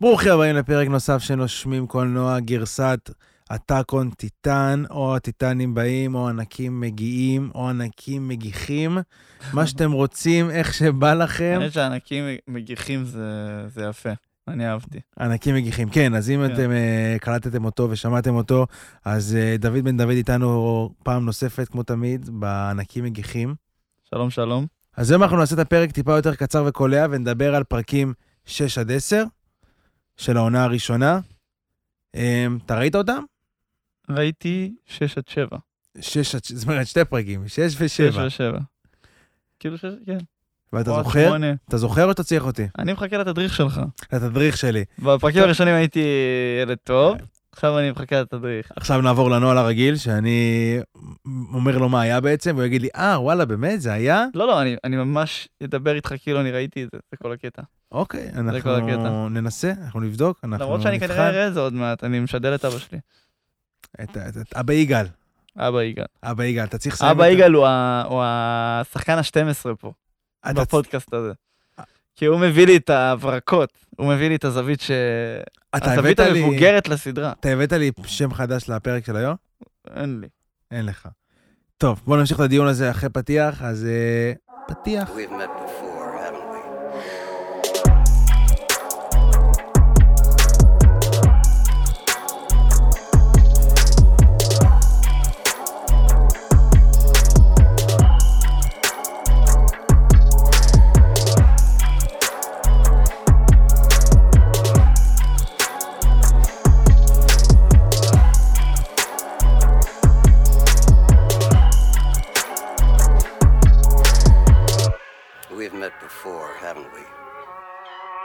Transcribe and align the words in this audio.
ברוכים 0.00 0.32
הבאים 0.32 0.56
לפרק 0.56 0.88
נוסף 0.88 1.18
של 1.18 1.34
נושמים 1.34 1.86
קולנוע, 1.86 2.40
גרסת 2.40 3.10
הטאקון 3.50 4.10
טיטן, 4.10 4.82
או 4.90 5.16
הטיטנים 5.16 5.74
באים, 5.74 6.14
או 6.14 6.28
ענקים 6.28 6.80
מגיעים, 6.80 7.50
או 7.54 7.68
ענקים 7.68 8.28
מגיחים. 8.28 8.98
מה 9.52 9.66
שאתם 9.66 9.92
רוצים, 9.92 10.50
איך 10.50 10.74
שבא 10.74 11.14
לכם. 11.14 11.58
האמת 11.60 11.72
שענקים 11.72 12.24
מגיחים 12.48 13.04
זה, 13.04 13.22
זה 13.68 13.84
יפה, 13.84 14.08
אני 14.48 14.68
אהבתי. 14.68 14.98
ענקים 15.20 15.54
מגיחים, 15.54 15.88
כן, 15.88 16.14
אז 16.14 16.30
אם 16.30 16.46
כן. 16.46 16.54
אתם 16.54 16.70
uh, 16.70 17.18
קלטתם 17.18 17.64
אותו 17.64 17.88
ושמעתם 17.90 18.34
אותו, 18.34 18.66
אז 19.04 19.36
uh, 19.36 19.60
דוד 19.60 19.84
בן 19.84 19.96
דוד 19.96 20.10
איתנו 20.10 20.90
פעם 21.02 21.24
נוספת, 21.24 21.68
כמו 21.68 21.82
תמיד, 21.82 22.30
בענקים 22.32 23.04
מגיחים. 23.04 23.54
שלום, 24.10 24.30
שלום. 24.30 24.66
אז 24.96 25.10
היום 25.10 25.22
אנחנו 25.22 25.36
נעשה 25.36 25.54
את 25.54 25.60
הפרק 25.60 25.90
טיפה 25.90 26.16
יותר 26.16 26.34
קצר 26.34 26.64
וקולע, 26.66 27.06
ונדבר 27.10 27.54
על 27.54 27.64
פרקים 27.64 28.12
6 28.44 28.78
עד 28.78 28.92
10 28.92 29.24
של 30.18 30.36
העונה 30.36 30.64
הראשונה. 30.64 31.20
Um, 32.16 32.20
אתה 32.64 32.78
ראית 32.78 32.94
אותם? 32.94 33.22
ראיתי 34.10 34.72
6 34.86 35.18
עד 35.18 35.28
7. 35.28 35.58
6 36.00 36.34
עד, 36.34 36.40
זאת 36.44 36.68
אומרת, 36.68 36.86
שתי 36.86 37.04
פרקים, 37.04 37.48
6 37.48 37.60
6 37.60 38.00
ו-7. 38.00 38.18
ו-7. 38.18 38.60
כאילו 39.60 39.78
ש... 39.78 39.84
כן. 40.06 40.18
ואתה 40.72 40.90
זוכר? 40.90 41.36
אתה 41.68 41.76
זוכר 41.76 42.04
או 42.04 42.10
שאתה 42.10 42.24
צריך 42.24 42.44
אותי? 42.44 42.66
אני 42.78 42.92
מחכה 42.92 43.18
לתדריך 43.18 43.54
שלך. 43.56 43.80
לתדריך 44.12 44.56
שלי. 44.56 44.84
בפרקים 44.98 45.42
הראשונים 45.42 45.74
הייתי 45.74 46.04
ילד 46.62 46.76
טוב, 46.84 47.16
עכשיו 47.58 47.78
אני 47.78 47.90
מחכה 47.90 48.20
לתדריך. 48.20 48.72
עכשיו 48.76 49.00
נעבור 49.00 49.30
לנוהל 49.30 49.58
הרגיל, 49.58 49.96
שאני 49.96 50.78
אומר 51.54 51.78
לו 51.78 51.88
מה 51.88 52.00
היה 52.00 52.20
בעצם, 52.20 52.50
והוא 52.54 52.64
יגיד 52.66 52.82
לי, 52.82 52.88
אה, 52.96 53.20
וואלה, 53.20 53.44
באמת, 53.44 53.80
זה 53.80 53.92
היה? 53.92 54.24
לא, 54.34 54.46
לא, 54.46 54.62
אני, 54.62 54.76
אני 54.84 54.96
ממש 54.96 55.48
אדבר 55.64 55.94
איתך 55.94 56.14
כאילו 56.22 56.40
אני 56.40 56.50
ראיתי 56.50 56.84
את 56.84 56.88
זה, 56.92 56.98
זה 57.10 57.16
כל 57.16 57.32
הקטע. 57.32 57.62
אוקיי, 57.92 58.30
אנחנו. 58.34 59.28
ננסה, 59.28 59.72
אנחנו 59.84 60.00
נבדוק, 60.00 60.40
אנחנו 60.44 60.64
למרות 60.64 60.82
שאני 60.82 60.96
נבחן. 60.96 61.08
כנראה 61.08 61.28
אראה 61.28 61.48
את 61.48 61.54
זה 61.54 61.60
עוד 61.60 61.72
מעט, 61.72 62.04
אני 62.04 62.20
משדל 62.20 62.54
את 62.54 62.64
אבא 62.64 62.78
שלי. 62.78 62.98
את, 64.02 64.10
את, 64.16 64.36
את 64.36 64.54
אבא 64.54 64.72
יגאל, 64.72 65.06
אבא 65.56 65.82
יגאל. 65.82 66.04
אבא 66.22 66.44
יגאל, 66.44 66.64
אתה 66.64 66.78
צריך 66.78 66.94
לסיים 66.94 67.10
אבא 67.10 67.24
את 67.24 67.28
ה- 67.28 67.32
יגאל 67.32 67.52
הוא 67.54 68.22
השחקן 68.24 69.18
ה-12 69.18 69.74
פה. 69.80 69.92
בפודקאסט 70.54 71.14
הזה. 71.14 71.32
כי 72.16 72.26
הוא 72.26 72.40
מביא 72.40 72.66
לי 72.66 72.76
את 72.76 72.90
ההברקות, 72.90 73.72
הוא 73.98 74.14
מביא 74.14 74.28
לי 74.28 74.36
את 74.36 74.44
הזווית 74.44 74.80
ש... 74.80 74.90
אתה 75.76 75.92
הזווית 75.92 76.20
הבאת 76.20 76.32
לי- 76.32 76.42
המבוגרת 76.42 76.88
לסדרה. 76.88 77.32
אתה 77.40 77.48
הבאת 77.48 77.72
לי 77.72 77.90
שם 78.06 78.34
חדש 78.34 78.68
לפרק 78.68 79.06
של 79.06 79.16
היום? 79.16 79.34
אין 79.96 80.20
לי. 80.20 80.26
אין 80.70 80.86
לך. 80.86 81.08
טוב, 81.78 82.00
בוא 82.06 82.16
נמשיך 82.16 82.36
את 82.36 82.44
הדיון 82.44 82.66
הזה 82.66 82.90
אחרי 82.90 83.10
פתיח, 83.10 83.62
אז 83.62 83.84
אה, 83.86 84.32
פתיח. 84.68 85.10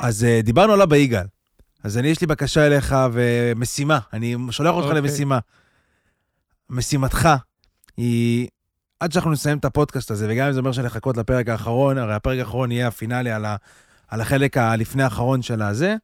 אז 0.04 0.23
אה, 0.23 0.40
דיברנו 0.44 0.73
על 0.73 0.82
אבא 0.82 0.96
יגאל. 0.96 1.26
אז 1.84 1.98
אני, 1.98 2.08
יש 2.08 2.22
לי 2.22 2.28
בקשה 2.28 2.68
אליך 2.68 2.96
ומשימה, 3.14 4.00
אני 4.14 4.36
שולח 4.52 4.74
אותך 4.74 4.88
אוקיי. 4.88 5.02
למשימה. 5.02 5.40
משימתך 6.69 7.30
היא, 7.97 8.47
עד 9.00 9.12
שאנחנו 9.12 9.31
נסיים 9.31 9.58
את 9.58 9.66
הפודקאסט 9.66 10.12
הזה, 10.12 10.28
וגם 10.30 10.47
אם 10.47 10.53
זה 10.53 10.59
אומר 10.59 10.72
שלחכות 10.72 11.18
לפרק 11.18 11.50
האחרון, 11.50 11.97
הרי 11.97 12.13
הפרק 12.13 12.40
האחרון 12.40 12.72
יהיה 12.72 12.88
הפינאלי 12.88 13.31
על, 13.31 13.46
ה, 13.46 13.56
על 14.08 14.22
החלק 14.22 14.58
הלפני 14.58 15.03
האחרון 15.03 15.42
של 15.42 15.62
הזה, 15.62 15.96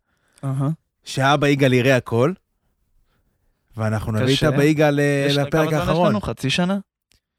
שאבא 1.04 1.48
יגאל 1.48 1.74
יראה 1.74 1.96
הכל, 1.96 2.34
ואנחנו 3.78 4.12
נביא 4.12 4.36
את. 4.38 4.44
אבא 4.44 4.64
יגאל 4.64 5.00
אה, 5.00 5.28
לפרק 5.30 5.52
כמה 5.52 5.66
זמן 5.66 5.74
יש 5.74 5.88
האחרון. 5.88 6.09
לנו? 6.09 6.22
חצי 6.22 6.50
שנה? 6.50 6.78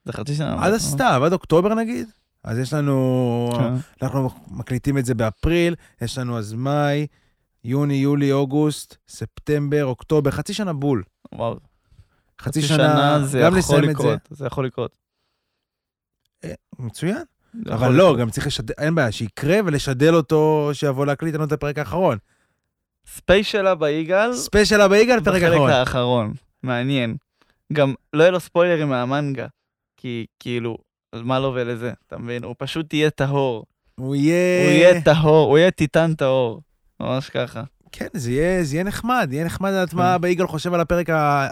זה 0.05 0.13
חצי 0.13 0.35
שנה. 0.35 0.65
עד 0.65 0.73
הסתיו, 0.73 1.23
עד 1.25 1.33
אוקטובר 1.33 1.75
נגיד. 1.75 2.09
אז 2.45 2.59
יש 2.59 2.73
לנו, 2.73 3.51
כן. 3.59 3.75
אנחנו 4.03 4.31
מקליטים 4.51 4.99
את 4.99 5.05
זה 5.05 5.15
באפריל, 5.15 5.75
יש 6.01 6.19
לנו 6.19 6.39
אז 6.39 6.53
מאי, 6.53 7.07
יוני, 7.65 7.95
יולי, 7.95 8.33
אוגוסט, 8.33 8.97
ספטמבר, 9.09 9.85
אוקטובר, 9.85 10.31
חצי 10.31 10.55
שנה 10.55 10.73
בול. 10.73 11.03
וואו. 11.35 11.57
חצי 12.41 12.63
שנה, 12.63 13.19
זה 13.25 13.41
גם 13.45 13.57
לסיים 13.57 13.79
את 13.81 13.85
זה. 13.85 13.93
לקרות. 13.93 14.19
זה 14.31 14.47
יכול 14.47 14.67
לקרות. 14.67 14.97
מצוין. 16.79 17.23
זה 17.67 17.75
אבל 17.75 17.93
לא, 17.93 18.05
לקרות. 18.05 18.19
גם 18.19 18.31
צריך 18.31 18.47
לשדל, 18.47 18.75
אין 18.79 18.95
בעיה, 18.95 19.13
שיקרה 19.13 19.59
ולשדל 19.65 20.15
אותו, 20.15 20.71
שיבוא 20.73 21.07
להקליט 21.07 21.35
לנו 21.35 21.45
את 21.45 21.53
הפרק 21.53 21.79
האחרון. 21.79 22.19
ספיישל 23.07 23.67
אבא 23.67 23.89
יגאר, 23.89 24.35
ספיישל 24.35 24.81
אבא 24.81 24.97
יגאר, 24.97 25.21
פרק 25.21 25.43
בחלק 25.43 25.53
האחרון. 25.53 25.71
האחרון. 25.71 26.33
מעניין. 26.63 27.17
גם 27.73 27.95
לא 28.13 28.23
יהיה 28.23 28.31
לו 28.31 28.41
ספוילרים 28.41 28.89
מהמנגה. 28.89 29.47
כי 29.97 30.27
כאילו, 30.39 30.79
מה 31.15 31.39
לו 31.39 31.53
ולזה, 31.55 31.93
אתה 32.07 32.19
מבין? 32.19 32.45
הוא 32.45 32.55
פשוט 32.59 32.95
יהיה 32.95 33.11
טהור. 33.11 33.65
הוא 33.95 34.15
יהיה... 34.15 34.65
הוא 34.65 34.73
יהיה 34.73 35.01
טהור, 35.01 35.49
הוא 35.51 35.59
יהיה 35.59 35.71
טיטן 35.71 36.15
טהור. 36.15 36.61
ממש 37.01 37.31
ככה. 37.31 37.63
כן, 37.93 38.07
זה 38.13 38.33
יהיה 38.33 38.65
זה 38.65 38.77
יהיה 38.77 38.85
נחמד, 38.85 39.29
יהיה 39.33 39.45
נחמד 39.45 39.71
לדעת 39.71 39.91
כן. 39.91 39.97
מה 39.97 40.15
אבא 40.15 40.29
יגאל 40.29 40.47
חושב 40.47 40.75
על 40.75 40.81
הפרק 40.81 41.07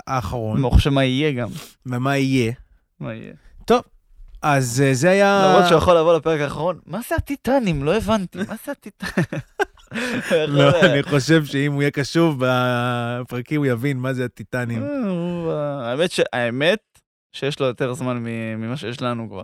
האחרון, 0.07 0.65
אני 0.65 0.71
חושב 0.71 0.91
מה 0.91 1.05
יהיה 1.05 1.33
גם. 1.33 1.49
ומה 1.87 2.17
יהיה. 2.17 2.53
מה 3.01 3.15
יהיה. 3.15 3.33
אז 4.43 4.83
אה, 4.87 4.95
זה 4.95 5.11
היה... 5.11 5.43
למרות 5.49 5.69
שהוא 5.69 5.79
יכול 5.79 5.99
לבוא 5.99 6.17
לפרק 6.17 6.41
האחרון, 6.41 6.79
מה 6.87 7.01
זה 7.09 7.15
הטיטנים? 7.15 7.85
לא 7.85 7.97
הבנתי, 7.97 8.39
מה 8.39 8.55
זה 8.67 8.73
הטיטנים? 8.73 9.25
לא, 10.57 10.81
אני 10.81 11.03
חושב 11.03 11.45
שאם 11.45 11.73
הוא 11.73 11.83
יהיה 11.83 11.91
קשוב 11.91 12.37
בפרקים, 12.39 13.61
הוא 13.61 13.67
יבין 13.67 13.99
מה 13.99 14.13
זה 14.13 14.25
הטיטנים. 14.25 14.83
אה, 14.83 14.89
אה, 15.51 15.91
האמת 15.91 16.11
האמת 16.33 16.79
שיש 17.33 17.61
לו 17.61 17.67
יותר 17.67 17.93
זמן 17.93 18.17
ממה 18.57 18.77
שיש 18.77 19.03
לנו 19.03 19.29
כבר. 19.31 19.43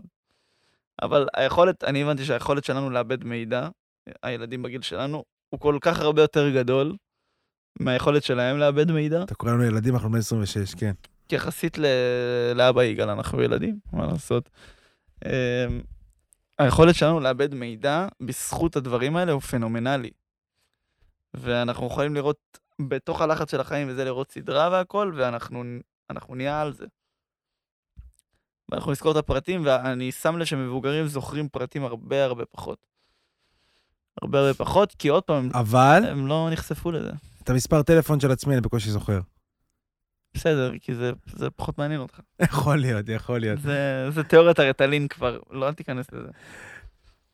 אבל 1.02 1.26
היכולת, 1.36 1.84
אני 1.84 2.02
הבנתי 2.02 2.24
שהיכולת 2.24 2.64
שלנו 2.64 2.90
לאבד 2.90 3.24
מידע, 3.24 3.68
הילדים 4.22 4.62
בגיל 4.62 4.82
שלנו, 4.82 5.24
הוא 5.50 5.60
כל 5.60 5.78
כך 5.80 6.00
הרבה 6.00 6.22
יותר 6.22 6.50
גדול 6.50 6.96
מהיכולת 7.80 8.22
שלהם 8.22 8.58
לאבד 8.58 8.90
מידע, 8.90 9.22
אתה 9.22 9.34
קורא 9.34 9.52
לנו 9.52 9.64
ילדים, 9.64 9.94
אנחנו 9.94 10.10
בני 10.10 10.18
26, 10.18 10.74
כן. 10.74 10.92
יחסית 11.32 11.78
ל- 11.78 12.52
לאבא 12.54 12.82
יגאל 12.82 13.10
אנחנו 13.10 13.42
ילדים, 13.42 13.78
מה 13.92 14.06
לעשות. 14.06 14.50
אמ, 15.24 15.30
היכולת 16.58 16.94
שלנו 16.94 17.20
לאבד 17.20 17.54
מידע 17.54 18.06
בזכות 18.20 18.76
הדברים 18.76 19.16
האלה 19.16 19.32
הוא 19.32 19.40
פנומנלי. 19.40 20.10
ואנחנו 21.34 21.86
יכולים 21.86 22.14
לראות 22.14 22.38
בתוך 22.88 23.20
הלחץ 23.20 23.50
של 23.50 23.60
החיים 23.60 23.88
וזה 23.88 24.04
לראות 24.04 24.32
סדרה 24.32 24.68
והכל, 24.72 25.12
ואנחנו 25.16 25.64
אנחנו 26.10 26.34
נהיה 26.34 26.60
על 26.60 26.72
זה. 26.72 26.86
ואנחנו 28.68 28.92
נזכור 28.92 29.12
את 29.12 29.16
הפרטים, 29.16 29.62
ואני 29.64 30.12
שם 30.12 30.38
לב 30.38 30.44
שמבוגרים 30.44 31.06
זוכרים 31.06 31.48
פרטים 31.48 31.84
הרבה 31.84 32.24
הרבה 32.24 32.44
פחות. 32.44 32.86
הרבה 34.22 34.38
הרבה 34.38 34.54
פחות, 34.54 34.94
כי 34.98 35.08
עוד 35.08 35.22
פעם, 35.22 35.48
אבל 35.54 36.02
הם 36.08 36.26
לא 36.26 36.48
נחשפו 36.52 36.90
לזה. 36.90 37.10
את 37.42 37.50
המספר 37.50 37.82
טלפון 37.82 38.20
של 38.20 38.30
עצמי 38.30 38.54
אני 38.54 38.60
בקושי 38.60 38.90
זוכר. 38.90 39.20
בסדר, 40.34 40.72
כי 40.80 40.94
זה, 40.94 41.12
זה 41.26 41.50
פחות 41.50 41.78
מעניין 41.78 42.00
אותך. 42.00 42.20
יכול 42.42 42.76
להיות, 42.76 43.08
יכול 43.08 43.38
להיות. 43.38 43.60
זה, 43.60 44.10
זה 44.10 44.22
תיאוריית 44.22 44.58
הרטלין 44.58 45.08
כבר, 45.08 45.38
לא, 45.50 45.68
אל 45.68 45.74
תיכנס 45.74 46.06
לזה. 46.12 46.28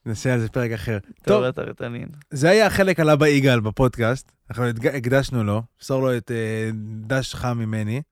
נעשה 0.07 0.35
על 0.35 0.41
זה 0.41 0.49
פרק 0.49 0.71
אחר. 0.71 0.99
תיאוריית 1.23 1.59
הרטלין. 1.59 2.09
זה 2.31 2.51
היה 2.51 2.67
החלק 2.67 3.01
על 3.01 3.11
אבא 3.11 3.27
יגאל 3.27 3.61
בפודקאסט. 3.61 4.33
אנחנו 4.51 4.65
הקדשנו 4.95 5.45
לו, 5.45 5.63
מסור 5.83 6.03
לו 6.03 6.17
את 6.17 6.31
אה, 6.31 6.71
דש 7.07 7.35
חם 7.35 7.59
ממני. 7.59 8.03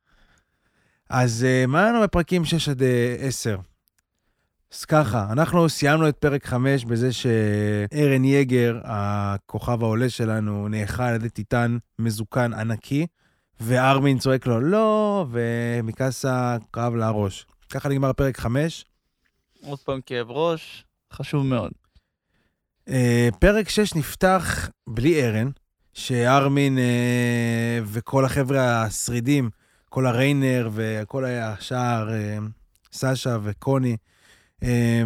אז 1.08 1.44
אה, 1.44 1.66
מה 1.66 1.80
היה 1.82 1.92
לנו 1.92 2.02
בפרקים 2.02 2.44
6 2.44 2.68
עד 2.68 2.82
אה, 2.82 3.16
10? 3.20 3.56
אז 4.72 4.84
ככה, 4.84 5.26
אנחנו 5.32 5.68
סיימנו 5.68 6.08
את 6.08 6.16
פרק 6.16 6.46
5 6.46 6.84
בזה 6.84 7.12
שארן 7.12 8.24
יגר, 8.24 8.80
הכוכב 8.84 9.82
העולה 9.82 10.10
שלנו, 10.10 10.68
נאכל 10.68 11.02
על 11.02 11.14
ידי 11.14 11.28
טיטן 11.28 11.78
מזוקן 11.98 12.54
ענקי, 12.54 13.06
וארמין 13.60 14.18
צועק 14.18 14.46
לו 14.46 14.60
לא, 14.60 15.26
ומיקאסה 15.30 16.56
כאב 16.72 16.94
לה 16.94 17.06
הראש. 17.06 17.46
ככה 17.70 17.88
נגמר 17.88 18.12
פרק 18.12 18.38
5. 18.38 18.84
עוד 19.62 19.78
פעם 19.78 20.00
כאב 20.06 20.30
ראש, 20.30 20.84
חשוב 21.12 21.46
מאוד. 21.46 21.72
אה, 22.88 23.28
פרק 23.38 23.68
6 23.68 23.94
נפתח 23.94 24.70
בלי 24.88 25.24
ארן, 25.24 25.50
שארמין 25.94 26.78
אה, 26.78 27.80
וכל 27.84 28.24
החבר'ה 28.24 28.82
השרידים, 28.82 29.50
כל 29.88 30.06
הריינר 30.06 30.70
וכל 30.72 31.24
השאר, 31.24 32.08
אה, 32.12 32.38
סשה 32.92 33.36
וקוני, 33.42 33.96
אה, 34.62 35.02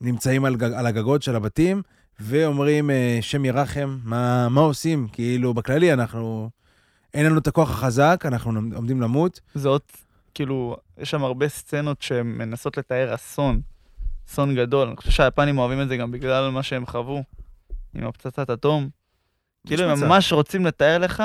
נמצאים 0.00 0.44
על, 0.44 0.56
גג- 0.56 0.72
על 0.72 0.86
הגגות 0.86 1.22
של 1.22 1.36
הבתים, 1.36 1.82
ואומרים, 2.20 2.90
אה, 2.90 3.18
שם 3.20 3.44
ירחם, 3.44 3.98
מה, 4.04 4.48
מה 4.48 4.60
עושים? 4.60 5.08
כאילו, 5.12 5.54
בכללי 5.54 5.92
אנחנו, 5.92 6.50
אין 7.14 7.26
לנו 7.26 7.38
את 7.38 7.46
הכוח 7.46 7.70
החזק, 7.70 8.24
אנחנו 8.28 8.60
עומדים 8.74 9.00
למות. 9.00 9.40
זה 9.54 9.68
עוד, 9.68 9.80
כאילו, 10.34 10.76
יש 10.98 11.10
שם 11.10 11.24
הרבה 11.24 11.48
סצנות 11.48 12.02
שמנסות 12.02 12.76
לתאר 12.76 13.14
אסון, 13.14 13.60
אסון 14.28 14.54
גדול. 14.54 14.88
אני 14.88 14.96
חושב 14.96 15.10
שהיפנים 15.10 15.58
אוהבים 15.58 15.80
את 15.80 15.88
זה 15.88 15.96
גם 15.96 16.10
בגלל 16.10 16.50
מה 16.50 16.62
שהם 16.62 16.86
חוו 16.86 17.22
עם 17.94 18.06
הפצצת 18.06 18.50
אטום. 18.50 18.88
כאילו, 19.66 19.84
הם. 19.90 20.04
ממש 20.04 20.32
רוצים 20.32 20.66
לתאר 20.66 20.98
לך, 20.98 21.22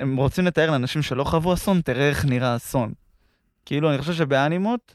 הם 0.00 0.16
רוצים 0.16 0.46
לתאר 0.46 0.70
לאנשים 0.70 1.02
שלא 1.02 1.24
חוו 1.24 1.54
אסון, 1.54 1.80
תראה 1.80 2.08
איך 2.08 2.24
נראה 2.24 2.56
אסון. 2.56 2.92
כאילו, 3.66 3.90
אני 3.90 3.98
חושב 3.98 4.12
שבאנימות, 4.12 4.94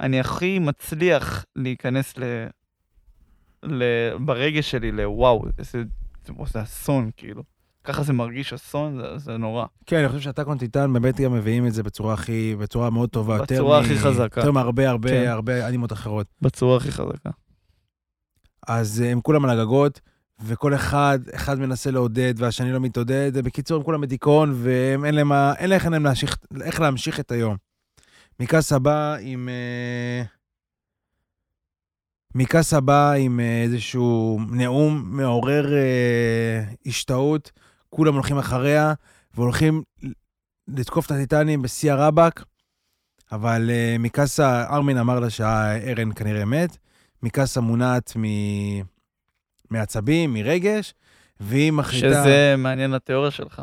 אני 0.00 0.20
הכי 0.20 0.58
מצליח 0.58 1.44
להיכנס 1.56 2.18
ל... 2.18 2.22
ל... 3.62 3.82
ברגש 4.20 4.70
שלי 4.70 4.92
לוואו, 4.92 5.44
איזה, 5.58 5.82
זה 6.46 6.62
אסון, 6.62 7.10
כאילו. 7.16 7.42
ככה 7.84 8.02
זה 8.02 8.12
מרגיש 8.12 8.52
אסון, 8.52 8.96
זה, 8.96 9.18
זה 9.18 9.36
נורא. 9.36 9.66
כן, 9.86 9.96
אני 9.98 10.08
חושב 10.08 10.20
שאתה 10.20 10.44
קונטיטן 10.44 10.92
באמת 10.92 11.20
גם 11.20 11.32
מביאים 11.32 11.66
את 11.66 11.72
זה 11.72 11.82
בצורה 11.82 12.14
הכי, 12.14 12.56
בצורה 12.58 12.90
מאוד 12.90 13.10
טובה. 13.10 13.38
בצורה 13.42 13.80
מ- 13.80 13.84
הכי 13.84 13.98
חזקה. 13.98 14.40
יותר 14.40 14.52
מהרבה 14.52 14.88
הרבה 14.88 15.08
כן. 15.08 15.28
הרבה 15.28 15.68
אנימות 15.68 15.92
אחרות. 15.92 16.26
בצורה 16.42 16.76
הכי 16.76 16.92
חזקה. 16.92 17.30
אז 18.68 19.02
אה, 19.02 19.12
הם 19.12 19.20
כולם 19.20 19.44
על 19.44 19.50
הגגות, 19.50 20.00
וכל 20.40 20.74
אחד, 20.74 21.18
אחד 21.34 21.58
מנסה 21.58 21.90
לעודד 21.90 22.34
והשני 22.36 22.72
לא 22.72 22.80
מתעודד. 22.80 23.38
בקיצור, 23.38 23.76
הם 23.76 23.84
כולם 23.84 24.00
בדיכאון, 24.00 24.54
ואין 24.56 25.14
להם, 25.14 25.32
אין 25.32 25.70
להם 25.70 25.72
איך 25.72 25.86
להמשיך, 25.86 26.36
איך 26.64 26.80
להמשיך 26.80 27.20
את 27.20 27.32
היום. 27.32 27.56
מיקאסה 28.40 28.78
בא 28.78 29.16
עם... 29.20 29.48
אה, 29.48 30.22
מיקאסה 32.34 32.80
בא 32.80 33.12
עם 33.12 33.40
אה, 33.40 33.62
איזשהו 33.62 34.40
נאום 34.50 35.02
מעורר 35.04 35.74
אה, 35.74 36.64
השתאות, 36.86 37.52
כולם 37.90 38.14
הולכים 38.14 38.38
אחריה, 38.38 38.92
והולכים 39.34 39.82
לתקוף 40.68 41.06
את 41.06 41.10
הטיטנים 41.10 41.62
בשיא 41.62 41.92
הרבאק, 41.92 42.44
אבל 43.32 43.70
אה, 43.70 43.96
מיקאסה, 43.98 44.64
ארמין 44.70 44.98
אמר 44.98 45.20
לה 45.20 45.30
שהארן 45.30 46.12
כנראה 46.14 46.44
מת, 46.44 46.76
מיקאסה 47.22 47.60
מונעת 47.60 48.12
מ... 48.16 48.24
מעצבים, 49.70 50.34
מרגש, 50.34 50.94
והיא 51.40 51.72
מחליטה... 51.72 52.08
שזה 52.08 52.54
מעניין 52.58 52.90
לתיאוריה 52.90 53.30
שלך. 53.30 53.62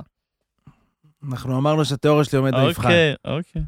אנחנו 1.29 1.57
אמרנו 1.57 1.85
שהתיאוריה 1.85 2.23
שלי 2.23 2.37
עומד 2.37 2.53
במבחן. 2.55 2.81
אוקיי, 2.81 3.15
אוקיי. 3.25 3.61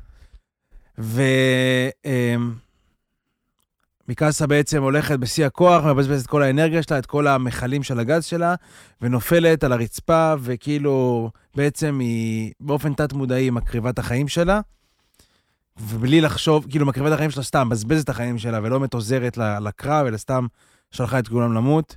ומיקאסה 4.07 4.48
בעצם 4.48 4.84
הולכת 4.84 5.19
בשיא 5.19 5.45
הכוח, 5.45 5.84
מבזבזת 5.86 6.25
את 6.25 6.30
כל 6.30 6.44
האנרגיה 6.44 6.84
שלה, 6.84 7.00
את 7.00 7.06
כל 7.06 7.28
המכלים 7.28 7.84
של 7.84 8.00
הגז 8.00 8.25
שלה, 8.25 8.56
ונופלת 9.01 9.63
על 9.63 9.72
הרצפה, 9.72 10.33
וכאילו 10.40 11.30
בעצם 11.56 12.00
היא 12.00 12.54
באופן 12.60 12.94
תת-מודעי 12.94 13.50
מקריבה 13.50 13.90
את 13.90 14.00
החיים 14.00 14.28
שלה, 14.28 14.62
ובלי 15.80 16.22
לחשוב, 16.22 16.66
כאילו 16.69 16.86
מקריבה 16.86 17.10
את 17.10 17.13
החיים 17.13 17.31
שלה 17.31 17.44
סתם, 17.44 17.68
מבזבזת 17.68 18.04
את 18.04 18.10
החיים 18.10 18.38
שלה, 18.38 18.60
ולא 18.63 18.80
באמת 18.80 18.94
עוזרת 18.94 19.38
ל- 19.38 19.60
לקרב, 19.68 20.06
אלא 20.06 20.18
סתם 20.18 20.48
שלחה 20.92 21.19
את 21.19 21.28
כולם 21.28 21.54
למות. 21.54 21.95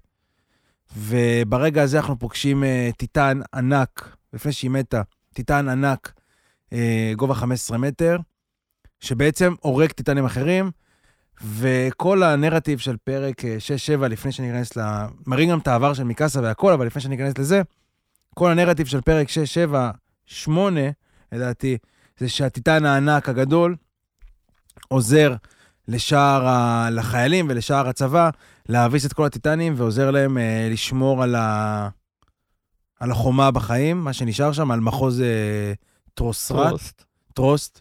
וברגע 0.96 1.82
הזה 1.82 1.98
אנחנו 1.98 2.18
פוגשים 2.18 2.62
uh, 2.62 2.96
טיטן 2.96 3.40
ענק, 3.54 4.16
לפני 4.32 4.52
שהיא 4.52 4.70
מתה, 4.70 5.02
טיטן 5.34 5.68
ענק, 5.68 6.12
uh, 6.66 6.76
גובה 7.16 7.34
15 7.34 7.78
מטר, 7.78 8.16
שבעצם 9.00 9.54
הורג 9.60 9.90
טיטנים 9.90 10.24
אחרים, 10.24 10.70
וכל 11.44 12.22
הנרטיב 12.22 12.78
של 12.78 12.96
פרק 12.96 13.44
אה, 13.44 13.56
6-7, 14.04 14.08
לפני 14.08 14.32
שאני 14.32 14.50
אכנס 14.50 14.76
ל... 14.76 14.80
מראים 15.26 15.50
גם 15.50 15.58
את 15.58 15.68
העבר 15.68 15.94
של 15.94 16.04
מיקאסה 16.04 16.40
והכל, 16.40 16.72
אבל 16.72 16.86
לפני 16.86 17.02
שאני 17.02 17.14
אכנס 17.16 17.38
לזה, 17.38 17.62
כל 18.34 18.50
הנרטיב 18.50 18.86
של 18.86 19.00
פרק 19.00 19.28
6-7-8, 20.46 20.50
לדעתי, 21.32 21.78
זה 22.18 22.28
שהטיטן 22.28 22.84
הענק 22.84 23.28
הגדול 23.28 23.76
עוזר 24.88 25.34
לשאר 25.90 26.46
ה... 26.46 26.88
לחיילים 26.90 27.46
ולשאר 27.48 27.88
הצבא 27.88 28.30
להביס 28.68 29.06
את 29.06 29.12
כל 29.12 29.24
הטיטנים, 29.24 29.74
ועוזר 29.76 30.10
להם 30.10 30.38
אה, 30.38 30.68
לשמור 30.70 31.22
על, 31.22 31.34
ה... 31.34 31.88
על 33.00 33.10
החומה 33.10 33.50
בחיים, 33.50 34.04
מה 34.04 34.12
שנשאר 34.12 34.52
שם, 34.52 34.70
על 34.70 34.80
מחוז 34.80 35.20
אה, 35.20 35.72
טרוסרט. 36.14 36.68
טרוסט. 36.68 37.04
טרוסט. 37.34 37.80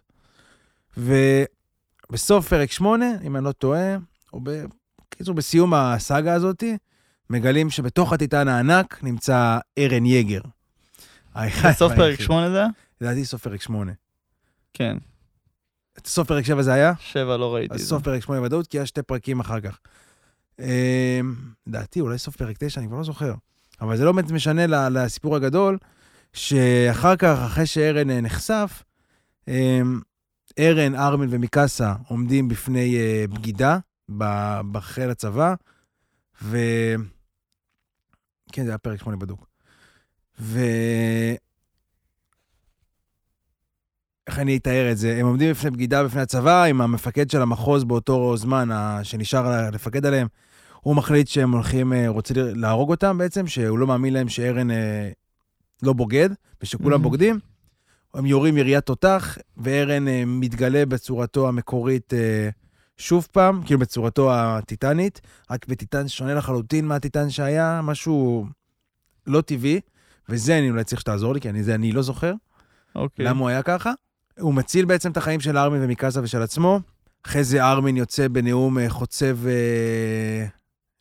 ובסוף 0.98 2.48
פרק 2.48 2.72
8, 2.72 3.06
אם 3.24 3.36
אני 3.36 3.46
לא 3.46 3.52
טועה, 3.52 3.96
או 4.34 4.40
בקיצור, 4.44 5.36
בסיום 5.36 5.74
הסאגה 5.74 6.34
הזאת, 6.34 6.64
מגלים 7.30 7.70
שבתוך 7.70 8.14
הטיטן 8.14 8.48
הענק 8.48 9.00
נמצא 9.04 9.60
ארן 9.78 10.06
יגר. 10.06 10.42
בסוף 11.36 11.92
פרק 11.92 12.00
והיחיד. 12.00 12.26
8 12.26 12.50
זה? 12.50 12.64
לדעתי 13.02 13.26
סוף 13.26 13.42
פרק 13.42 13.62
8. 13.62 13.92
כן. 14.74 14.98
סוף 16.08 16.28
פרק 16.28 16.46
7 16.46 16.62
זה 16.62 16.74
היה? 16.74 16.94
7 17.00 17.38
לא 17.38 17.56
ראיתי. 17.56 17.74
אז 17.74 17.82
את. 17.82 17.86
סוף 17.88 18.04
פרק 18.04 18.24
8 18.24 18.42
ודאות, 18.42 18.68
כי 18.68 18.78
היה 18.78 18.86
שתי 18.86 19.02
פרקים 19.02 19.40
אחר 19.40 19.60
כך. 19.60 19.80
אמ, 20.60 20.66
לדעתי, 21.68 22.00
אולי 22.00 22.18
סוף 22.18 22.36
פרק 22.36 22.56
9, 22.60 22.82
אני 22.82 22.88
כבר 22.88 22.98
לא 22.98 23.04
זוכר. 23.04 23.34
אבל 23.82 23.98
זה 23.98 24.06
לא 24.06 24.12
באמת 24.12 24.32
משנה 24.32 24.90
לסיפור 24.90 25.36
הגדול, 25.36 25.78
שאחר 26.34 27.16
כך, 27.16 27.40
אחרי 27.46 27.66
שארן 27.66 28.10
אה, 28.10 28.22
נחשף, 28.22 28.84
אמ, 29.48 30.00
ארן, 30.60 30.96
ארמין 30.96 31.30
ומיקאסה 31.32 31.94
עומדים 32.08 32.48
בפני 32.48 32.98
אה, 32.98 33.26
בגידה 33.30 33.78
בחיל 34.72 35.10
הצבא, 35.10 35.54
ו... 36.42 36.58
כן, 38.52 38.64
זה 38.64 38.72
היה 38.72 38.78
פרק 38.78 39.00
8 39.00 39.18
בדוק. 39.18 39.48
ו... 40.40 40.60
איך 44.30 44.40
אני 44.40 44.58
אתאר 44.58 44.92
את 44.92 44.98
זה? 44.98 45.18
הם 45.18 45.26
עומדים 45.26 45.52
בפני 45.52 45.72
בגידה 45.72 46.04
בפני 46.04 46.22
הצבא, 46.22 46.64
עם 46.64 46.82
המפקד 46.82 47.30
של 47.30 47.42
המחוז 47.42 47.84
באותו 47.84 48.38
זמן, 48.38 48.70
שנשאר 49.04 49.70
לפקד 49.72 50.06
עליהם. 50.06 50.28
הוא 50.82 50.96
מחליט 50.96 51.28
שהם 51.28 51.52
הולכים, 51.52 51.94
אה, 51.94 52.08
רוצה 52.08 52.34
להרוג 52.36 52.90
אותם 52.90 53.18
בעצם, 53.18 53.48
שהוא 53.48 53.80
לא 53.80 53.88
מאמין 53.88 54.14
להם 54.14 54.30
שארן 54.30 54.72
אה, 54.72 55.10
לא 55.84 55.94
בוגד, 55.94 56.30
ושכולם 56.62 56.90
מהמם. 56.90 57.04
בוגדים. 57.04 57.40
הם 58.14 58.26
יורים 58.26 58.58
יריית 58.58 58.86
תותח, 58.86 59.38
וארן 59.58 60.08
אה, 60.08 60.24
מתגלה 60.26 60.86
בצורתו 60.86 61.48
המקורית 61.48 62.14
אה, 62.14 62.50
שוב 62.98 63.28
פעם, 63.32 63.64
כאילו 63.66 63.80
בצורתו 63.80 64.34
הטיטנית, 64.34 65.22
רק 65.52 65.68
בטיטן 65.68 66.08
שונה 66.08 66.34
לחלוטין 66.34 66.88
מהטיטן 66.88 67.30
שהיה, 67.30 67.82
משהו 67.84 68.46
לא 69.28 69.42
טבעי, 69.42 69.80
וזה 70.30 70.58
אני 70.58 70.70
אולי 70.70 70.84
צריך 70.84 71.02
שתעזור 71.02 71.34
לי, 71.34 71.42
כי 71.42 71.50
אני, 71.50 71.64
זה 71.64 71.76
אני 71.76 71.92
לא 71.92 72.02
זוכר. 72.02 72.34
אוקיי. 72.96 73.26
למה 73.26 73.40
הוא 73.40 73.50
היה 73.50 73.62
ככה? 73.62 73.92
הוא 74.40 74.54
מציל 74.54 74.86
בעצם 74.86 75.12
את 75.12 75.18
החיים 75.18 75.40
של 75.40 75.58
ארמין 75.58 75.84
ומיקאסה 75.84 76.20
ושל 76.24 76.42
עצמו. 76.42 76.80
אחרי 77.26 77.44
זה 77.44 77.66
ארמין 77.66 77.98
יוצא 77.98 78.28
בנאום 78.28 78.80
אה, 78.80 78.90
חוצב 78.90 79.48
אה, 79.48 80.46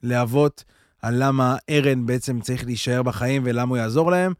להבות 0.02 0.64
על 1.02 1.14
למה 1.24 1.56
ארן 1.70 2.06
בעצם 2.06 2.40
צריך 2.40 2.64
להישאר 2.64 3.02
בחיים 3.02 3.42
ולמה 3.44 3.68
הוא 3.68 3.76
יעזור 3.76 4.10
להם. 4.10 4.32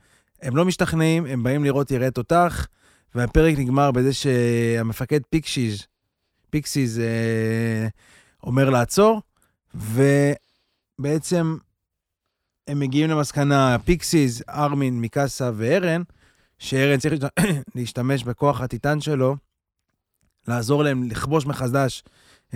הם 0.43 0.57
לא 0.57 0.65
משתכנעים, 0.65 1.27
הם 1.27 1.43
באים 1.43 1.65
לירות 1.65 1.91
ירייה 1.91 2.11
תותח, 2.11 2.67
והפרק 3.15 3.59
נגמר 3.59 3.91
בזה 3.91 4.13
שהמפקד 4.13 5.21
פיקסיז, 5.31 5.87
פיקסיז 6.51 6.99
אה, 6.99 7.89
אומר 8.43 8.71
לעצור, 8.71 9.23
ובעצם 9.75 11.57
הם 12.69 12.81
מגיעים 12.81 13.11
למסקנה, 13.11 13.77
פיקסיז, 13.85 14.43
ארמין, 14.49 15.01
מיקאסה 15.01 15.51
וארן, 15.55 16.03
שארן 16.59 16.99
צריך 16.99 17.15
להשת- 17.15 17.35
להשתמש 17.75 18.25
בכוח 18.25 18.61
הטיטן 18.61 19.01
שלו, 19.01 19.37
לעזור 20.49 20.85
להם 20.85 21.03
לכבוש 21.11 21.47
מחדש 21.47 22.03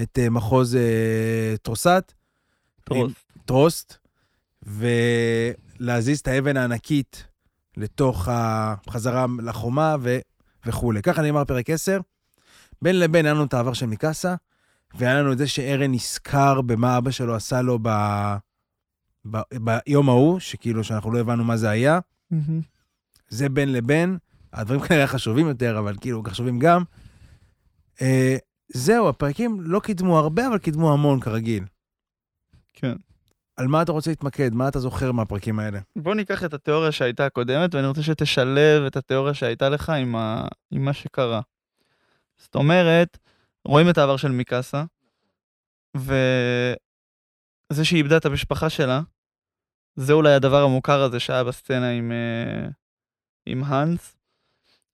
את 0.02 0.18
אה, 0.23 0.30
מחוז 0.30 0.76
אה, 0.76 1.54
טרוסת, 1.62 2.12
טרוסט. 2.85 3.16
טרוסט, 3.44 3.97
ולהזיז 4.62 6.21
את 6.21 6.28
האבן 6.28 6.56
הענקית 6.56 7.26
לתוך 7.76 8.28
החזרה 8.30 9.26
לחומה 9.42 9.97
ו... 10.00 10.18
וכולי. 10.66 11.02
ככה 11.02 11.23
נאמר 11.23 11.44
פרק 11.44 11.71
10. 11.71 12.00
בין 12.82 12.99
לבין 12.99 13.25
היה 13.26 13.35
לנו 13.35 13.44
את 13.44 13.54
העבר 13.54 13.73
של 13.73 13.87
מיקאסה, 13.87 14.35
והיה 14.94 15.14
לנו 15.14 15.32
את 15.32 15.38
זה 15.38 15.49
שארן 15.49 15.92
נזכר 15.92 16.61
במה 16.61 16.99
אבא 16.99 17.11
שלו 17.11 17.35
עשה 17.35 17.62
לו 17.62 17.78
ב... 17.82 17.88
ב... 19.30 19.38
ביום 19.61 20.09
ההוא, 20.09 20.40
שכאילו 20.40 20.85
שאנחנו 20.85 21.12
לא 21.12 21.18
הבנו 21.18 21.44
מה 21.44 21.56
זה 21.56 21.71
היה. 21.71 21.99
מהמם. 22.30 22.61
זה 23.32 23.48
בין 23.48 23.72
לבין, 23.72 24.18
הדברים 24.52 24.80
כנראה 24.80 25.06
חשובים 25.06 25.48
יותר, 25.48 25.78
אבל 25.78 25.96
כאילו 26.00 26.22
חשובים 26.22 26.58
גם. 26.58 26.82
אה, 28.02 28.36
זהו, 28.68 29.08
הפרקים 29.08 29.60
לא 29.60 29.80
קידמו 29.80 30.18
הרבה, 30.18 30.46
אבל 30.48 30.58
קידמו 30.58 30.92
המון 30.92 31.20
כרגיל. 31.20 31.64
כן. 32.72 32.92
על 33.56 33.66
מה 33.66 33.82
אתה 33.82 33.92
רוצה 33.92 34.10
להתמקד? 34.10 34.54
מה 34.54 34.68
אתה 34.68 34.78
זוכר 34.78 35.12
מהפרקים 35.12 35.58
האלה? 35.58 35.80
בוא 35.96 36.14
ניקח 36.14 36.44
את 36.44 36.54
התיאוריה 36.54 36.92
שהייתה 36.92 37.26
הקודמת, 37.26 37.74
ואני 37.74 37.86
רוצה 37.86 38.02
שתשלב 38.02 38.82
את 38.86 38.96
התיאוריה 38.96 39.34
שהייתה 39.34 39.68
לך 39.68 39.90
עם, 39.90 40.16
ה... 40.16 40.48
עם 40.70 40.84
מה 40.84 40.92
שקרה. 40.92 41.40
זאת 42.36 42.54
אומרת, 42.54 43.18
רואים 43.64 43.90
את 43.90 43.98
העבר 43.98 44.16
של 44.16 44.30
מיקאסה, 44.30 44.84
וזה 45.96 46.74
זה 47.72 47.84
שהיא 47.84 47.98
איבדה 47.98 48.16
את 48.16 48.26
המשפחה 48.26 48.70
שלה, 48.70 49.00
זה 49.96 50.12
אולי 50.12 50.34
הדבר 50.34 50.62
המוכר 50.62 51.02
הזה 51.02 51.20
שהיה 51.20 51.44
בסצנה 51.44 51.90
עם, 51.90 52.12
אה, 52.12 52.68
עם 53.46 53.64
האנס. 53.64 54.16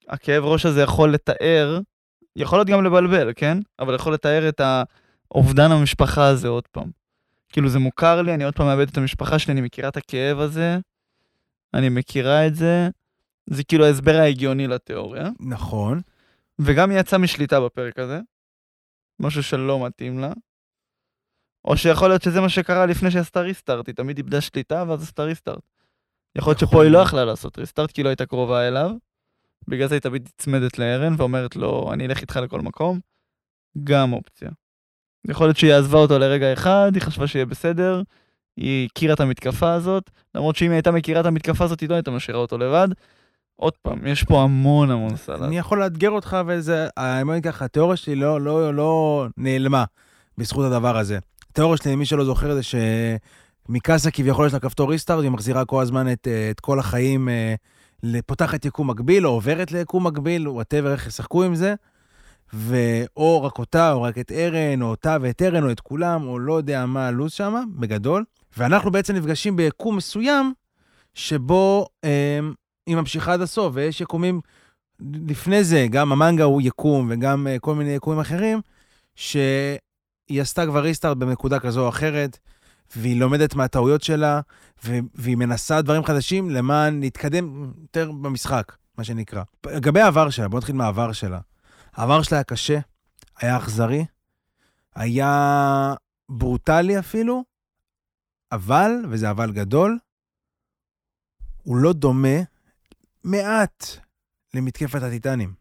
הכאב 0.09 0.45
ראש 0.45 0.67
הזה 0.67 0.83
יכול 0.83 1.13
לתאר, 1.13 1.81
יכול 2.37 2.59
להיות 2.59 2.69
גם 2.69 2.85
לבלבל, 2.85 3.33
כן? 3.37 3.59
אבל 3.79 3.95
יכול 3.95 4.15
לתאר 4.15 4.49
את 4.49 4.61
האובדן 5.31 5.73
המשפחה 5.73 6.27
הזה 6.27 6.49
עוד 6.49 6.69
פעם. 6.69 6.91
כאילו 7.49 7.69
זה 7.69 7.79
מוכר 7.79 8.23
לי, 8.23 8.35
אני 8.35 8.45
עוד 8.45 8.55
פעם 8.55 8.67
מאבד 8.67 8.89
את 8.89 8.97
המשפחה 8.97 9.39
שלי, 9.39 9.53
אני 9.53 9.61
מכירה 9.61 9.89
את 9.89 9.97
הכאב 9.97 10.39
הזה, 10.39 10.79
אני 11.75 11.89
מכירה 11.89 12.47
את 12.47 12.55
זה, 12.55 12.89
זה 13.47 13.65
כאילו 13.65 13.85
ההסבר 13.85 14.17
ההגיוני 14.17 14.67
לתיאוריה. 14.67 15.29
נכון. 15.41 16.01
וגם 16.59 16.91
היא 16.91 17.01
יצאה 17.01 17.19
משליטה 17.19 17.61
בפרק 17.61 17.99
הזה, 17.99 18.21
משהו 19.21 19.43
שלא 19.43 19.87
מתאים 19.87 20.19
לה. 20.19 20.33
או 21.65 21.77
שיכול 21.77 22.09
להיות 22.09 22.23
שזה 22.23 22.41
מה 22.41 22.49
שקרה 22.49 22.87
לפני 22.87 23.11
שעשתה 23.11 23.41
ריסטארט, 23.41 23.87
היא 23.87 23.95
תמיד 23.95 24.17
איבדה 24.17 24.41
שליטה 24.41 24.85
ואז 24.89 25.03
עשתה 25.03 25.23
ריסטארט. 25.23 25.63
יכול 26.37 26.51
להיות 26.51 26.61
שפה 26.61 26.83
היא 26.83 26.91
לא 26.91 26.99
יכלה 26.99 27.25
לעשות 27.25 27.59
ריסטארט 27.59 27.93
כי 27.93 28.01
היא 28.01 28.05
לא 28.05 28.09
הייתה 28.09 28.27
קרובה 28.27 28.69
אליו, 28.69 28.91
בגלל 29.69 29.89
זה 29.89 29.95
היא 29.95 30.01
תמיד 30.01 30.29
נצמדת 30.35 30.79
לארן 30.79 31.15
ואומרת 31.17 31.57
לו, 31.57 31.91
אני 31.93 32.07
אלך 32.07 32.21
איתך 32.21 32.37
לכל 32.37 32.61
מקום. 32.61 33.01
גם 33.85 34.13
אופציה. 34.13 34.51
יכול 35.29 35.47
להיות 35.47 35.57
שהיא 35.57 35.75
עזבה 35.75 35.99
אותו 35.99 36.19
לרגע 36.19 36.53
אחד, 36.53 36.91
היא 36.95 37.03
חשבה 37.03 37.27
שיהיה 37.27 37.47
בסדר, 37.47 38.03
היא 38.57 38.89
הכירה 38.93 39.15
את 39.15 39.21
המתקפה 39.21 39.73
הזאת, 39.73 40.11
למרות 40.35 40.57
שאם 40.57 40.71
היא 40.71 40.75
הייתה 40.75 40.91
מכירה 40.91 41.21
את 41.21 41.27
המתקפה 41.27 41.65
הזאת, 41.65 41.81
היא 41.81 41.89
לא 41.89 41.95
הייתה 41.95 42.11
משאירה 42.11 42.41
אותו 42.41 42.59
לבד. 42.59 42.89
עוד 43.57 43.73
פעם, 43.83 44.07
יש 44.07 44.25
פה 44.25 44.43
המון 44.43 44.91
המון 44.91 45.17
סלט. 45.17 45.43
אני 45.43 45.59
יכול 45.59 45.81
לאתגר 45.81 46.11
אותך, 46.11 46.37
וזה, 46.47 46.89
האמת 46.97 47.45
ככה, 47.45 47.65
התיאוריה 47.65 47.97
שלי 47.97 48.15
לא, 48.15 48.41
לא, 48.41 48.75
לא 48.75 49.27
נעלמה 49.37 49.85
בזכות 50.39 50.65
הדבר 50.65 50.97
הזה. 50.97 51.19
התיאוריה 51.51 51.77
שלי, 51.77 51.97
מי 51.97 52.07
שלא 52.07 52.25
זוכר, 52.25 52.55
זה 52.55 52.63
שמיקאסה 53.69 54.11
כביכול 54.11 54.47
יש 54.47 54.53
לה 54.53 54.61
כפתור 54.61 54.91
restart, 54.91 55.23
היא 55.23 55.31
מחזירה 55.31 55.65
כל 55.65 55.83
הזמן 55.83 56.13
את, 56.13 56.29
אה, 56.29 56.51
את 56.51 56.61
כל 56.61 56.79
החיים, 56.79 57.29
אה, 57.29 57.55
פותחת 58.27 58.65
יקום 58.65 58.91
מקביל, 58.91 59.27
או 59.27 59.33
עוברת 59.33 59.73
ליקום 59.73 60.07
מקביל, 60.07 60.49
whatever, 60.49 60.93
איך 60.93 61.07
ישחקו 61.07 61.43
עם 61.45 61.55
זה. 61.55 61.75
ואו 62.53 63.43
רק 63.43 63.59
אותה, 63.59 63.93
או 63.93 64.03
רק 64.03 64.19
את 64.19 64.33
ארן, 64.33 64.83
או 64.83 64.87
אותה 64.87 65.17
ואת 65.21 65.43
ארן, 65.43 65.65
או 65.65 65.71
את 65.71 65.81
כולם, 65.81 66.27
או 66.27 66.39
לא 66.39 66.55
יודע 66.55 66.87
מה 66.87 67.07
הלו"ז 67.07 67.33
שם, 67.33 67.55
בגדול. 67.79 68.25
ואנחנו 68.57 68.91
בעצם 68.91 69.15
נפגשים 69.15 69.57
ביקום 69.57 69.97
מסוים, 69.97 70.53
שבו 71.15 71.87
אה, 72.05 72.39
היא 72.87 72.97
ממשיכה 72.97 73.33
עד 73.33 73.41
הסוף, 73.41 73.73
ויש 73.75 74.01
יקומים 74.01 74.41
לפני 75.27 75.65
זה, 75.65 75.87
גם 75.91 76.13
המנגה 76.13 76.45
הוא 76.45 76.63
יקום, 76.63 77.07
וגם 77.11 77.47
אה, 77.47 77.59
כל 77.59 77.75
מיני 77.75 77.91
יקומים 77.91 78.21
אחרים, 78.21 78.61
שהיא 79.17 80.41
עשתה 80.41 80.67
כבר 80.67 80.81
ריסטארט 80.81 81.17
בנקודה 81.17 81.59
כזו 81.59 81.85
או 81.85 81.89
אחרת, 81.89 82.39
והיא 82.97 83.21
לומדת 83.21 83.55
מהטעויות 83.55 84.03
שלה, 84.03 84.41
והיא 85.15 85.37
מנסה 85.37 85.83
דברים 85.83 86.05
חדשים 86.05 86.51
למען 86.51 87.01
להתקדם 87.01 87.73
יותר 87.83 88.13
במשחק, 88.13 88.77
מה 88.99 89.05
שנקרא. 89.05 89.43
לגבי 89.67 90.01
העבר 90.01 90.31
שלה, 90.31 90.49
בוא 90.49 90.59
נתחיל 90.59 90.75
מהעבר 90.75 91.13
שלה. 91.13 91.41
העבר 91.93 92.23
שלה 92.23 92.39
היה 92.39 92.45
קשה, 92.45 92.79
היה 93.37 93.57
אכזרי, 93.57 94.05
היה 94.95 95.95
ברוטלי 96.29 96.99
אפילו, 96.99 97.45
אבל, 98.53 98.91
וזה 99.11 99.31
אבל 99.31 99.53
גדול, 99.53 99.99
הוא 101.63 101.77
לא 101.77 101.93
דומה 101.93 102.39
מעט 103.25 103.87
למתקפת 104.55 105.03
הטיטנים, 105.03 105.55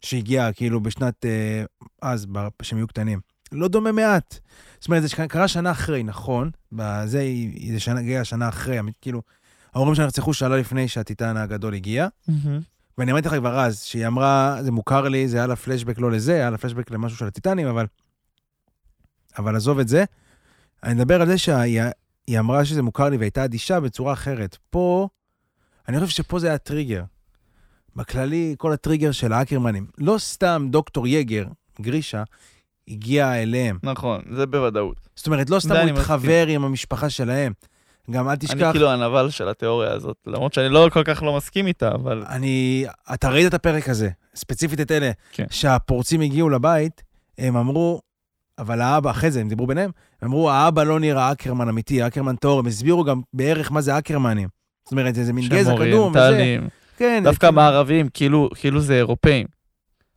שהגיעה 0.00 0.52
כאילו 0.52 0.80
בשנת, 0.80 1.24
אה, 1.24 1.64
אז, 2.02 2.26
כשהם 2.58 2.78
היו 2.78 2.86
קטנים. 2.86 3.20
לא 3.52 3.68
דומה 3.68 3.92
מעט. 3.92 4.38
זאת 4.86 4.90
אומרת, 4.90 5.02
זה 5.02 5.26
קרה 5.28 5.48
שנה 5.48 5.70
אחרי, 5.70 6.02
נכון? 6.02 6.50
זה 7.04 7.22
הגיע 7.98 8.24
שנה 8.24 8.48
אחרי, 8.48 8.78
כאילו, 9.00 9.22
ההורים 9.74 9.94
שלה 9.94 10.04
נרצחו 10.04 10.34
שנה 10.34 10.56
לפני 10.56 10.88
שהטיטן 10.88 11.36
הגדול 11.36 11.74
הגיע. 11.74 12.08
ואני 12.98 13.12
אמרתי 13.12 13.28
לך 13.28 13.34
כבר 13.34 13.60
אז, 13.60 13.82
שהיא 13.82 14.06
אמרה, 14.06 14.58
זה 14.62 14.72
מוכר 14.72 15.08
לי, 15.08 15.28
זה 15.28 15.36
היה 15.36 15.46
לה 15.46 15.56
פלשבק 15.56 15.98
לא 15.98 16.10
לזה, 16.10 16.34
היה 16.34 16.50
לה 16.50 16.58
פלשבק 16.58 16.90
למשהו 16.90 17.18
של 17.18 17.26
הטיטנים, 17.26 17.66
אבל... 17.66 17.86
אבל 19.38 19.56
עזוב 19.56 19.78
את 19.78 19.88
זה. 19.88 20.04
אני 20.84 20.94
מדבר 20.94 21.20
על 21.20 21.26
זה 21.26 21.38
שהיא 21.38 22.38
אמרה 22.38 22.64
שזה 22.64 22.82
מוכר 22.82 23.08
לי 23.08 23.16
והייתה 23.16 23.44
אדישה 23.44 23.80
בצורה 23.80 24.12
אחרת. 24.12 24.56
פה, 24.70 25.08
אני 25.88 26.00
חושב 26.00 26.12
שפה 26.12 26.38
זה 26.38 26.48
היה 26.48 26.58
טריגר. 26.58 27.04
בכללי, 27.96 28.54
כל 28.58 28.72
הטריגר 28.72 29.12
של 29.12 29.32
האקרמנים. 29.32 29.86
לא 29.98 30.18
סתם 30.18 30.68
דוקטור 30.70 31.06
יגר, 31.06 31.46
גרישה, 31.80 32.22
הגיע 32.88 33.42
אליהם. 33.42 33.78
נכון, 33.82 34.20
זה 34.32 34.46
בוודאות. 34.46 35.08
זאת 35.16 35.26
אומרת, 35.26 35.50
לא 35.50 35.60
סתם 35.60 35.88
הוא 35.88 35.98
התחבר 35.98 36.46
עם 36.46 36.64
המשפחה 36.64 37.10
שלהם. 37.10 37.52
גם 38.10 38.28
אל 38.28 38.36
תשכח... 38.36 38.62
אני 38.62 38.72
כאילו 38.72 38.90
הנבל 38.90 39.30
של 39.30 39.48
התיאוריה 39.48 39.92
הזאת, 39.92 40.16
למרות 40.26 40.54
שאני 40.54 40.68
לא 40.68 40.88
כל 40.92 41.04
כך 41.04 41.22
לא 41.22 41.36
מסכים 41.36 41.66
איתה, 41.66 41.92
אבל... 41.94 42.24
אני... 42.28 42.86
אתה 43.14 43.30
ראית 43.30 43.46
את 43.46 43.54
הפרק 43.54 43.88
הזה, 43.88 44.08
ספציפית 44.34 44.80
את 44.80 44.90
אלה, 44.90 45.10
כן. 45.32 45.44
שהפורצים 45.50 46.20
הגיעו 46.20 46.48
לבית, 46.48 47.02
הם 47.38 47.56
אמרו, 47.56 48.00
אבל 48.58 48.80
האבא, 48.80 49.10
אחרי 49.10 49.30
זה 49.30 49.40
הם 49.40 49.48
דיברו 49.48 49.66
ביניהם, 49.66 49.90
הם 50.22 50.28
אמרו, 50.28 50.50
האבא 50.50 50.82
לא 50.82 51.00
נראה 51.00 51.32
אקרמן 51.32 51.68
אמיתי, 51.68 52.06
אקרמן 52.06 52.36
טהור, 52.36 52.58
הם 52.58 52.66
הסבירו 52.66 53.04
גם 53.04 53.20
בערך 53.34 53.72
מה 53.72 53.80
זה 53.80 53.98
אקרמנים. 53.98 54.48
זאת 54.84 54.92
אומרת, 54.92 55.18
איזה 55.18 55.32
מין 55.32 55.48
גזע 55.48 55.74
קדום 55.78 56.10
וזה. 56.10 56.58
כן. 56.96 57.20
דווקא 57.24 57.50
מערבים, 57.50 58.08
כאילו, 58.14 58.50
כאילו 58.54 58.80
זה 58.80 58.94
אירופאים. 58.94 59.46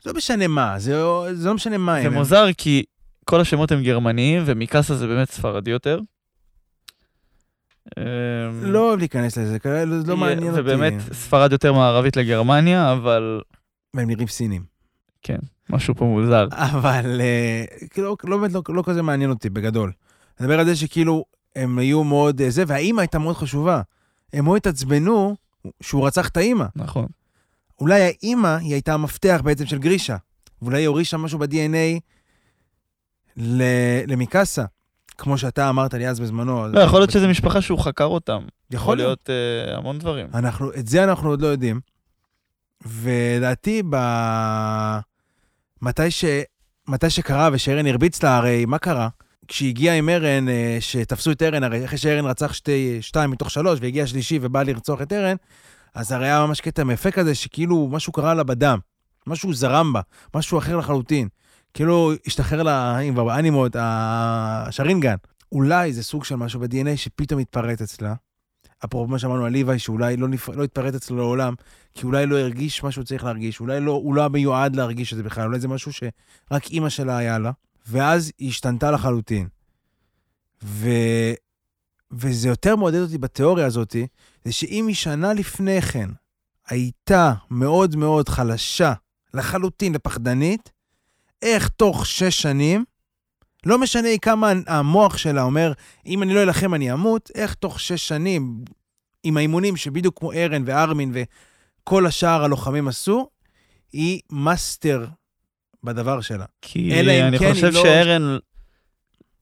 לא 0.05 0.13
משנה 0.13 0.47
מה, 0.47 0.79
זה, 0.79 1.01
זה 1.33 1.47
לא 1.47 1.53
משנה 1.53 1.77
מה. 1.77 2.01
זה 2.01 2.09
מוזר 2.09 2.45
כי 2.57 2.83
כל 3.25 3.41
השמות 3.41 3.71
הם 3.71 3.83
גרמניים, 3.83 4.43
ומקאסה 4.45 4.95
זה 4.95 5.07
באמת 5.07 5.31
ספרדי 5.31 5.71
יותר. 5.71 5.99
לא 8.61 8.87
אוהב 8.87 8.99
להיכנס 8.99 9.37
לזה, 9.37 9.59
כאלה, 9.59 9.95
לא 10.07 10.17
מעניין 10.17 10.49
אותי. 10.49 10.61
ובאמת, 10.61 10.93
ספרד 11.13 11.51
יותר 11.51 11.73
מערבית 11.73 12.17
לגרמניה, 12.17 12.93
אבל... 12.93 13.41
והם 13.93 14.07
נראים 14.07 14.27
סינים. 14.27 14.63
כן, 15.21 15.37
משהו 15.69 15.95
פה 15.95 16.05
מוזר. 16.05 16.47
אבל 16.51 17.21
כאילו, 17.89 18.15
לא 18.23 18.37
באמת 18.37 18.53
לא, 18.53 18.61
לא 18.69 18.83
כזה 18.85 19.01
מעניין 19.01 19.29
אותי, 19.29 19.49
בגדול. 19.49 19.91
אני 20.39 20.47
מדבר 20.47 20.59
על 20.59 20.65
זה 20.65 20.75
שכאילו, 20.75 21.25
הם 21.55 21.79
היו 21.79 22.03
מאוד 22.03 22.41
זה, 22.49 22.63
והאימא 22.67 23.01
הייתה 23.01 23.19
מאוד 23.19 23.35
חשובה. 23.35 23.81
הם 24.33 24.43
מאוד 24.43 24.57
התעצבנו 24.57 25.35
שהוא 25.81 26.07
רצח 26.07 26.27
את 26.27 26.37
האימא. 26.37 26.65
נכון. 26.75 27.05
אולי 27.79 28.01
האימא, 28.01 28.57
היא 28.57 28.73
הייתה 28.73 28.93
המפתח 28.93 29.41
בעצם 29.43 29.65
של 29.65 29.77
גרישה. 29.77 30.17
ואולי 30.61 30.81
היא 30.81 30.87
הורישה 30.87 31.17
משהו 31.17 31.39
ב-DNA 31.39 31.99
למיקאסה. 34.07 34.65
כמו 35.17 35.37
שאתה 35.37 35.69
אמרת 35.69 35.93
לי 35.93 36.07
אז 36.07 36.19
בזמנו. 36.19 36.67
לא, 36.67 36.79
יכול 36.79 36.99
להיות 36.99 37.11
שזו 37.11 37.27
משפחה 37.27 37.61
שהוא 37.61 37.79
חקר 37.79 38.05
אותם. 38.05 38.41
יכול 38.71 38.97
להיות 38.97 39.29
uh, 39.29 39.77
המון 39.77 39.99
דברים. 39.99 40.27
אנחנו, 40.33 40.73
את 40.73 40.87
זה 40.87 41.03
אנחנו 41.03 41.29
עוד 41.29 41.41
לא 41.41 41.47
יודעים. 41.47 41.79
ולדעתי, 42.85 43.83
ב... 43.89 43.95
מתי, 45.81 46.11
ש... 46.11 46.25
מתי 46.87 47.09
שקרה 47.09 47.49
ושארן 47.53 47.85
הרביץ 47.85 48.23
לה, 48.23 48.37
הרי 48.37 48.65
מה 48.65 48.77
קרה? 48.77 49.09
כשהיא 49.47 49.69
הגיעה 49.69 49.95
עם 49.95 50.09
ארן, 50.09 50.49
אה, 50.49 50.77
שתפסו 50.79 51.31
את 51.31 51.41
ארן, 51.41 51.63
הרי 51.63 51.85
אחרי 51.85 51.97
שארן 51.97 52.25
רצח 52.25 52.53
שתי, 52.53 52.97
שתיים 53.01 53.31
מתוך 53.31 53.51
שלוש, 53.51 53.79
והגיע 53.81 54.07
שלישי 54.07 54.39
ובא 54.41 54.63
לרצוח 54.63 55.01
את 55.01 55.13
ארן, 55.13 55.35
אז 55.99 56.11
הרי 56.11 56.25
היה 56.25 56.45
ממש 56.45 56.61
קטע 56.61 56.83
מאפה 56.83 57.11
כזה, 57.11 57.35
שכאילו 57.35 57.89
משהו 57.91 58.13
קרה 58.13 58.33
לה 58.33 58.43
בדם. 58.43 58.79
משהו 59.27 59.53
זרם 59.53 59.93
בה, 59.93 60.01
משהו 60.35 60.57
אחר 60.57 60.77
לחלוטין. 60.77 61.27
כאילו 61.73 62.11
השתחרר 62.27 62.63
לה, 62.63 62.99
אם 62.99 63.13
כבר 63.13 63.23
באנימות, 63.23 63.75
השרינגן. 63.79 65.15
אולי 65.51 65.93
זה 65.93 66.03
סוג 66.03 66.23
של 66.25 66.35
משהו 66.35 66.59
ב-DNA 66.59 66.95
שפתאום 66.95 67.39
התפרט 67.39 67.81
אצלה. 67.81 68.13
אפרופו 68.85 69.11
מה 69.11 69.19
שאמרנו 69.19 69.45
על 69.45 69.51
ליוואי, 69.51 69.79
שאולי 69.79 70.17
לא, 70.17 70.27
נפ... 70.27 70.49
לא 70.49 70.63
התפרט 70.63 70.95
אצלו 70.95 71.17
לעולם, 71.17 71.53
כי 71.93 72.05
אולי 72.05 72.25
לא 72.25 72.37
הרגיש 72.39 72.83
מה 72.83 72.91
שהוא 72.91 73.03
צריך 73.03 73.23
להרגיש, 73.23 73.59
אולי 73.59 73.79
לא, 73.79 73.91
הוא 73.91 74.15
לא 74.15 74.27
מיועד 74.27 74.75
להרגיש 74.75 75.13
את 75.13 75.17
זה 75.17 75.23
בכלל, 75.23 75.45
אולי 75.45 75.59
זה 75.59 75.67
משהו 75.67 75.93
שרק 75.93 76.67
אימא 76.69 76.89
שלה 76.89 77.17
היה 77.17 77.39
לה, 77.39 77.51
ואז 77.87 78.31
היא 78.37 78.49
השתנתה 78.49 78.91
לחלוטין. 78.91 79.47
ו... 80.63 80.89
וזה 82.11 82.47
יותר 82.47 82.75
מעודד 82.75 82.99
אותי 82.99 83.17
בתיאוריה 83.17 83.65
הזאת, 83.65 83.95
זה 84.45 84.51
שאם 84.51 84.87
היא 84.87 84.95
שנה 84.95 85.33
לפני 85.33 85.81
כן 85.81 86.09
הייתה 86.67 87.33
מאוד 87.51 87.95
מאוד 87.95 88.29
חלשה, 88.29 88.93
לחלוטין 89.33 89.95
ופחדנית, 89.95 90.71
איך 91.41 91.67
תוך 91.67 92.05
שש 92.05 92.41
שנים, 92.41 92.85
לא 93.65 93.77
משנה 93.77 94.09
כמה 94.21 94.51
המוח 94.67 95.17
שלה 95.17 95.43
אומר, 95.43 95.73
אם 96.05 96.23
אני 96.23 96.33
לא 96.33 96.43
אלחם 96.43 96.73
אני 96.73 96.93
אמות, 96.93 97.31
איך 97.35 97.53
תוך 97.53 97.79
שש 97.79 98.07
שנים, 98.07 98.63
עם 99.23 99.37
האימונים 99.37 99.77
שבדיוק 99.77 100.19
כמו 100.19 100.31
ארן 100.31 100.63
וארמין 100.65 101.13
וכל 101.13 102.05
השאר 102.05 102.43
הלוחמים 102.43 102.87
עשו, 102.87 103.29
היא 103.93 104.21
master 104.31 105.05
בדבר 105.83 106.21
שלה. 106.21 106.45
כי 106.61 106.99
אני 106.99 107.39
כן 107.39 107.53
חושב 107.53 107.67
לא... 107.73 107.83
שארן, 107.83 108.37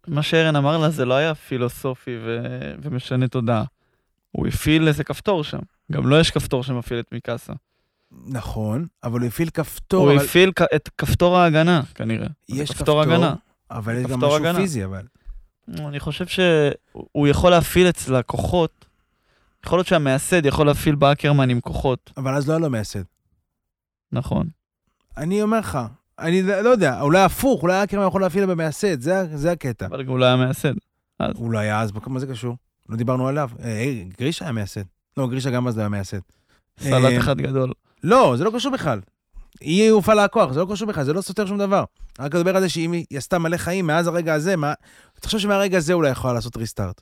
מה 0.07 0.23
שארן 0.23 0.55
אמר 0.55 0.77
לה 0.77 0.89
זה 0.89 1.05
לא 1.05 1.13
היה 1.13 1.35
פילוסופי 1.35 2.17
ו... 2.25 2.39
ומשנה 2.81 3.27
תודעה. 3.27 3.63
הוא 4.31 4.47
הפעיל 4.47 4.87
איזה 4.87 5.03
כפתור 5.03 5.43
שם. 5.43 5.59
גם 5.91 6.07
לו 6.07 6.19
יש 6.19 6.31
כפתור 6.31 6.63
שמפעיל 6.63 6.99
את 6.99 7.11
מיקאסה. 7.11 7.53
נכון, 8.11 8.87
אבל 9.03 9.19
הוא 9.19 9.27
הפעיל 9.27 9.49
כפתור. 9.49 10.09
הוא 10.09 10.15
אבל... 10.15 10.25
הפעיל 10.25 10.51
את 10.75 10.89
כפתור 10.97 11.37
ההגנה, 11.37 11.81
כנראה. 11.95 12.27
יש 12.49 12.69
כפתור, 12.69 12.77
כפתור 12.77 13.01
הגנה. 13.01 13.35
אבל 13.71 13.95
יש 13.95 14.05
גם 14.05 14.19
משהו 14.19 14.35
הגנה. 14.35 14.59
פיזי, 14.59 14.85
אבל. 14.85 15.05
אני 15.79 15.99
חושב 15.99 16.27
שהוא 16.27 17.27
יכול 17.27 17.51
להפעיל 17.51 17.89
אצלה 17.89 18.23
כוחות. 18.23 18.85
יכול 19.65 19.79
להיות 19.79 19.87
שהמייסד 19.87 20.45
יכול 20.45 20.65
להפעיל 20.65 20.95
באקרמן 20.95 21.49
עם 21.49 21.61
כוחות. 21.61 22.11
אבל 22.17 22.35
אז 22.35 22.47
לא 22.47 22.53
היה 22.53 22.59
לו 22.59 22.69
מייסד. 22.69 23.03
נכון. 24.11 24.47
אני 25.17 25.41
אומר 25.41 25.59
לך, 25.59 25.79
אני 26.19 26.41
לא 26.41 26.69
יודע, 26.69 27.01
אולי 27.01 27.21
הפוך, 27.21 27.63
אולי 27.63 27.83
אקרמן 27.83 28.07
יכול 28.07 28.21
להפעיל 28.21 28.45
במייסד, 28.45 29.01
זה, 29.01 29.37
זה 29.37 29.51
הקטע. 29.51 29.85
אבל 29.85 30.05
הוא 30.05 30.19
לא 30.19 30.25
היה 30.25 30.35
מייסד. 30.35 30.73
הוא 31.35 31.51
לא 31.51 31.59
היה 31.59 31.81
אז, 31.81 31.91
מה 32.07 32.19
זה 32.19 32.27
קשור? 32.27 32.55
לא 32.89 32.95
דיברנו 32.95 33.27
עליו. 33.27 33.49
אה, 33.63 34.03
גרישה 34.19 34.45
היה 34.45 34.51
מייסד. 34.51 34.81
לא, 35.17 35.27
גרישה 35.27 35.49
גם 35.49 35.67
אז 35.67 35.77
לא 35.77 35.81
היה 35.81 35.89
מייסד. 35.89 36.19
סלט 36.79 37.11
אה, 37.11 37.17
אחד 37.17 37.37
גדול. 37.37 37.73
לא, 38.03 38.33
זה 38.37 38.43
לא 38.43 38.51
קשור 38.55 38.71
בכלל. 38.71 38.99
היא 39.61 39.91
הופעלה 39.91 40.23
הכוח, 40.23 40.51
זה 40.51 40.59
לא 40.59 40.67
קשור 40.71 40.87
בכלל, 40.87 41.03
זה 41.03 41.13
לא 41.13 41.21
סותר 41.21 41.45
שום 41.45 41.57
דבר. 41.57 41.83
רק 42.19 42.35
לדבר 42.35 42.55
על 42.55 42.61
זה 42.61 42.69
שאם 42.69 42.91
היא 42.91 43.17
עשתה 43.17 43.39
מלא 43.39 43.57
חיים 43.57 43.87
מאז 43.87 44.07
הרגע 44.07 44.33
הזה, 44.33 44.55
מה... 44.55 44.73
תחשוב 45.19 45.39
שמהרגע 45.39 45.77
הזה 45.77 45.93
אולי 45.93 46.09
יכולה 46.09 46.33
לעשות 46.33 46.57
ריסטארט. 46.57 47.01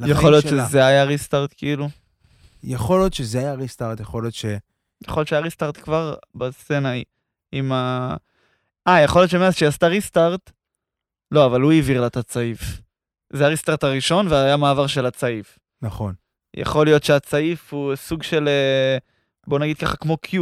יכול 0.00 0.30
להיות 0.30 0.44
שזה 0.44 0.86
היה 0.86 1.04
ריסטארט 1.04 1.54
כאילו? 1.56 1.88
יכול 2.64 2.98
להיות 2.98 3.14
שזה 3.14 3.38
היה 3.38 3.54
ריסטארט, 3.54 4.00
יכול 4.00 4.22
להיות 4.22 4.34
ש... 4.34 4.44
יכול 5.02 5.20
להיות 5.20 5.28
שהיה 5.28 5.42
ריסטארט 5.42 5.76
כבר 5.76 6.14
בסצנה 6.34 6.92
עם 7.52 7.72
ה... 7.72 8.16
אה, 8.88 9.00
יכול 9.00 9.20
להיות 9.20 9.30
שמאז 9.30 9.54
שהיא 9.54 9.68
עשתה 9.68 9.86
ריסטארט, 9.86 10.50
לא, 11.30 11.46
אבל 11.46 11.60
הוא 11.60 11.72
העביר 11.72 12.00
לה 12.00 12.06
את 12.06 12.16
הצעיף. 12.16 12.80
זה 13.32 13.44
הריסטארט 13.44 13.84
הראשון 13.84 14.26
והיה 14.28 14.56
מעבר 14.56 14.86
של 14.86 15.06
הצעיף. 15.06 15.58
נכון. 15.82 16.14
יכול 16.56 16.86
להיות 16.86 17.04
שהצעיף 17.04 17.72
הוא 17.72 17.96
סוג 17.96 18.22
של, 18.22 18.48
אה, 18.48 18.98
בוא 19.46 19.58
נגיד 19.58 19.78
ככה, 19.78 19.96
כמו 19.96 20.16
Q. 20.26 20.36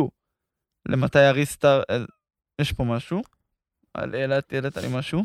למתי 0.89 1.19
הריסטארט... 1.19 1.91
אה, 1.91 1.99
יש 2.61 2.73
פה 2.73 2.85
משהו. 2.85 3.23
העלית 3.95 4.53
לי 4.77 4.89
משהו. 4.91 5.25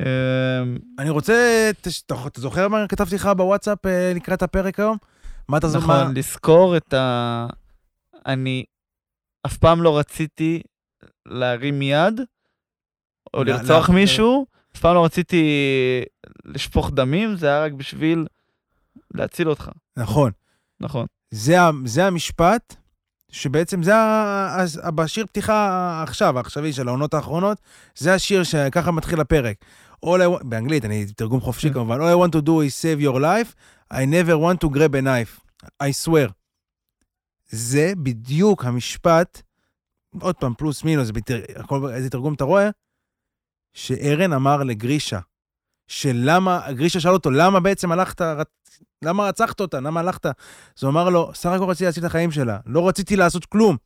אמ, 0.00 0.06
אני 0.98 1.10
רוצה, 1.10 1.70
אתה 2.26 2.40
זוכר 2.40 2.68
מה 2.68 2.88
כתבתי 2.88 3.14
לך 3.14 3.26
בוואטסאפ 3.36 3.86
אה, 3.86 4.12
לקראת 4.14 4.42
הפרק 4.42 4.80
היום? 4.80 4.96
מה 5.48 5.58
אתה 5.58 5.68
זוכר? 5.68 6.02
נכון, 6.02 6.16
לזכור 6.16 6.76
את 6.76 6.94
ה... 6.94 7.46
אני 8.26 8.64
אף 9.46 9.56
פעם 9.56 9.82
לא 9.82 9.98
רציתי 9.98 10.62
להרים 11.26 11.82
יד, 11.82 12.20
או 13.34 13.44
לרצוח 13.44 13.90
מישהו, 13.90 14.46
אף 14.76 14.80
פעם 14.80 14.94
לא 14.94 15.04
רציתי 15.04 15.44
לשפוך 16.44 16.90
דמים, 16.90 17.36
זה 17.36 17.46
היה 17.46 17.64
רק 17.64 17.72
בשביל 17.72 18.26
להציל 19.14 19.48
אותך. 19.48 19.70
נכון. 19.96 20.32
נכון. 20.80 21.06
זה, 21.30 21.56
זה 21.84 22.06
המשפט 22.06 22.74
שבעצם 23.30 23.82
זה 23.82 23.92
בשיר 24.94 25.26
פתיחה 25.26 26.02
עכשיו, 26.02 26.36
העכשווי 26.36 26.72
של 26.72 26.88
העונות 26.88 27.14
האחרונות, 27.14 27.58
זה 27.96 28.14
השיר 28.14 28.42
שככה 28.42 28.90
מתחיל 28.90 29.20
הפרק. 29.20 29.56
All 30.06 30.08
I, 30.08 30.44
באנגלית, 30.44 30.84
אני 30.84 31.06
תרגום 31.06 31.40
חופשי 31.40 31.68
כן. 31.68 31.74
כמובן, 31.74 32.00
All 32.00 32.14
I 32.14 32.28
want 32.28 32.32
to 32.32 32.42
do 32.42 32.50
is 32.50 32.74
save 32.74 33.00
your 33.00 33.20
life, 33.20 33.54
I 33.92 34.04
never 34.04 34.36
want 34.36 34.66
to 34.66 34.68
grab 34.76 34.94
a 34.94 35.02
knife, 35.02 35.40
I 35.82 35.90
swear. 36.04 36.43
זה 37.48 37.92
בדיוק 38.02 38.64
המשפט, 38.64 39.42
עוד 40.20 40.36
פעם, 40.36 40.54
פלוס 40.54 40.84
מינוס, 40.84 41.10
איזה 41.92 42.10
תרגום 42.10 42.34
אתה 42.34 42.44
רואה? 42.44 42.70
שארן 43.72 44.32
אמר 44.32 44.62
לגרישה, 44.62 45.20
שלמה, 45.86 46.72
גרישה 46.72 47.00
שאל 47.00 47.12
אותו, 47.12 47.30
למה 47.30 47.60
בעצם 47.60 47.92
הלכת, 47.92 48.20
למה 49.02 49.28
רצחת 49.28 49.60
אותה? 49.60 49.80
למה 49.80 50.00
הלכת? 50.00 50.26
אז 50.26 50.82
הוא 50.82 50.90
אמר 50.90 51.08
לו, 51.08 51.34
סך 51.34 51.50
הכל 51.50 51.64
רציתי 51.64 51.84
להציל 51.84 52.02
את 52.04 52.08
החיים 52.08 52.30
שלה, 52.30 52.58
לא 52.66 52.88
רציתי 52.88 53.16
לעשות 53.16 53.44
כלום. 53.44 53.76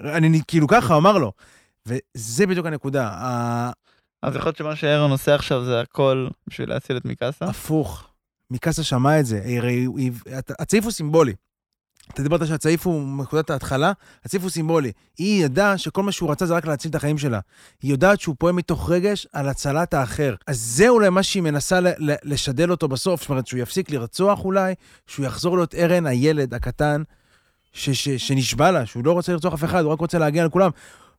אני 0.00 0.40
כאילו 0.48 0.68
ככה, 0.68 0.96
אמר 0.96 1.18
לו. 1.18 1.32
וזה 1.86 2.46
בדיוק 2.46 2.66
הנקודה. 2.66 3.10
אז 4.22 4.36
יכול 4.36 4.46
להיות 4.46 4.56
שמה 4.56 4.76
שאירון 4.76 5.10
עושה 5.10 5.34
עכשיו 5.34 5.64
זה 5.64 5.80
הכל 5.80 6.28
בשביל 6.46 6.68
להציל 6.68 6.96
את 6.96 7.04
מיקאסה? 7.04 7.44
הפוך. 7.44 8.08
מיקאסה 8.50 8.82
שמע 8.82 9.20
את 9.20 9.26
זה. 9.26 9.42
הרי 9.58 9.86
הצעיף 10.58 10.84
הוא 10.84 10.92
סימבולי. 10.92 11.34
אתה 12.10 12.22
דיברת 12.22 12.46
שהצעיף 12.46 12.86
הוא 12.86 13.22
נקודת 13.22 13.50
ההתחלה, 13.50 13.92
הצעיף 14.24 14.42
הוא 14.42 14.50
סימבולי. 14.50 14.92
היא 15.18 15.44
ידעה 15.44 15.78
שכל 15.78 16.02
מה 16.02 16.12
שהוא 16.12 16.30
רצה 16.30 16.46
זה 16.46 16.54
רק 16.54 16.66
להציל 16.66 16.90
את 16.90 16.94
החיים 16.94 17.18
שלה. 17.18 17.40
היא 17.82 17.90
יודעת 17.90 18.20
שהוא 18.20 18.36
פועל 18.38 18.52
מתוך 18.52 18.90
רגש 18.90 19.26
על 19.32 19.48
הצלת 19.48 19.94
האחר. 19.94 20.34
אז 20.46 20.60
זה 20.60 20.88
אולי 20.88 21.08
מה 21.08 21.22
שהיא 21.22 21.42
מנסה 21.42 21.78
לשדל 22.24 22.70
אותו 22.70 22.88
בסוף, 22.88 23.20
זאת 23.20 23.30
אומרת 23.30 23.46
שהוא 23.46 23.60
יפסיק 23.60 23.90
לרצוח 23.90 24.44
אולי, 24.44 24.74
שהוא 25.06 25.26
יחזור 25.26 25.56
להיות 25.56 25.74
ארן, 25.74 26.06
הילד 26.06 26.54
הקטן, 26.54 27.02
ש- 27.72 27.90
ש- 27.90 28.28
שנשבע 28.28 28.70
לה, 28.70 28.86
שהוא 28.86 29.04
לא 29.04 29.12
רוצה 29.12 29.32
לרצוח 29.32 29.54
אף 29.54 29.64
אחד, 29.64 29.82
הוא 29.84 29.92
רק 29.92 30.00
רוצה 30.00 30.18
להגן 30.18 30.42
על 30.42 30.50
כולם. 30.50 30.70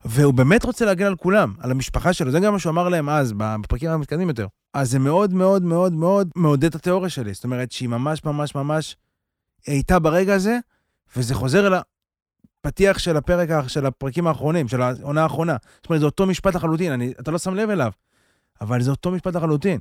והוא 0.04 0.34
באמת 0.34 0.64
רוצה 0.64 0.84
להגן 0.84 1.06
על 1.06 1.16
כולם, 1.16 1.54
על 1.60 1.70
המשפחה 1.70 2.12
שלו, 2.12 2.30
זה 2.30 2.40
גם 2.40 2.52
מה 2.52 2.58
שהוא 2.58 2.70
אמר 2.70 2.88
להם 2.88 3.08
אז, 3.08 3.32
בפרקים 3.36 3.90
המתקדמים 3.90 4.28
יותר. 4.28 4.46
אז 4.74 4.90
זה 4.90 4.98
מאוד 4.98 5.34
מאוד 5.34 5.62
מאוד 5.62 5.92
מאוד 5.92 6.28
מעודד 6.36 6.64
את 6.64 6.74
התיאוריה 6.74 7.10
שלי. 7.10 7.34
זאת 7.34 7.44
אומרת 7.44 7.72
שהיא 7.72 7.88
ממש 7.88 8.24
ממש 8.24 8.54
ממש 8.54 8.96
הייתה 9.66 9.98
ברגע 9.98 10.34
הזה, 10.34 10.58
וזה 11.16 11.34
חוזר 11.34 11.66
אל 11.66 11.74
הפתיח 12.64 12.98
של 12.98 13.16
הפרק, 13.16 13.68
של 13.68 13.86
הפרקים 13.86 14.26
האחרונים, 14.26 14.68
של 14.68 14.82
העונה 14.82 15.22
האחרונה. 15.22 15.56
זאת 15.76 15.86
אומרת, 15.86 16.00
זה 16.00 16.06
אותו 16.06 16.26
משפט 16.26 16.54
לחלוטין, 16.54 16.92
אני, 16.92 17.12
אתה 17.20 17.30
לא 17.30 17.38
שם 17.38 17.54
לב 17.54 17.70
אליו, 17.70 17.92
אבל 18.60 18.82
זה 18.82 18.90
אותו 18.90 19.10
משפט 19.10 19.36
לחלוטין. 19.36 19.80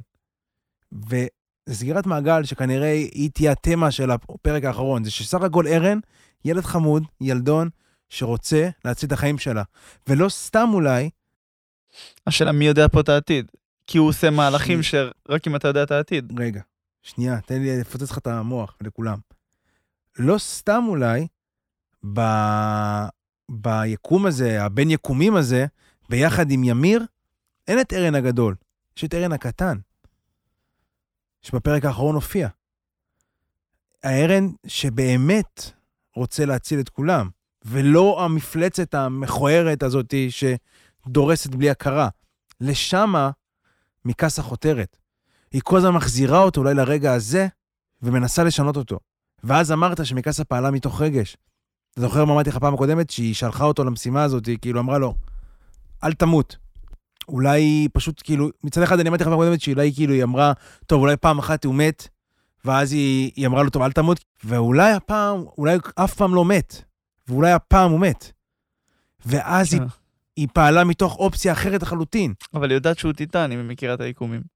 וזה 0.91 1.27
סגירת 1.69 2.05
מעגל 2.05 2.43
שכנראה 2.43 2.91
היא 2.91 3.29
תהיה 3.33 3.51
התמה 3.51 3.91
של 3.91 4.11
הפרק 4.11 4.63
האחרון, 4.63 5.03
זה 5.03 5.11
שסך 5.11 5.41
הכל 5.41 5.67
ארן, 5.67 5.99
ילד 6.45 6.63
חמוד, 6.63 7.03
ילדון, 7.21 7.69
שרוצה 8.09 8.69
להציל 8.85 9.07
את 9.07 9.11
החיים 9.11 9.37
שלה. 9.37 9.63
ולא 10.09 10.29
סתם 10.29 10.69
אולי... 10.73 11.09
השאלה 12.27 12.51
מי 12.51 12.65
יודע 12.65 12.87
פה 12.87 12.99
את 12.99 13.09
העתיד. 13.09 13.51
כי 13.87 13.97
הוא 13.97 14.07
עושה 14.07 14.29
מהלכים. 14.29 14.83
שרק 14.83 15.47
אם 15.47 15.55
אתה 15.55 15.67
יודע 15.67 15.83
את 15.83 15.91
העתיד. 15.91 16.39
רגע, 16.39 16.61
שנייה, 17.01 17.41
תן 17.41 17.61
לי 17.61 17.79
לפוצץ 17.79 18.11
לך 18.11 18.17
את 18.17 18.27
המוח 18.27 18.77
לכולם. 18.81 19.17
לא 20.19 20.37
סתם 20.37 20.83
אולי, 20.87 21.27
ב... 22.13 22.19
ביקום 23.49 24.25
הזה, 24.25 24.63
הבין 24.63 24.91
יקומים 24.91 25.35
הזה, 25.35 25.65
ביחד 26.09 26.51
עם 26.51 26.63
ימיר, 26.63 27.05
אין 27.67 27.81
את 27.81 27.93
ארן 27.93 28.15
הגדול, 28.15 28.55
יש 28.97 29.03
את 29.03 29.13
ארן 29.13 29.31
הקטן, 29.31 29.77
שבפרק 31.41 31.85
האחרון 31.85 32.15
הופיע. 32.15 32.47
הארן 34.03 34.47
שבאמת 34.67 35.71
רוצה 36.15 36.45
להציל 36.45 36.79
את 36.79 36.89
כולם, 36.89 37.29
ולא 37.65 38.25
המפלצת 38.25 38.93
המכוערת 38.93 39.83
הזאת 39.83 40.13
שדורסת 40.29 41.55
בלי 41.55 41.69
הכרה. 41.69 42.09
לשמה 42.61 43.31
מקאסה 44.05 44.41
חותרת. 44.41 44.97
היא 45.51 45.61
כל 45.63 45.77
הזמן 45.77 45.91
מחזירה 45.91 46.39
אותו 46.39 46.61
אולי 46.61 46.73
לרגע 46.73 47.13
הזה, 47.13 47.47
ומנסה 48.01 48.43
לשנות 48.43 48.77
אותו. 48.77 48.99
ואז 49.43 49.71
אמרת 49.71 50.05
שמקאסה 50.05 50.43
פעלה 50.43 50.71
מתוך 50.71 51.01
רגש. 51.01 51.37
אתה 51.91 52.01
זוכר 52.01 52.25
מה 52.25 52.33
אמרתי 52.33 52.49
לך 52.49 52.57
פעם 52.57 52.73
הקודמת? 52.73 53.09
שהיא 53.09 53.33
שלחה 53.33 53.63
אותו 53.63 53.83
למשימה 53.83 54.23
הזאת, 54.23 54.45
היא 54.45 54.57
כאילו 54.61 54.79
אמרה 54.79 54.97
לו, 54.97 55.15
אל 56.03 56.13
תמות. 56.13 56.57
אולי 57.27 57.87
פשוט 57.93 58.21
כאילו, 58.23 58.49
מצד 58.63 58.81
אחד 58.81 58.99
אני 58.99 59.09
אמרתי 59.09 59.23
לך 59.23 59.29
פעם 59.29 59.39
הקודמת 59.39 59.61
שאולי 59.61 59.93
כאילו 59.93 60.13
היא 60.13 60.23
אמרה, 60.23 60.53
טוב, 60.87 61.01
אולי 61.01 61.17
פעם 61.17 61.39
אחת 61.39 61.65
הוא 61.65 61.75
מת, 61.75 62.07
ואז 62.65 62.91
היא, 62.91 63.31
היא 63.35 63.47
אמרה 63.47 63.63
לו, 63.63 63.69
טוב, 63.69 63.81
אל 63.81 63.91
תמות, 63.91 64.19
ואולי 64.43 64.91
הפעם, 64.91 65.45
אולי 65.57 65.77
אף 65.95 66.13
פעם 66.13 66.35
לא 66.35 66.45
מת, 66.45 66.81
ואולי 67.27 67.51
הפעם 67.51 67.91
הוא 67.91 67.99
מת. 67.99 68.31
ואז 69.25 69.73
היא, 69.73 69.81
אה. 69.81 69.87
היא 70.35 70.47
פעלה 70.53 70.83
מתוך 70.83 71.15
אופציה 71.15 71.53
אחרת 71.53 71.81
לחלוטין. 71.81 72.33
אבל 72.53 72.69
היא 72.69 72.75
יודעת 72.77 72.97
שהוא 72.97 73.13
טיטן, 73.13 73.51
אם 73.51 73.59
היא 73.59 73.67
מכירה 73.69 73.93
את 73.93 74.01
היקומים. 74.01 74.52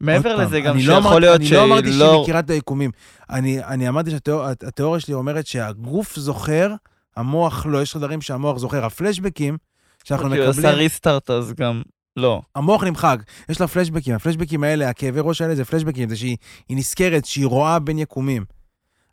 מעבר 0.00 0.36
לזה 0.36 0.60
גם 0.60 0.76
לא 0.76 1.02
שיכול 1.02 1.20
להיות 1.20 1.42
שהיא 1.42 1.52
לא... 1.52 1.62
אני 1.62 1.70
לא 1.70 1.74
אמרתי 1.74 1.92
שהיא 1.92 2.20
מכירה 2.22 2.38
את 2.38 2.50
היקומים. 2.50 2.90
אני, 3.30 3.64
אני 3.64 3.88
אמרתי 3.88 4.10
שהתיאוריה 4.10 5.00
שלי 5.00 5.14
אומרת 5.14 5.46
שהגוף 5.46 6.16
זוכר, 6.16 6.74
המוח 7.16 7.66
לא, 7.66 7.82
יש 7.82 7.96
דברים 7.96 8.20
שהמוח 8.20 8.58
זוכר. 8.58 8.84
הפלשבקים 8.84 9.56
שאנחנו 10.04 10.28
מקבלים... 10.28 10.52
כי 10.52 10.58
הוא 10.58 10.68
עשה 10.68 10.70
ריסטארט 10.70 11.30
אז 11.30 11.52
גם 11.52 11.82
לא. 12.16 12.42
המוח 12.54 12.84
נמחק, 12.84 13.18
יש 13.48 13.60
לה 13.60 13.68
פלשבקים. 13.68 14.14
הפלשבקים 14.14 14.64
האלה, 14.64 14.88
הכאבי 14.88 15.20
ראש 15.22 15.40
האלה 15.40 15.54
זה 15.54 15.64
פלשבקים, 15.64 16.08
זה 16.08 16.16
שהיא 16.16 16.36
נזכרת, 16.70 17.24
שהיא 17.24 17.46
רואה 17.46 17.78
בין 17.78 17.98
יקומים. 17.98 18.44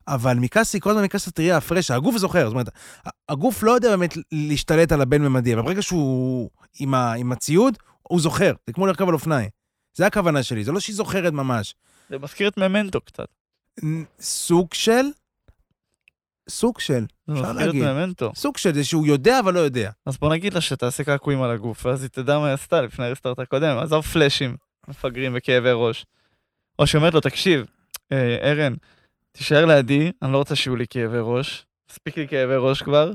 אבל 0.08 0.38
מקאסי, 0.39 0.80
כל 0.80 0.89
הזמן 0.89 1.04
מקאסי 1.04 1.32
תראה 1.32 1.58
הפרש, 1.58 1.91
הגוף 1.91 2.17
זוכר, 2.17 2.45
זאת 2.45 2.52
אומרת, 2.52 2.69
הגוף 3.30 3.63
לא 3.63 3.71
יודע 3.71 3.89
באמת 3.89 4.17
להשתלט 4.32 4.91
על 4.91 5.02
הבין-ממדי, 5.02 5.54
אבל 5.54 5.62
ברגע 5.62 5.82
שהוא 5.82 6.50
עם, 6.80 6.93
ה, 6.93 7.13
עם 7.13 7.32
הציוד, 7.32 7.78
הוא 8.04 8.21
זוכר, 8.21 8.54
זה 8.67 8.74
כמו 8.74 8.88
לרכב 8.88 9.08
על 9.08 9.13
אופניים. 9.13 9.50
זה 9.96 10.08
הכוונה 10.08 10.44
שלי, 10.44 10.64
זה 10.64 10.72
לא 10.72 10.80
שהיא 10.80 10.96
זוכרת 10.96 11.34
ממש. 11.34 11.76
זה 12.10 12.18
מזכיר 12.18 12.48
את 12.48 12.58
ממנטו 12.58 13.02
קצת. 13.02 13.28
סוג 14.20 14.74
של? 14.74 15.06
סוג 16.50 16.80
של, 16.80 17.06
אפשר 17.32 17.52
להגיד. 17.52 17.56
זה 17.58 17.66
מזכיר 17.66 17.92
את 17.92 17.98
ממנטו. 17.98 18.32
סוג 18.36 18.58
של, 18.58 18.74
זה 18.74 18.84
שהוא 18.84 19.08
יודע 19.08 19.40
אבל 19.40 19.54
לא 19.54 19.60
יודע. 19.60 19.92
אז 20.06 20.18
בוא 20.18 20.30
נגיד 20.30 20.54
לה 20.54 20.62
שתעשה 20.62 21.04
קעקועים 21.04 21.42
על 21.42 21.52
הגוף, 21.52 21.86
ואז 21.86 22.02
היא 22.02 22.10
תדע 22.10 22.40
מה 22.40 22.46
היא 22.46 22.54
עשתה 22.54 22.82
לפני 22.82 23.06
הריסטארט 23.06 23.40
הקודם, 23.40 23.78
עזוב 23.78 24.06
פלאשים, 24.06 24.58
מפגרים 24.88 25.32
וכאבי 25.36 25.70
ראש. 25.74 26.06
או 26.80 26.88
שאומרת 26.88 27.14
לו, 27.14 27.22
תקשיב, 27.22 27.66
אה, 28.12 28.52
ארן, 28.52 28.74
תישאר 29.32 29.66
לידי, 29.66 30.12
אני 30.22 30.34
לא 30.34 30.38
רוצה 30.38 30.56
שיהיו 30.56 30.76
לי 30.76 30.86
כאבי 30.90 31.18
ראש, 31.22 31.66
מספיק 31.92 32.18
לי 32.18 32.28
כאבי 32.28 32.56
ראש 32.58 32.82
כבר. 32.82 33.12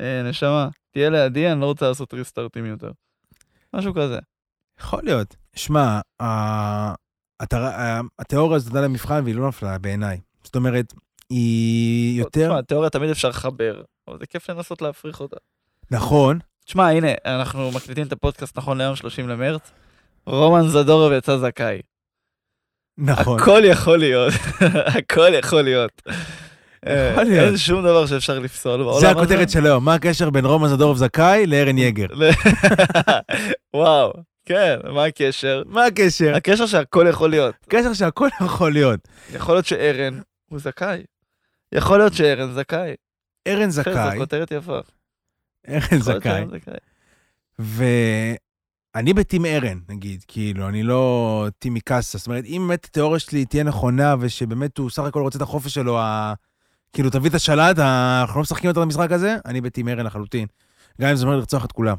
אה, 0.00 0.22
נשמה, 0.22 0.68
תהיה 0.90 1.10
לידי, 1.10 1.52
אני 1.52 1.60
לא 1.60 1.66
רוצה 1.66 1.88
לעשות 1.88 2.14
ריסטארטים 2.14 2.66
יותר. 2.66 2.90
משהו 3.74 3.94
כזה. 3.94 4.18
יכול 4.80 5.00
להיות. 5.02 5.36
שמע, 5.56 6.00
התיאוריה 8.18 8.56
הזאת 8.56 8.72
עלתה 8.72 8.80
למבחן 8.86 9.20
והיא 9.24 9.34
לא 9.34 9.48
נפלה 9.48 9.78
בעיניי. 9.78 10.20
זאת 10.44 10.56
אומרת, 10.56 10.94
היא 11.30 12.18
יותר... 12.18 12.48
תשמע, 12.48 12.62
תיאוריה 12.62 12.90
תמיד 12.90 13.10
אפשר 13.10 13.28
לחבר, 13.28 13.82
אבל 14.08 14.18
זה 14.18 14.26
כיף 14.26 14.50
לנסות 14.50 14.82
להפריך 14.82 15.20
אותה. 15.20 15.36
נכון, 15.90 16.38
תשמע, 16.64 16.88
הנה, 16.88 17.08
אנחנו 17.24 17.70
מקליטים 17.70 18.06
את 18.06 18.12
הפודקאסט 18.12 18.58
נכון 18.58 18.78
ליום 18.78 18.96
30 18.96 19.28
למרץ. 19.28 19.72
רומן 20.26 20.68
זדורוב 20.68 21.12
יצא 21.12 21.36
זכאי. 21.36 21.80
נכון. 22.98 23.40
הכל 23.40 23.62
יכול 23.64 23.98
להיות, 23.98 24.32
הכל 24.98 25.34
יכול 25.38 25.62
להיות. 25.62 26.02
אה, 26.86 27.22
להיות. 27.22 27.48
אין 27.48 27.56
שום 27.56 27.82
דבר 27.82 28.06
שאפשר 28.06 28.38
לפסול 28.38 28.82
בעולם 28.82 29.00
זה 29.00 29.10
הזה. 29.10 29.20
הכותרת 29.20 29.50
של 29.50 29.66
היום, 29.66 29.84
מה 29.84 29.94
הקשר 29.94 30.30
בין 30.30 30.44
רומן 30.44 30.68
זדורוב 30.68 30.96
זכאי 30.96 31.46
לארן 31.46 31.78
יגר? 31.78 32.06
וואו, 33.76 34.12
כן, 34.48 34.78
מה 34.92 35.04
הקשר? 35.04 35.62
מה 35.66 35.86
הקשר? 35.86 36.34
הקשר 36.36 36.66
שהכל 36.66 37.06
יכול 37.10 37.30
להיות. 37.30 37.54
הקשר 37.66 37.92
שהכל 37.94 38.28
יכול 38.44 38.72
להיות. 38.72 39.08
יכול 39.34 39.54
להיות 39.54 39.66
שארן 39.66 40.20
הוא 40.48 40.58
זכאי. 40.58 41.02
יכול 41.72 41.98
להיות 41.98 42.12
שארן 42.14 42.52
זכאי. 42.52 42.94
ארן 43.48 43.58
כן, 43.58 43.70
זו 43.70 43.82
זכאי, 43.82 44.18
כותרת 44.18 44.50
יפה. 44.50 44.78
ארן 45.68 46.00
זכאי, 46.00 46.44
זכאי. 46.50 46.74
ואני 48.94 49.12
בטים 49.12 49.46
ארן, 49.46 49.78
נגיד, 49.88 50.24
כאילו, 50.28 50.68
אני 50.68 50.82
לא 50.82 51.46
טימי 51.58 51.80
קאסה. 51.80 52.18
זאת 52.18 52.26
אומרת, 52.26 52.44
אם 52.44 52.64
באמת 52.68 52.84
התיאוריה 52.84 53.18
שלי 53.18 53.44
תהיה 53.44 53.64
נכונה, 53.64 54.14
ושבאמת 54.20 54.78
הוא 54.78 54.90
סך 54.90 55.02
הכל 55.02 55.20
רוצה 55.22 55.36
את 55.36 55.42
החופש 55.42 55.74
שלו, 55.74 55.98
ה... 55.98 56.34
כאילו, 56.92 57.10
תביא 57.10 57.30
את 57.30 57.34
השלט, 57.34 57.78
ה- 57.78 58.20
אנחנו 58.20 58.36
לא 58.36 58.42
משחקים 58.42 58.68
יותר 58.68 58.80
במשחק 58.80 59.12
הזה, 59.12 59.36
אני 59.46 59.60
בטים 59.60 59.88
ארן 59.88 60.06
לחלוטין. 60.06 60.46
גם 61.00 61.08
אם 61.08 61.16
זה 61.16 61.24
אומר 61.24 61.36
לרצוח 61.36 61.64
את 61.64 61.72
כולם. 61.72 61.96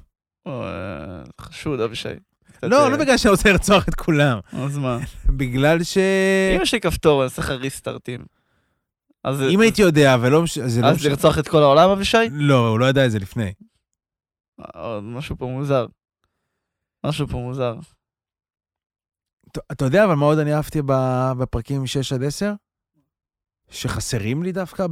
חשוד, 1.41 1.79
אבישי. 1.79 2.09
לא, 2.63 2.83
אה, 2.83 2.89
לא 2.89 2.97
בגלל 2.97 3.17
שאני 3.17 3.31
רוצה 3.31 3.51
לרצוח 3.51 3.87
את 3.87 3.95
כולם, 3.95 4.39
אז 4.53 4.77
מה? 4.77 4.97
בגלל 5.25 5.83
ש... 5.83 5.97
אם 6.57 6.61
יש 6.61 6.73
לי 6.73 6.81
כפתור, 6.81 7.21
אני 7.21 7.25
אעשה 7.25 7.41
לך 7.41 7.49
ריסטארטים. 7.49 8.25
אז 9.23 9.41
אם 9.41 9.59
הייתי 9.61 9.81
יודע, 9.81 10.15
ולא 10.21 10.43
מש... 10.43 10.57
זה 10.59 10.81
לא 10.81 10.87
אז 10.87 10.95
משנה. 10.95 11.09
לרצוח 11.09 11.39
את 11.39 11.47
כל 11.47 11.61
העולם, 11.63 11.89
אבישי? 11.89 12.17
לא, 12.31 12.67
הוא 12.67 12.79
לא 12.79 12.85
ידע 12.85 13.05
את 13.05 13.11
זה 13.11 13.19
לפני. 13.19 13.53
עוד 14.73 15.03
משהו 15.03 15.37
פה 15.37 15.45
מוזר. 15.45 15.85
משהו 17.05 17.27
פה 17.27 17.37
מוזר. 17.37 17.75
אתה- 19.71 19.85
יודע 19.85 20.05
אבל 20.05 20.13
מה 20.15 20.25
עוד 20.25 20.39
אני 20.39 20.53
אהבתי 20.53 20.79
בפרקים 21.37 21.87
6 21.87 22.13
עד 22.13 22.23
10? 22.23 22.53
שחסרים 23.69 24.43
לי 24.43 24.51
דווקא 24.51 24.85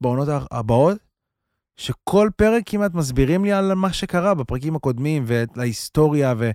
בעונות 0.00 0.28
הבאות? 0.50 0.98
שכל 1.76 2.30
פרק 2.36 2.62
כמעט 2.66 2.94
מסבירים 2.94 3.44
לי 3.44 3.52
על 3.52 3.74
מה 3.74 3.92
שקרה 3.92 4.34
בפרקים 4.34 4.76
הקודמים 4.76 5.24
ואת 5.26 5.58
ההיסטוריה, 5.58 6.34
ו... 6.38 6.50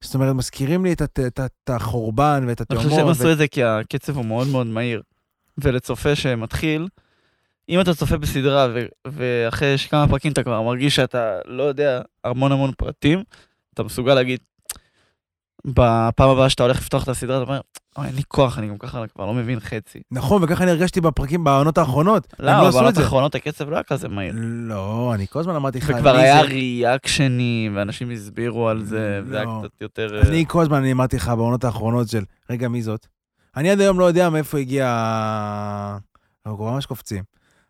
זאת 0.00 0.14
אומרת, 0.14 0.34
מזכירים 0.34 0.84
לי 0.84 0.92
את, 0.92 1.02
את, 1.02 1.38
ה- 1.38 1.46
את 1.46 1.70
החורבן 1.70 2.44
ואת 2.48 2.62
אני 2.70 2.78
חושב 2.78 2.88
שהם 2.90 2.98
התאומות. 2.98 3.16
עשו 3.16 3.32
את 3.32 3.38
זה 3.38 3.48
כי 3.48 3.62
הקצב 3.64 4.16
הוא 4.16 4.24
מאוד 4.24 4.48
מאוד 4.48 4.66
מהיר. 4.66 5.02
ולצופה 5.58 6.14
שמתחיל, 6.14 6.88
אם 7.68 7.80
אתה 7.80 7.94
צופה 7.94 8.16
בסדרה 8.18 8.68
ו- 8.74 8.86
ואחרי 9.06 9.76
כמה 9.90 10.08
פרקים 10.08 10.32
אתה 10.32 10.42
כבר 10.42 10.62
מרגיש 10.62 10.96
שאתה 10.96 11.38
לא 11.44 11.62
יודע 11.62 12.00
המון 12.24 12.52
המון 12.52 12.72
פרטים, 12.76 13.22
אתה 13.74 13.82
מסוגל 13.82 14.14
להגיד, 14.14 14.40
בפעם 15.66 16.30
הבאה 16.30 16.48
שאתה 16.50 16.62
הולך 16.62 16.78
לפתוח 16.78 17.02
את 17.02 17.08
הסדרה, 17.08 17.42
אתה 17.42 17.50
אומר, 17.50 17.60
"אוי, 17.98 18.06
אין 18.06 18.14
לי 18.14 18.22
כוח, 18.28 18.58
אני 18.58 18.68
גם 18.68 18.78
ככה 18.78 19.06
כבר 19.06 19.26
לא 19.26 19.34
מבין 19.34 19.60
חצי. 19.60 20.02
נכון, 20.10 20.44
וככה 20.44 20.62
אני 20.64 20.70
הרגשתי 20.70 21.00
בפרקים 21.00 21.44
בעונות 21.44 21.78
האחרונות. 21.78 22.34
לא 22.38 22.68
את 22.68 22.72
בעונות 22.74 22.94
זה. 22.94 23.00
האחרונות 23.02 23.34
הקצב 23.34 23.70
לא 23.70 23.76
היה 23.76 23.82
כזה 23.82 24.08
מהיר. 24.08 24.34
לא, 24.38 25.12
אני 25.14 25.26
כל 25.26 25.40
הזמן 25.40 25.54
אמרתי 25.54 25.78
לך, 25.78 25.92
וכבר 25.96 26.16
היה 26.16 26.34
זה- 26.34 26.48
ריאקשנים, 26.48 27.76
ואנשים 27.76 28.10
הסבירו 28.10 28.68
על 28.68 28.84
זה, 28.84 29.20
וזה 29.24 29.36
היה 29.36 29.44
לא. 29.44 29.62
קצת 29.68 29.80
יותר... 29.80 30.20
אני 30.28 30.44
כל 30.48 30.62
הזמן 30.62 30.84
אמרתי 30.84 31.16
לך 31.16 31.28
בעונות 31.28 31.64
האחרונות 31.64 32.08
של, 32.08 32.24
רגע, 32.50 32.68
מי 32.68 32.82
זאת? 32.82 33.06
אני 33.56 33.70
עד 33.70 33.80
היום 33.80 34.00
לא 34.00 34.04
יודע 34.04 34.30
מאיפה 34.30 34.58
הגיע... 34.58 34.86
אנחנו 36.46 36.58
כבר 36.58 36.70
ממש 36.70 36.86
קופצים. 36.86 37.24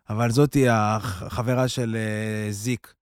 אבל 0.09 0.31
זאתי 0.31 0.65
החברה 0.69 1.67
של 1.67 1.95
אה, 1.95 2.51
זיק, 2.51 2.93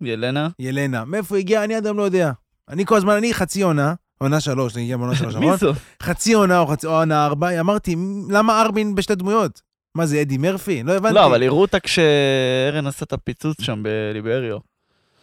ילנה? 0.00 0.48
ילנה. 0.58 1.04
מאיפה 1.04 1.36
הגיעה? 1.36 1.64
אני 1.64 1.74
עד 1.74 1.86
היום 1.86 1.96
לא 1.98 2.02
יודע. 2.02 2.32
אני 2.68 2.86
כל 2.86 2.96
הזמן, 2.96 3.16
אני 3.16 3.34
חצי 3.34 3.62
עונה, 3.62 3.94
עונה 4.18 4.40
שלוש, 4.40 4.74
אני 4.76 4.82
הגיע 4.82 4.96
בעונה 4.96 5.14
שלוש, 5.14 5.34
נכון? 5.34 5.56
חצי 6.02 6.32
עונה 6.32 6.58
או 6.58 6.66
חצי 6.66 6.86
עונה 6.86 7.26
ארבע, 7.26 7.60
אמרתי, 7.60 7.96
למה 8.30 8.60
ארבין 8.62 8.94
בשתי 8.94 9.14
דמויות? 9.14 9.62
מה 9.94 10.06
זה, 10.06 10.20
אדי 10.20 10.38
מרפי? 10.38 10.82
לא 10.82 10.92
הבנתי. 10.92 11.14
לא, 11.14 11.26
אבל 11.26 11.42
הראו 11.42 11.60
אותה 11.60 11.80
כשארן 11.80 12.86
עשה 12.86 13.04
את 13.04 13.12
הפיצוץ 13.12 13.62
שם 13.62 13.82
בליבריו. 13.82 14.58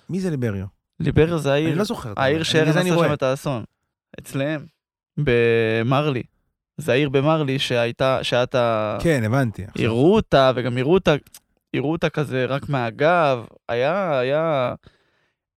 מי 0.09 0.19
זה 0.19 0.29
ליבריו? 0.29 0.65
ליבריו 0.99 1.39
זה 1.39 1.53
אני 1.53 1.65
העיר, 1.65 1.77
לא 1.77 1.83
זוכר. 1.83 2.13
העיר. 2.17 2.43
שארן 2.43 2.67
עשה 2.67 2.81
אני. 2.81 2.89
שם 2.89 3.13
את 3.13 3.23
האסון. 3.23 3.63
אצלהם, 4.19 4.65
במרלי. 5.17 6.23
זה 6.77 6.91
העיר 6.91 7.09
במרלי 7.09 7.59
שהייתה, 7.59 8.19
שאת 8.23 8.55
ה... 8.55 8.97
כן, 9.01 9.23
הבנתי. 9.23 9.65
הראו 9.79 10.15
אותה, 10.15 10.51
וגם 10.55 10.77
הראו 10.77 10.93
אותה, 10.93 11.15
הראו 11.75 11.91
אותה 11.91 12.09
כזה 12.09 12.45
רק 12.45 12.69
מהגב. 12.69 13.45
היה, 13.69 14.19
היה... 14.19 14.73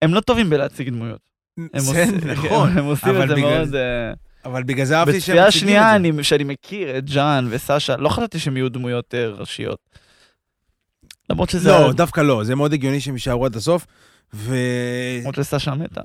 הם 0.03 0.15
לא 0.15 0.21
טובים 0.21 0.51
בלהציג 0.51 0.89
דמויות. 0.89 1.21
הם 1.75 1.81
זה 1.81 1.91
עושים- 2.05 2.19
נכון. 2.31 2.79
הם 2.79 2.85
עושים 2.85 3.23
את 3.23 3.29
זה 3.29 3.35
בגלל- 3.35 3.59
מאוד... 3.65 3.75
אה, 3.75 4.13
אבל 4.45 4.63
בגלל 4.63 4.85
זה 4.87 4.99
אהבתי 4.99 5.21
שהם 5.21 5.37
בצפייה 5.37 5.47
מציגים 5.49 5.69
את 5.69 5.79
שנייה. 5.79 5.97
אני, 5.97 6.25
שאני 6.25 6.45
מכיר 6.45 6.99
את 6.99 7.11
ג'אן 7.11 7.47
וסשה, 7.51 7.97
לא 7.97 8.09
חשבתי 8.09 8.39
שהם 8.39 8.57
יהיו 8.57 8.69
דמויות 8.69 9.15
אה, 9.15 9.27
ראשיות. 9.29 9.79
למרות 11.31 11.51
שזה... 11.51 11.69
לא, 11.71 11.93
דווקא 11.93 12.21
לא, 12.21 12.45
זה 12.45 12.55
מאוד 12.55 12.73
הגיוני 12.73 13.01
שהם 13.01 13.15
יישארו 13.15 13.47
עד 13.47 13.57
הסוף. 13.57 13.87
ו... 14.35 14.55
למרות 15.21 15.35
שסשה 15.35 15.75
מתה. 15.75 16.01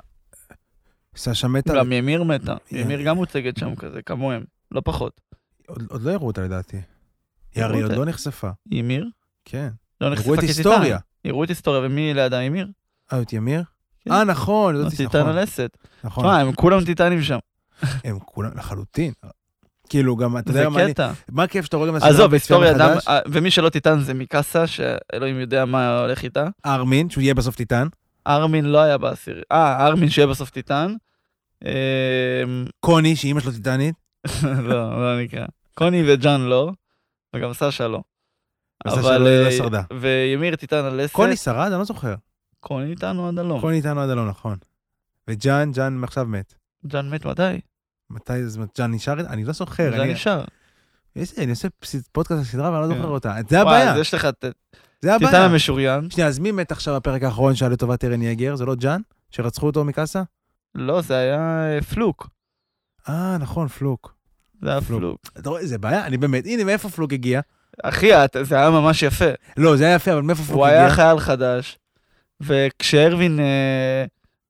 סשה 1.16 1.48
מתה, 1.48 1.74
גם 1.76 1.92
ימיר 1.92 2.24
מתה. 2.24 2.56
ימיר 2.72 3.02
גם 3.02 3.16
מוצגת 3.16 3.58
שם 3.58 3.76
כזה, 3.76 4.02
כמוהם. 4.02 4.44
לא 4.72 4.82
פחות. 4.86 5.22
עוד 5.68 6.02
לא 6.02 6.12
הראו 6.12 6.28
אותה 6.28 6.42
לדעתי. 6.42 6.78
היא 7.56 7.64
הרי 7.64 7.82
עוד. 7.82 7.92
לא 7.92 8.06
נחשפה. 8.06 8.50
ימיר? 8.72 9.08
כן. 9.46 9.70
לא 10.02 10.10
נחשפה 10.10 10.30
הראו 10.30 10.40
את. 10.40 10.44
היסטוריה. 10.44 10.98
הראו 11.26 11.44
את 11.44 11.50
היסטוריה, 11.50 11.82
ומי 11.84 12.14
לידה 12.14 12.42
ימיר? 12.42 12.68
אה, 13.14 13.22
את 13.22 13.34
ימיר? 13.34 13.64
כן. 14.06 14.12
אה, 14.12 14.24
נכון, 14.24 14.78
זאת 14.78 14.94
טיטן 14.98 15.20
נכון. 15.20 15.38
הלסת. 15.38 15.78
נכון. 16.04 16.24
תשמע, 16.24 16.40
הם 16.40 16.54
כולם 16.54 16.86
טיטנים 16.86 17.22
שם. 17.22 17.38
הם 18.04 18.20
כולם 18.26 18.52
לחלוטין. 18.56 19.14
כאילו, 19.90 20.16
גם, 20.16 20.38
אתה 20.38 20.52
זה 20.54 20.60
יודע 20.60 20.70
מה 20.70 20.84
אני... 20.84 20.94
קטע. 20.94 21.12
מה 21.32 21.44
הכיף 21.44 21.66
שאתה 21.66 21.78
רואה 21.78 21.88
גם... 21.90 21.96
עזוב, 21.96 22.34
היסטוריה 22.34 22.72
אדם, 22.72 22.98
ומי 23.28 23.52
שלא 23.52 23.70
טיטן 23.70 24.00
זה 24.00 24.14
מקאסה, 24.14 24.68
שאלוהים 24.68 25.40
יודע 25.40 25.66
מה 25.66 26.00
הולך 26.00 26.24
איתה. 26.24 26.48
ארמין, 26.66 27.10
שהוא 27.10 27.22
יהיה 27.22 27.34
בסוף 27.34 27.56
טיטן. 27.56 27.88
ארמין 28.28 28.66
לא 28.66 28.80
היה 28.80 28.98
בעשירי. 28.98 29.42
אה, 29.52 29.86
ארמין 29.88 30.10
שיהיה 30.10 30.28
בסוף 30.28 30.50
טיטן. 30.50 30.96
אמ, 31.66 31.70
קוני, 32.80 33.16
שאימא 33.16 33.40
שלו 33.40 33.52
טיטנית. 33.52 33.96
לא, 34.70 35.02
לא 35.02 35.22
נקרא. 35.22 35.46
קוני 35.74 36.04
וג'אן 36.08 36.42
לא, 36.42 36.72
וגם 37.36 37.54
סשה 37.54 37.88
לא. 37.88 38.02
אבל... 38.88 39.18
לא- 39.18 39.42
לא 39.42 39.46
אה, 39.46 39.52
שרדה. 39.52 39.82
וימיר 40.00 40.56
טיטן 40.56 40.86
הלסת. 40.86 41.14
קוני 41.14 41.36
שרד? 41.36 41.72
אני 41.72 41.80
לא 41.80 41.84
זוכר. 41.86 42.16
קוני 42.64 42.92
איתנו 42.92 43.28
עד 43.28 43.40
הלום. 43.40 43.62
קוני 43.62 43.78
איתנו 43.78 44.02
עד 44.02 44.10
הלום, 44.10 44.28
נכון. 44.30 44.56
וג'אן, 45.30 45.72
ג'אן 45.72 46.04
עכשיו 46.04 46.26
מת. 46.26 46.54
ג'אן 46.88 47.10
מת 47.10 47.26
מתי? 47.26 47.42
מתי 48.10 48.46
זה, 48.48 48.60
ג'אן 48.78 48.92
נשאר? 48.92 49.20
אני 49.20 49.44
לא 49.44 49.54
זוכר. 49.54 49.92
ג'אן 49.98 50.10
נשאר. 50.10 50.44
לי- 51.16 51.24
אני 51.38 51.50
עושה 51.50 51.68
פודקאסט 52.12 52.40
על 52.40 52.46
סדרה 52.46 52.72
ואני 52.72 52.90
לא 52.90 52.96
כן. 52.96 53.02
זוכר 53.02 53.12
אותה. 53.14 53.36
זה 53.50 53.56
וואי, 53.64 53.76
הבעיה. 53.76 53.94
אז 53.94 54.00
יש 54.00 54.14
לך 54.14 54.26
את 54.26 54.36
זה 54.42 54.50
טיטן 55.02 55.26
הבעיה. 55.28 55.46
המשוריין. 55.46 56.10
שנייה, 56.10 56.28
אז 56.28 56.40
מי 56.40 56.52
מת 56.52 56.72
עכשיו 56.72 56.96
בפרק 56.96 57.24
האחרון 57.24 57.56
שהיה 57.56 57.70
לטובת 57.70 58.04
ארן 58.06 58.22
יגר? 58.22 58.56
זה 58.56 58.66
לא 58.66 58.76
ג'אן? 58.76 59.02
שרצחו 59.32 59.66
אותו 59.66 59.84
מקאסה? 59.84 60.24
לא, 60.76 61.02
זה 61.02 61.16
היה 61.18 61.40
אה, 61.76 61.82
פלוק. 61.82 62.30
אה, 63.10 63.38
נכון, 63.38 63.68
פלוק. 63.68 64.16
זה 64.62 64.70
היה 64.72 64.82
פלוק. 64.82 65.20
אתה 65.40 65.50
רואה, 65.50 65.66
זה 65.66 65.78
בעיה, 65.78 66.06
אני 66.06 66.18
באמת, 66.18 66.46
הנה, 66.46 66.64
מאיפה 66.64 66.90
פלוק 66.90 67.14
הגיע? 67.14 67.42
אחי, 67.84 68.10
זה 68.44 68.56
היה 68.56 68.70
ממש 68.70 69.04
יפה. 69.04 69.26
לא, 69.58 69.76
זה 69.78 69.86
היה 69.86 69.96
יפה, 69.96 70.14
אבל 70.14 70.22
מאיפה 70.22 70.44
פלוק 70.44 70.58
הוא 70.58 70.66
הגיע? 70.66 70.80
היה 70.80 70.96
חייל 70.96 71.20
חדש, 71.20 71.78
וכשארווין 72.44 73.40
אה, 73.40 74.06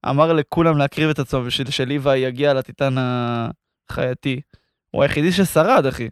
אמר 0.09 0.33
לכולם 0.33 0.77
להקריב 0.77 1.09
את 1.09 1.19
עצמו 1.19 1.41
בשביל 1.43 1.69
שליוואי 1.69 2.17
יגיע 2.19 2.53
לטיטן 2.53 2.95
החייתי, 2.97 4.41
הוא 4.91 5.03
היחידי 5.03 5.31
ששרד, 5.31 5.85
אחי. 5.85 6.09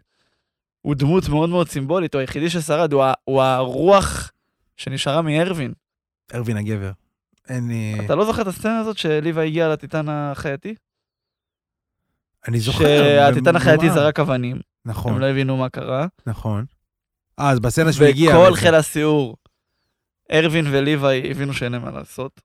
הוא 0.80 0.94
דמות 0.94 1.28
מאוד 1.28 1.48
מאוד 1.48 1.68
סימבולית, 1.68 2.14
הוא 2.14 2.20
היחידי 2.20 2.50
ששרד, 2.50 2.92
הוא, 2.92 3.02
ה- 3.04 3.12
הוא 3.24 3.42
הרוח 3.42 4.30
שנשארה 4.76 5.22
מארווין. 5.22 5.72
ארווין 6.34 6.56
הגבר. 6.56 6.90
אין 7.48 7.68
לי... 7.68 7.94
אתה 8.06 8.14
לא 8.14 8.24
זוכר 8.24 8.42
את 8.42 8.46
הסצנה 8.46 8.78
הזאת 8.78 8.98
שליוואי 8.98 9.46
הגיע 9.46 9.68
לטיטן 9.68 10.06
החייתי? 10.08 10.74
אני 12.48 12.60
זוכר. 12.60 12.84
שהטיטן 12.84 13.56
החייתי? 13.56 13.90
זרק 13.90 14.20
אבנים, 14.20 14.60
נכון, 14.84 15.12
הם 15.12 15.18
לא 15.20 15.26
הבינו 15.26 15.56
מה 15.56 15.68
קרה. 15.68 16.06
נכון. 16.26 16.64
אה, 17.38 17.50
אז 17.50 17.60
בסצנה 17.60 17.92
שהוא 17.92 18.06
הגיע. 18.06 18.30
וכל. 18.38 18.54
חיל 18.54 18.74
הסיור, 18.74 19.36
ארווין 20.32 20.66
וליוואי 20.70 21.30
הבינו 21.30 21.54
שאין 21.54 21.72
להם 21.72 21.82
מה 21.82 21.90
לעשות. 21.90 22.40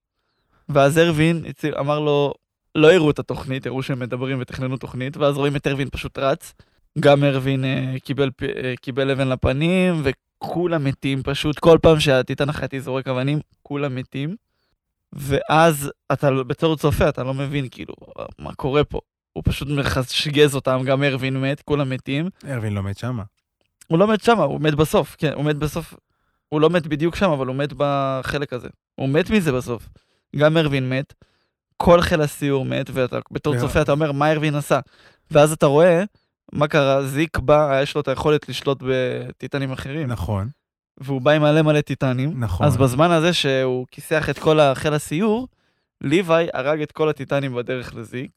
ואז 0.70 0.98
ארווין 0.98 1.44
אמר 1.80 2.00
לו, 2.00 2.34
לא 2.76 2.94
הראו 2.94 3.12
את 3.12 3.20
התוכנית, 3.20 3.66
הראו 3.66 3.84
שהם 3.84 4.00
מדברים 4.00 4.38
ותכננו 4.42 4.78
תוכנית, 4.78 5.18
ואז 5.18 5.38
רואים 5.38 5.56
את 5.56 5.68
ארווין 5.68 5.90
פשוט 5.92 6.18
רץ. 6.18 6.54
גם 7.00 7.24
ארווין 7.24 7.66
אה, 7.66 7.96
קיבל, 8.04 8.30
אה, 8.44 8.74
קיבל 8.82 9.12
אבן 9.12 9.28
לפנים, 9.28 10.02
וכולם 10.04 10.84
מתים 10.84 11.24
פשוט. 11.24 11.60
כל 11.60 11.78
פעם 11.82 12.00
שהטיטן 12.00 12.50
החייתי 12.50 12.80
זורק 12.82 13.08
אבנים, 13.08 13.40
כולם 13.64 13.96
מתים. 13.96 14.36
ואז 15.14 15.92
אתה 16.12 16.30
לא- 16.30 16.44
בתור 16.44 16.76
צופה, 16.76 17.10
אתה 17.10 17.24
לא 17.24 17.34
מבין 17.34 17.68
כאילו 17.72 17.94
מה 18.40 18.54
קורה 18.56 18.84
פה. 18.84 19.00
הוא 19.34 19.44
פשוט 19.46 19.68
משגז 19.68 20.56
אותם, 20.56 20.82
גם 20.86 21.04
ארווין 21.04 21.42
מת, 21.42 21.62
כולם 21.62 21.90
מתים. 21.90 22.30
ארווין 22.50 22.74
לא 22.74 22.84
מת 22.84 22.98
שמה. 22.98 23.24
הוא 23.88 24.00
לא 24.00 24.08
מת 24.08 24.24
שמה, 24.24 24.44
הוא 24.44 24.62
מת 24.62 24.76
בסוף, 24.76 25.16
כן, 25.20 25.34
הוא 25.34 25.46
מת 25.46 25.56
בסוף. 25.56 25.94
הוא 26.50 26.62
לא 26.62 26.70
מת 26.70 26.88
בדיוק 26.88 27.16
שם, 27.16 27.30
אבל 27.30 27.48
הוא 27.48 27.56
מת 27.56 27.74
בחלק 27.78 28.54
הזה. 28.54 28.68
הוא 28.96 29.10
מת 29.10 29.30
מזה 29.30 29.52
בסוף. 29.52 29.90
גם 30.36 30.58
ארווין 30.58 30.90
מת, 30.90 31.14
כל 31.78 32.02
חיל 32.02 32.22
הסיור 32.22 32.66
מת, 32.66 32.90
ואתה 32.94 33.20
בתור 33.32 33.54
מאוד. 33.54 33.66
צופה 33.66 33.82
אתה 33.82 33.92
אומר, 33.92 34.12
מה 34.12 34.32
ארווין 34.32 34.56
עשה? 34.56 34.80
ואז 35.32 35.52
אתה 35.52 35.66
רואה 35.66 36.04
מה 36.54 36.68
קרה, 36.68 37.04
זיק 37.04 37.38
בא, 37.38 37.80
יש 37.84 37.96
לו 37.96 38.02
את 38.02 38.08
היכולת 38.08 38.50
לשלוט 38.50 38.84
בטיטנים 38.88 39.72
אחרים, 39.72 40.08
נכון, 40.08 40.50
והוא 40.98 41.22
בא 41.22 41.32
עם 41.32 41.42
מלא 41.42 41.62
מלא 41.62 41.82
טיטנים. 41.82 42.44
נכון. 42.44 42.68
אז 42.68 42.78
בזמן 42.78 43.12
הזה 43.12 43.34
שהוא 43.34 43.86
כיסח 43.92 44.30
את 44.30 44.40
כל 44.40 44.60
החיל 44.60 44.94
הסיור, 44.94 45.48
ליוואי 46.02 46.48
הרג 46.54 46.82
את 46.82 46.92
כל 46.92 47.10
הטיטנים 47.10 47.56
בדרך 47.56 47.96
לזיק. 47.96 48.32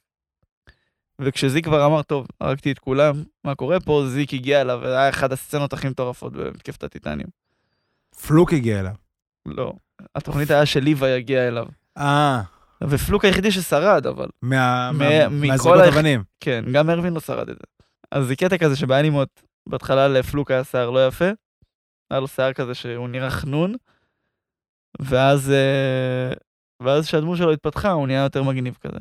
וכשזיק 1.20 1.64
כבר 1.64 1.86
אמר, 1.86 2.02
טוב, 2.02 2.26
הרגתי 2.40 2.72
את 2.72 2.78
כולם, 2.78 3.22
מה 3.44 3.54
קורה 3.54 3.80
פה? 3.80 4.04
זיק 4.06 4.34
הגיע 4.34 4.60
אליו, 4.60 4.78
וזה 4.82 4.98
היה 4.98 5.08
אחת 5.08 5.32
הסצנות 5.32 5.72
הכי 5.72 5.88
מטורפות 5.88 6.32
במתקפת 6.32 6.82
הטיטנים. 6.82 7.26
פלוק 8.26 8.52
הגיע 8.52 8.80
אליו. 8.80 8.94
לא, 9.46 9.72
התוכנית 10.14 10.50
היה 10.50 10.66
שליוואי 10.66 11.10
יגיע 11.10 11.48
אליו. 11.48 11.66
אה, 11.98 12.42
ופלוק 12.84 13.24
היחידי 13.24 13.50
ששרד, 13.50 14.06
אבל 14.06 14.28
מה- 14.42 14.90
מה- 14.92 15.28
מכל 15.28 15.46
מהזריקות 15.46 15.80
אבנים. 15.94 16.22
כן, 16.40 16.64
גם 16.72 16.90
ארווין 16.90 17.12
לא 17.14 17.20
שרד 17.20 17.48
את 17.50 17.56
זה. 17.56 17.64
אז 18.12 18.26
זה 18.26 18.36
קטע 18.36 18.58
כזה 18.58 18.76
שבאנימות, 18.76 19.28
בהתחלה 19.68 20.08
לפלוק 20.08 20.50
היה 20.50 20.64
שיער 20.64 20.90
לא 20.90 21.06
יפה, 21.06 21.24
היה 22.10 22.20
לו 22.20 22.28
שיער 22.28 22.52
כזה 22.52 22.74
שהוא 22.74 23.08
נראה 23.08 23.30
חנון, 23.30 23.74
ואז, 25.00 25.50
אה, 25.50 26.32
ואז 26.82 27.06
כשהדמות 27.06 27.38
שלו 27.38 27.52
התפתחה, 27.52 27.90
הוא 27.90 28.06
נהיה 28.06 28.22
יותר 28.22 28.42
מגניב 28.42 28.78
כזה. 28.80 28.98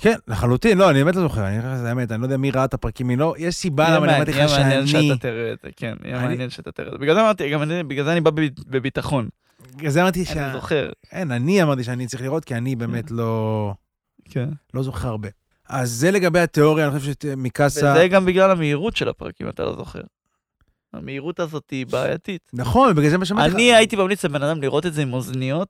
כן, 0.00 0.14
לחלוטין, 0.28 0.78
לא, 0.78 0.90
אני 0.90 1.04
באמת 1.04 1.16
לא 1.16 1.22
זוכר, 1.22 1.46
אני 1.46 1.58
לך 1.58 1.64
את 1.64 1.84
האמת, 1.86 2.12
אני 2.12 2.20
לא 2.20 2.26
יודע 2.26 2.36
מי 2.36 2.50
ראה 2.50 2.64
את 2.64 2.74
הפרקים, 2.74 3.06
מי 3.06 3.16
לא, 3.16 3.34
יש 3.38 3.54
סיבה 3.54 3.96
למה 3.96 4.06
אני 4.06 4.16
אמרתי 4.16 4.30
לך 4.30 4.36
מעניין- 4.36 4.50
יהיה 4.58 4.64
מעניין 4.68 4.86
שאני... 4.86 5.08
שאתה 5.08 5.18
תראה 5.20 5.52
את 5.52 5.58
זה, 5.62 5.68
כן, 5.76 5.94
יהיה 6.04 6.20
מעניין 6.22 6.50
שאתה 6.50 6.72
תראה 6.72 6.88
את 6.88 6.92
זה. 6.92 6.98
בגלל 6.98 7.14
זה 7.14 7.20
אמרתי, 7.20 7.50
גם 7.50 7.62
אני, 7.62 7.82
בגלל 7.82 8.04
זה 8.04 8.12
אני 8.12 8.20
בא 8.20 8.30
בב- 8.30 8.42
בביטחון. 8.66 9.28
בגלל 9.76 9.90
זה 9.90 10.02
אמרתי 10.02 10.24
ש... 10.24 10.30
אני 10.36 10.52
זוכר. 10.52 10.90
אין, 11.12 11.30
אני 11.32 11.62
אמרתי 11.62 11.84
שאני 11.84 12.06
צריך 12.06 12.22
לראות, 12.22 12.44
כי 12.44 12.54
אני 12.54 12.76
באמת 12.76 13.10
לא... 13.10 13.72
כן. 14.24 14.48
לא 14.74 14.82
זוכר 14.82 15.08
הרבה. 15.08 15.28
אז 15.68 15.90
זה 15.90 16.10
לגבי 16.10 16.38
התיאוריה, 16.40 16.88
אני 16.88 16.98
חושב 16.98 17.12
שמיקאסה... 17.22 17.92
וזה 17.92 18.08
גם 18.08 18.24
בגלל 18.26 18.50
המהירות 18.50 18.96
של 18.96 19.08
הפרקים, 19.08 19.48
אתה 19.48 19.62
לא 19.62 19.76
זוכר. 19.76 20.00
המהירות 20.92 21.40
הזאת 21.40 21.70
היא 21.70 21.86
בעייתית. 21.86 22.50
נכון, 22.52 22.94
בגלל 22.94 23.10
זה 23.10 23.18
מה 23.18 23.24
שאמרתי 23.24 23.48
לך. 23.48 23.54
אני 23.54 23.74
הייתי 23.74 23.96
ממליץ 23.96 24.24
לבן 24.24 24.42
אדם 24.42 24.62
לראות 24.62 24.86
את 24.86 24.94
זה 24.94 25.02
עם 25.02 25.12
אוזניות 25.12 25.68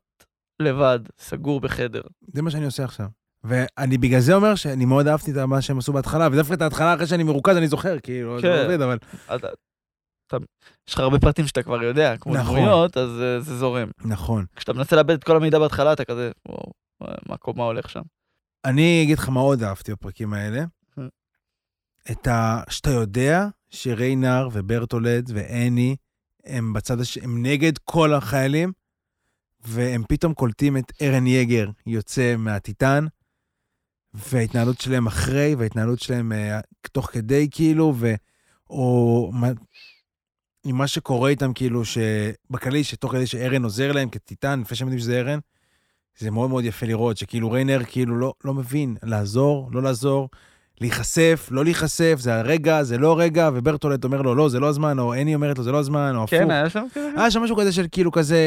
לבד, 0.59 0.99
סגור 1.19 1.61
בחדר. 1.61 2.01
זה 2.33 2.41
מה 2.41 2.51
שאני 2.51 2.65
עושה 2.65 2.83
עכשיו. 2.83 3.05
ואני 3.43 3.97
בגלל 3.97 4.19
זה 4.19 4.33
אומר 4.33 4.55
שאני 4.55 4.85
מאוד 4.85 5.07
אהבתי 5.07 5.31
את 5.31 5.37
מה 5.37 5.61
שהם 5.61 5.77
עשו 5.77 5.93
בהתחלה, 5.93 6.27
ודווקא 6.31 6.53
את 6.53 6.61
ההתחלה 6.61 6.93
אחרי 6.93 7.07
שאני 7.07 7.23
מרוכז 7.23 7.57
אני 7.57 7.67
זוכר, 7.67 7.99
כאילו, 7.99 8.41
זה 8.41 8.41
כן. 8.41 8.53
לא 8.53 8.63
עובד, 8.63 8.81
אבל... 8.81 8.97
אתה, 9.25 9.47
אתה, 10.27 10.37
יש 10.87 10.93
לך 10.93 10.99
הרבה 10.99 11.19
פרטים 11.19 11.47
שאתה 11.47 11.63
כבר 11.63 11.83
יודע, 11.83 12.17
כמו 12.17 12.33
נכון. 12.33 12.59
דמויות, 12.59 12.97
אז 12.97 13.09
uh, 13.09 13.43
זה 13.43 13.57
זורם. 13.57 13.89
נכון. 14.05 14.45
כשאתה 14.55 14.73
מנסה 14.73 14.95
לאבד 14.95 15.13
את 15.13 15.23
כל 15.23 15.35
המידע 15.35 15.59
בהתחלה, 15.59 15.93
אתה 15.93 16.05
כזה, 16.05 16.31
וואו, 16.47 16.71
מה, 17.01 17.35
מה 17.55 17.63
הולך 17.63 17.89
שם? 17.89 18.01
אני 18.65 19.03
אגיד 19.03 19.17
לך 19.17 19.29
מה 19.29 19.39
עוד 19.39 19.63
אהבתי 19.63 19.91
בפרקים 19.91 20.33
האלה. 20.33 20.63
את 22.11 22.27
ה... 22.27 22.61
שאתה 22.69 22.89
יודע 22.89 23.47
שריינר 23.69 24.49
וברטולד 24.51 25.31
ואני 25.33 25.95
הם 26.45 26.73
בצד 26.73 26.99
הש... 26.99 27.17
הם 27.17 27.45
נגד 27.45 27.77
כל 27.77 28.13
החיילים, 28.13 28.71
והם 29.61 30.03
פתאום 30.09 30.33
קולטים 30.33 30.77
את 30.77 30.91
ארן 31.01 31.27
יגר 31.27 31.69
יוצא 31.85 32.35
מהטיטן, 32.37 33.05
וההתנהלות 34.13 34.81
שלהם 34.81 35.07
אחרי, 35.07 35.55
וההתנהלות 35.55 35.99
שלהם 35.99 36.31
אה, 36.31 36.59
תוך 36.91 37.09
כדי, 37.11 37.47
כאילו, 37.51 37.93
ו... 37.97 38.13
או 38.69 39.29
מה... 39.33 39.47
עם 40.65 40.75
מה 40.75 40.87
שקורה 40.87 41.29
איתם, 41.29 41.53
כאילו, 41.53 41.81
שבכללי, 41.85 42.83
שתוך 42.83 43.11
כדי 43.11 43.27
שארן 43.27 43.63
עוזר 43.63 43.91
להם 43.91 44.09
כטיטן, 44.09 44.59
לפני 44.61 44.77
שהם 44.77 44.87
יודעים 44.87 44.99
שזה 44.99 45.19
ארן, 45.19 45.39
זה 46.17 46.31
מאוד 46.31 46.49
מאוד 46.49 46.63
יפה 46.63 46.85
לראות, 46.85 47.17
שכאילו 47.17 47.51
ריינר 47.51 47.83
כאילו 47.87 48.17
לא, 48.17 48.33
לא 48.45 48.53
מבין, 48.53 48.95
לעזור, 49.03 49.69
לא 49.71 49.83
לעזור, 49.83 50.29
להיחשף, 50.81 51.47
לא 51.51 51.63
להיחשף, 51.63 52.15
זה 52.19 52.35
הרגע, 52.39 52.83
זה 52.83 52.97
לא 52.97 53.19
רגע, 53.19 53.49
וברטולט 53.53 54.03
אומר 54.03 54.21
לו, 54.21 54.35
לא, 54.35 54.49
זה 54.49 54.59
לא 54.59 54.67
הזמן, 54.67 54.99
או 54.99 55.13
אני 55.13 55.35
אומרת 55.35 55.57
לו, 55.57 55.63
זה 55.63 55.71
לא 55.71 55.79
הזמן, 55.79 56.13
או 56.15 56.23
הפוך. 56.23 56.39
כן, 56.39 56.51
היה 56.51 56.69
שם 56.69 56.85
כזה? 56.93 57.11
היה 57.17 57.31
שם 57.31 57.41
משהו 57.41 57.55
כזה 57.55 57.71
של 57.71 57.85
כאילו 57.91 58.11
כזה, 58.11 58.37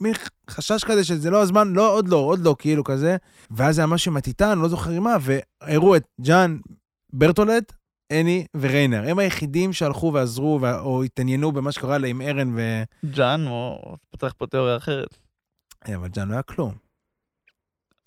מין 0.00 0.12
חשש 0.50 0.84
כזה 0.84 1.04
שזה 1.04 1.30
לא 1.30 1.42
הזמן, 1.42 1.68
לא, 1.72 1.92
עוד 1.94 2.08
לא, 2.08 2.16
עוד 2.16 2.38
לא, 2.40 2.56
כאילו 2.58 2.84
כזה. 2.84 3.16
ואז 3.50 3.74
זה 3.74 3.80
היה 3.80 3.86
משהו 3.86 4.10
עם 4.12 4.16
הטיטן, 4.16 4.58
לא 4.58 4.68
זוכר 4.68 4.90
עם 4.90 5.02
מה, 5.02 5.16
והראו 5.20 5.96
את 5.96 6.04
ג'אן, 6.20 6.58
ברטולט, 7.12 7.72
אני 8.12 8.46
וריינר. 8.56 9.08
הם 9.10 9.18
היחידים 9.18 9.72
שהלכו 9.72 10.10
ועזרו, 10.14 10.58
וה- 10.62 10.80
או 10.80 11.02
התעניינו 11.02 11.52
במה 11.52 11.72
שקרה 11.72 11.98
להם 11.98 12.20
עם 12.20 12.28
ארן 12.28 12.54
ו... 12.56 12.82
ג'אן, 13.16 13.46
או 13.46 13.96
פותח 14.10 14.32
פה 14.38 14.46
תיאוריה 14.46 14.76
אחרת. 14.76 15.18
אה, 15.88 15.96
אבל 15.96 16.08
ג'אן 16.08 16.28
לא 16.28 16.32
היה 16.32 16.42
כלום. 16.42 16.74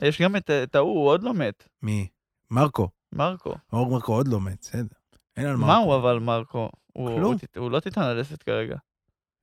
יש 0.01 0.21
גם 0.21 0.35
את, 0.35 0.49
את 0.49 0.75
ההוא, 0.75 0.99
הוא 0.99 1.07
עוד 1.09 1.23
לא 1.23 1.33
מת, 1.33 1.67
מי? 1.81 2.07
מרקו. 2.51 2.89
מרקו. 3.13 3.53
אור 3.73 3.91
מרקו 3.91 4.13
עוד 4.13 4.27
לא 4.27 4.41
מת, 4.41 4.57
בסדר. 4.61 4.95
אין 5.37 5.45
על 5.45 5.55
מרקו. 5.55 5.67
מה 5.67 5.77
הוא 5.77 5.95
אבל, 5.95 6.19
מרקו? 6.19 6.69
הוא, 6.93 7.07
כלום. 7.07 7.23
הוא, 7.23 7.39
טיט- 7.39 7.57
הוא 7.57 7.71
לא 7.71 7.79
טיטן 7.79 8.01
הלסת 8.01 8.43
כרגע. 8.43 8.75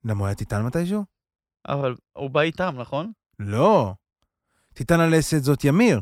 למה 0.05 0.19
הוא 0.21 0.27
היה 0.27 0.35
טיטן 0.35 0.63
מתישהו? 0.67 1.05
אבל 1.69 1.95
הוא 2.13 2.31
בא 2.31 2.41
איתם, 2.41 2.75
נכון? 2.79 3.13
לא. 3.39 3.95
טיטן 4.75 5.01
הלסת 5.01 5.43
זאת 5.43 5.65
ימיר. 5.65 6.01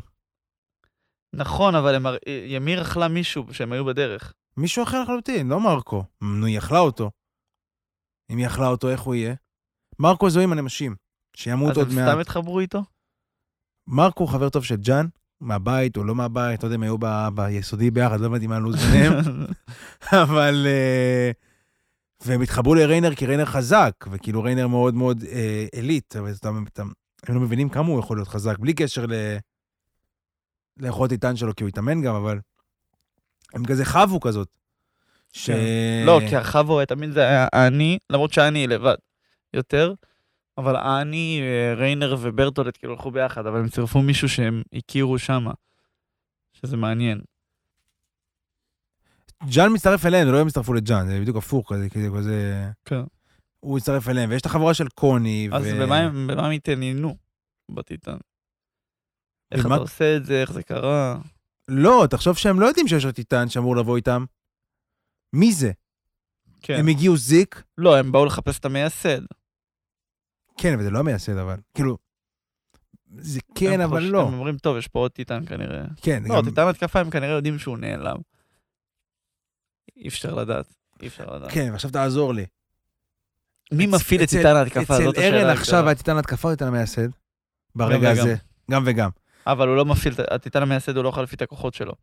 נכון, 1.33 1.75
אבל 1.75 1.95
הם, 1.95 2.05
ימיר 2.47 2.81
אכלה 2.81 3.07
מישהו 3.07 3.53
שהם 3.53 3.71
היו 3.71 3.85
בדרך. 3.85 4.33
מישהו 4.57 4.83
אחר 4.83 5.03
לחלוטין, 5.03 5.47
לא 5.47 5.59
מרקו. 5.59 6.03
נו, 6.21 6.45
היא 6.45 6.57
אכלה 6.57 6.79
אותו. 6.79 7.11
אם 8.29 8.37
היא 8.37 8.47
אכלה 8.47 8.67
אותו, 8.67 8.89
איך 8.89 9.01
הוא 9.01 9.15
יהיה? 9.15 9.35
מרקו 9.99 10.29
זו 10.29 10.39
עם 10.39 10.51
הנמשים, 10.51 10.95
שימות 11.35 11.71
אז 11.71 11.77
עוד 11.77 11.87
הם 11.89 11.95
מעט. 11.95 12.09
סתם 12.09 12.19
התחברו 12.19 12.59
איתו? 12.59 12.83
מרקו 13.87 14.23
הוא 14.23 14.31
חבר 14.31 14.49
טוב 14.49 14.63
של 14.63 14.75
ג'אן, 14.75 15.07
מהבית 15.41 15.97
או 15.97 16.03
לא 16.03 16.15
מהבית, 16.15 16.63
לא 16.63 16.67
יודע 16.67 16.75
אם 16.75 16.83
היו 16.83 16.97
ביסודי 17.35 17.91
ביחד, 17.91 18.19
לא 18.19 18.25
הבנתי 18.25 18.47
מה 18.47 18.55
הלו"ז 18.55 18.75
ביניהם, 18.75 19.13
אבל... 20.23 20.67
אה, 20.67 21.31
והם 22.25 22.41
התחברו 22.41 22.75
לריינר 22.75 23.15
כי 23.15 23.25
ריינר 23.25 23.45
חזק, 23.45 24.05
וכאילו 24.11 24.43
ריינר 24.43 24.67
מאוד 24.67 24.95
מאוד 24.95 25.23
אה, 25.23 25.65
אליט, 25.75 26.15
אבל 26.15 26.31
אתה, 26.39 26.49
אתה, 26.73 26.83
הם 27.27 27.35
לא 27.35 27.41
מבינים 27.41 27.69
כמה 27.69 27.87
הוא 27.87 27.99
יכול 27.99 28.17
להיות 28.17 28.27
חזק, 28.27 28.57
בלי 28.59 28.73
קשר 28.73 29.05
ל... 29.05 29.13
לאכול 30.77 31.07
טיטן 31.07 31.35
שלו, 31.35 31.55
כי 31.55 31.63
הוא 31.63 31.69
התאמן 31.69 32.01
גם, 32.01 32.15
אבל 32.15 32.39
הם 33.53 33.65
כזה 33.65 33.85
חבו 33.85 34.19
כזאת. 34.19 34.47
ש... 35.33 35.49
לא, 36.05 36.19
כי 36.29 36.35
החבורה 36.35 36.85
תמיד 36.85 37.11
זה 37.11 37.21
היה 37.21 37.47
אני, 37.53 37.97
למרות 38.09 38.33
שאני 38.33 38.67
לבד 38.67 38.95
יותר, 39.53 39.93
אבל 40.57 40.75
אני, 40.75 41.41
אה, 41.41 41.73
ריינר 41.73 42.15
וברטולט 42.19 42.77
כאילו 42.77 42.93
הלכו 42.93 43.11
ביחד, 43.11 43.45
אבל 43.45 43.59
הם 43.59 43.69
צירפו 43.69 44.01
מישהו 44.01 44.29
שהם 44.29 44.63
הכירו 44.73 45.19
שמה, 45.19 45.51
שזה 46.53 46.77
מעניין. 46.77 47.21
ג'אן 49.49 49.73
מצטרף 49.73 50.05
אליהם, 50.05 50.25
זה 50.25 50.31
לא 50.31 50.39
הם 50.41 50.47
הצטרפו 50.47 50.73
לג'אן, 50.73 51.07
זה 51.07 51.19
בדיוק 51.21 51.37
הפוך 51.37 51.73
כזה, 51.73 51.89
כזה, 51.89 52.07
כזה... 52.17 52.69
כן. 52.85 53.01
הוא 53.59 53.77
הצטרף 53.77 54.09
אליהם, 54.09 54.29
ויש 54.29 54.41
את 54.41 54.45
החבורה 54.45 54.73
של 54.73 54.87
קוני, 54.87 55.49
אז 55.53 55.63
ו... 55.65 55.79
במה 55.81 55.97
הם 55.97 56.27
במה 56.27 56.45
הם 56.45 56.51
התעניינו 56.51 57.15
בטיטן? 57.71 58.17
איך 59.51 59.65
במה- 59.65 59.75
אתה 59.75 59.81
עושה 59.81 60.17
את 60.17 60.25
זה, 60.25 60.41
איך 60.41 60.51
זה 60.51 60.63
קרה? 60.63 61.17
לא, 61.67 62.07
תחשוב 62.09 62.37
שהם 62.37 62.59
לא 62.59 62.65
יודעים 62.65 62.87
שיש 62.87 63.05
עוד 63.05 63.13
טיטן 63.15 63.49
שאמור 63.49 63.75
לבוא 63.75 63.97
איתם. 63.97 64.25
מי 65.33 65.53
זה? 65.53 65.71
כן. 66.61 66.75
הם 66.79 66.87
הגיעו 66.87 67.17
זיק? 67.17 67.63
לא, 67.77 67.97
הם 67.97 68.11
באו 68.11 68.25
לחפש 68.25 68.59
את 68.59 68.65
המייסד. 68.65 69.21
כן, 70.57 70.73
אבל 70.73 70.83
זה 70.83 70.89
לא 70.89 70.99
המייסד, 70.99 71.37
אבל. 71.37 71.55
כאילו... 71.73 71.97
זה 73.17 73.39
כן, 73.55 73.81
אבל 73.81 73.99
חוש- 74.01 74.09
לא. 74.11 74.27
הם 74.27 74.33
אומרים, 74.33 74.57
טוב, 74.57 74.77
יש 74.77 74.87
פה 74.87 74.99
עוד 74.99 75.11
טיטן 75.11 75.45
כנראה. 75.45 75.83
כן, 76.01 76.23
לא, 76.27 76.35
גם... 76.35 76.45
טיטן 76.49 76.67
התקפה 76.67 76.99
הם 76.99 77.09
כנראה 77.09 77.35
יודעים 77.35 77.59
שהוא 77.59 77.77
נעלם. 77.77 78.15
אי 79.97 80.07
אפשר 80.07 80.33
לדעת. 80.33 80.65
אי 81.01 81.07
אפשר 81.07 81.35
לדעת. 81.35 81.51
כן, 81.51 81.69
ועכשיו 81.71 81.91
תעזור 81.91 82.33
לי. 82.33 82.45
מי 83.71 83.87
מפעיל 83.87 84.21
את 84.21 84.27
אצל- 84.27 84.37
טיטן 84.37 84.55
ההתקפה? 84.55 84.97
זאת 84.97 85.01
אצל 85.01 85.19
השאלה 85.19 85.27
ארן 85.27 85.35
הגדולה. 85.35 85.53
עכשיו 85.53 85.85
היה 85.85 85.95
טיטן 85.95 86.17
התקפה 86.17 86.47
או 86.49 86.53
טיטן 86.53 86.67
המייסד? 86.67 87.07
ברגע. 87.75 88.11
הזה. 88.11 88.35
גם 88.71 88.83
וגם. 88.85 89.09
אבל 89.47 89.67
הוא 89.67 89.75
לא 89.75 89.85
מפעיל, 89.85 90.13
הטיטן 90.31 90.61
המייסד 90.61 90.95
הוא 90.95 91.03
לא 91.03 91.09
להפעיל 91.17 91.35
את 91.35 91.41
הכוחות 91.41 91.73
שלו. 91.73 91.93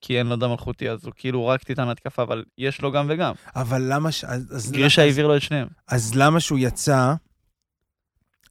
כי 0.00 0.18
אין 0.18 0.26
לו 0.26 0.36
דם 0.36 0.50
מלכותי, 0.50 0.90
אז 0.90 1.04
הוא 1.04 1.12
כאילו 1.16 1.46
רק 1.46 1.62
טיטן 1.62 1.88
התקפה, 1.88 2.22
אבל 2.22 2.44
יש 2.58 2.80
לו 2.80 2.92
גם 2.92 3.06
וגם. 3.08 3.32
אבל 3.56 3.82
למה 3.88 4.12
ש... 4.12 4.24
אז- 4.24 4.72
גרישה 4.72 5.02
אז- 5.02 5.08
העביר 5.08 5.26
לו 5.26 5.36
את 5.36 5.42
שניהם. 5.42 5.68
אז 5.88 6.14
למה 6.14 6.40
שהוא 6.40 6.58
יצא, 6.58 7.14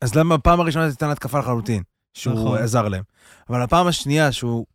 אז 0.01 0.15
למה 0.15 0.37
בפעם 0.37 0.59
הראשונה 0.59 0.89
זה 0.89 0.95
טיטן 0.95 1.09
התקפה 1.09 1.39
לחלוטין, 1.39 1.83
שהוא 2.19 2.33
נכון. 2.33 2.57
עזר 2.57 2.87
להם. 2.87 3.03
אבל 3.49 3.61
הפעם 3.61 3.87
השנייה, 3.87 4.31
שהוא, 4.31 4.65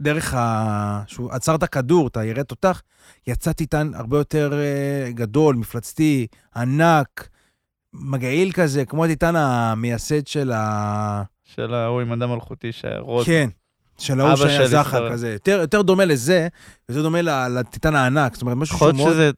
דרך 0.00 0.34
ה... 0.34 1.02
שהוא 1.06 1.30
עצר 1.32 1.54
את 1.54 1.62
הכדור, 1.62 2.08
את 2.08 2.16
הירי 2.16 2.44
תותח, 2.44 2.82
יצא 3.26 3.52
טיטן 3.52 3.90
הרבה 3.94 4.18
יותר 4.18 4.52
אה, 4.52 5.10
גדול, 5.12 5.56
מפלצתי, 5.56 6.26
ענק, 6.56 7.28
מגעיל 7.92 8.52
כזה, 8.52 8.84
כמו 8.84 9.04
הטיטן 9.04 9.36
המייסד 9.36 10.26
של, 10.26 10.52
ה... 10.52 11.22
של 11.44 11.74
ההוא 11.74 12.00
עם 12.00 12.12
אדם 12.12 12.30
מלכותי, 12.30 12.72
שהרוט... 12.72 13.26
כן, 13.26 13.48
של 13.98 14.20
ההוא 14.20 14.36
שהיה 14.36 14.62
ישראל. 14.80 15.12
כזה. 15.12 15.32
יותר, 15.32 15.58
יותר 15.60 15.82
דומה 15.82 16.04
לזה, 16.04 16.48
ויותר 16.88 17.02
דומה 17.02 17.22
לטיטן 17.48 17.94
הענק. 17.94 18.32
זאת 18.34 18.42
אומרת, 18.42 18.56
משהו 18.56 18.76
יכול 18.76 18.96
שהוא 18.96 19.08
להיות 19.08 19.16
מאוד... 19.16 19.34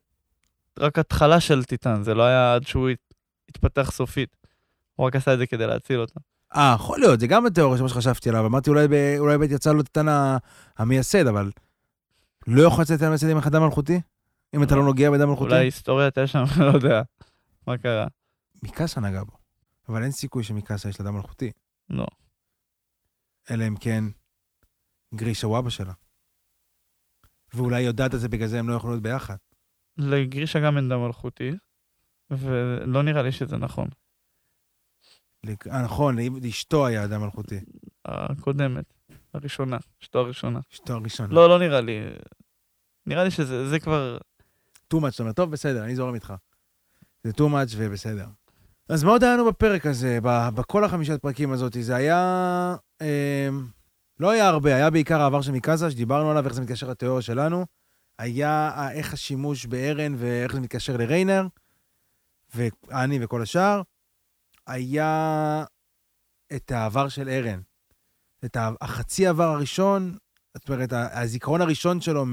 שזה 0.79 0.87
רק 0.87 0.99
התחלה 0.99 1.41
של 1.41 1.65
טיטן, 1.65 2.03
זה 2.03 2.15
לא 2.15 2.23
היה 2.23 2.55
עד 2.55 2.67
שהוא 2.67 2.89
הת- 2.89 3.15
התפתח 3.49 3.91
סופית. 3.93 4.37
הוא 4.97 5.07
רק 5.07 5.17
עשה 5.17 5.35
את 5.35 5.39
זה 5.39 5.47
כדי 5.47 5.67
להציל 5.67 6.01
אותו. 6.01 6.21
אה, 6.55 6.73
יכול 6.75 6.99
להיות, 7.01 7.21
זה 7.21 7.27
גם 7.27 7.47
התיאוריה 7.47 7.79
שמה 7.79 7.89
שחשבתי 7.89 8.29
עליו. 8.29 8.47
אמרתי, 8.47 8.71
אולי, 8.71 8.89
ב... 8.89 8.93
אולי 9.19 9.39
באמת 9.39 9.51
יצא 9.51 9.73
לו 9.73 9.83
ה- 10.09 10.37
המייסד, 10.77 11.27
אבל 11.27 11.51
לא 12.47 12.63
יכול 12.63 12.83
לצאת 12.83 12.97
טיטן 12.97 13.07
המייסד 13.07 13.29
עם 13.31 13.37
אדם 13.39 13.63
מלכותי? 13.63 14.01
אם 14.55 14.63
אתה 14.63 14.77
לא 14.77 14.85
נוגע 14.85 15.11
באדם 15.11 15.29
מלכותי? 15.29 15.51
אולי 15.53 15.65
היסטוריה 15.65 16.05
הייתה 16.07 16.27
שם, 16.27 16.45
לא 16.61 16.73
יודע. 16.75 17.03
מה 17.67 17.79
קרה? 17.79 18.07
מיקאסה 18.63 19.01
נגע 19.01 19.25
בו. 19.25 19.33
אבל 19.89 20.03
אין 20.03 20.11
סיכוי 20.13 20.45
שמיקאסה 20.45 20.89
יש 20.89 21.01
לה 21.01 21.07
דם 21.07 21.15
מלכותי. 21.15 21.51
לא. 21.91 22.07
אלא 23.51 23.67
אם 23.69 23.77
כן 23.77 24.05
גרישה 25.15 25.47
הוא 25.47 25.59
אבא 25.59 25.71
שלה. 25.71 25.93
ואולי 27.55 27.81
יודעת 27.81 28.15
את 28.15 28.21
זה, 28.21 28.29
בגלל 28.29 28.49
זה 28.49 28.59
הם 28.59 28.69
לא 28.69 28.75
יכולים 28.75 28.93
להיות 28.93 29.03
ביחד. 29.03 29.37
לגרישה 29.99 30.61
גם 30.61 30.77
אין 30.77 30.89
דם 30.89 31.01
מלכותי, 31.07 31.51
ולא 32.31 33.03
נראה 33.03 33.23
לי 33.23 33.33
שזה 33.33 33.57
נכון. 33.57 33.89
אה, 35.71 35.83
נכון, 35.83 36.17
לאשתו 36.43 36.87
היה 36.87 37.07
דם 37.07 37.21
מלכותי. 37.21 37.61
הקודמת, 38.05 38.85
הראשונה, 39.35 39.77
אשתו 40.03 40.19
הראשונה. 40.19 40.61
אשתו 40.73 40.93
הראשונה. 40.93 41.35
לא, 41.35 41.49
לא 41.49 41.59
נראה 41.59 41.81
לי. 41.81 42.01
נראה 43.07 43.25
לי 43.25 43.31
שזה 43.31 43.69
זה 43.69 43.81
כבר... 43.81 44.19
too 44.95 44.97
much, 44.97 45.11
זאת 45.11 45.21
אומרת, 45.21 45.37
טוב, 45.37 45.51
בסדר, 45.51 45.85
אני 45.85 45.97
זורם 45.97 46.15
איתך. 46.15 46.35
זה 47.25 47.31
too 47.31 47.41
much 47.51 47.75
ובסדר. 47.77 48.27
אז 48.89 49.05
מה 49.05 49.11
עוד 49.11 49.25
היה 49.25 49.33
לנו 49.35 49.47
בפרק 49.47 49.87
הזה, 49.87 50.19
בכל 50.55 50.85
החמישת 50.85 51.23
פרקים 51.23 51.53
הזאת? 51.53 51.77
זה 51.81 51.95
היה... 51.97 52.77
אה, 53.03 53.49
לא 54.21 54.31
היה 54.31 54.49
הרבה, 54.49 54.75
היה 54.77 54.91
בעיקר 54.91 55.21
העבר 55.21 55.41
של 55.41 55.53
מיקאזה, 55.53 55.91
שדיברנו 55.91 56.31
עליו, 56.31 56.45
איך 56.45 56.53
זה 56.55 56.63
מתקשר 56.63 56.89
לתיאוריה 56.91 57.23
שלנו. 57.23 57.67
היה 58.19 58.51
ה- 58.51 58.93
איך 58.93 59.13
השימוש 59.13 59.67
בארן 59.67 60.15
ואיך 60.19 60.53
זה 60.53 60.61
מתקשר 60.61 60.97
לריינר, 60.97 61.47
ואני 62.55 63.19
וכל 63.25 63.43
השאר. 63.43 63.83
היה 64.67 65.65
את 66.57 66.71
העבר 66.71 67.09
של 67.09 67.29
ארן. 67.29 67.61
את 68.45 68.57
החצי 68.81 69.27
עבר 69.27 69.45
הראשון, 69.45 70.17
זאת 70.55 70.69
אומרת, 70.69 70.93
הזיכרון 70.93 71.61
הראשון 71.61 72.01
שלו 72.01 72.25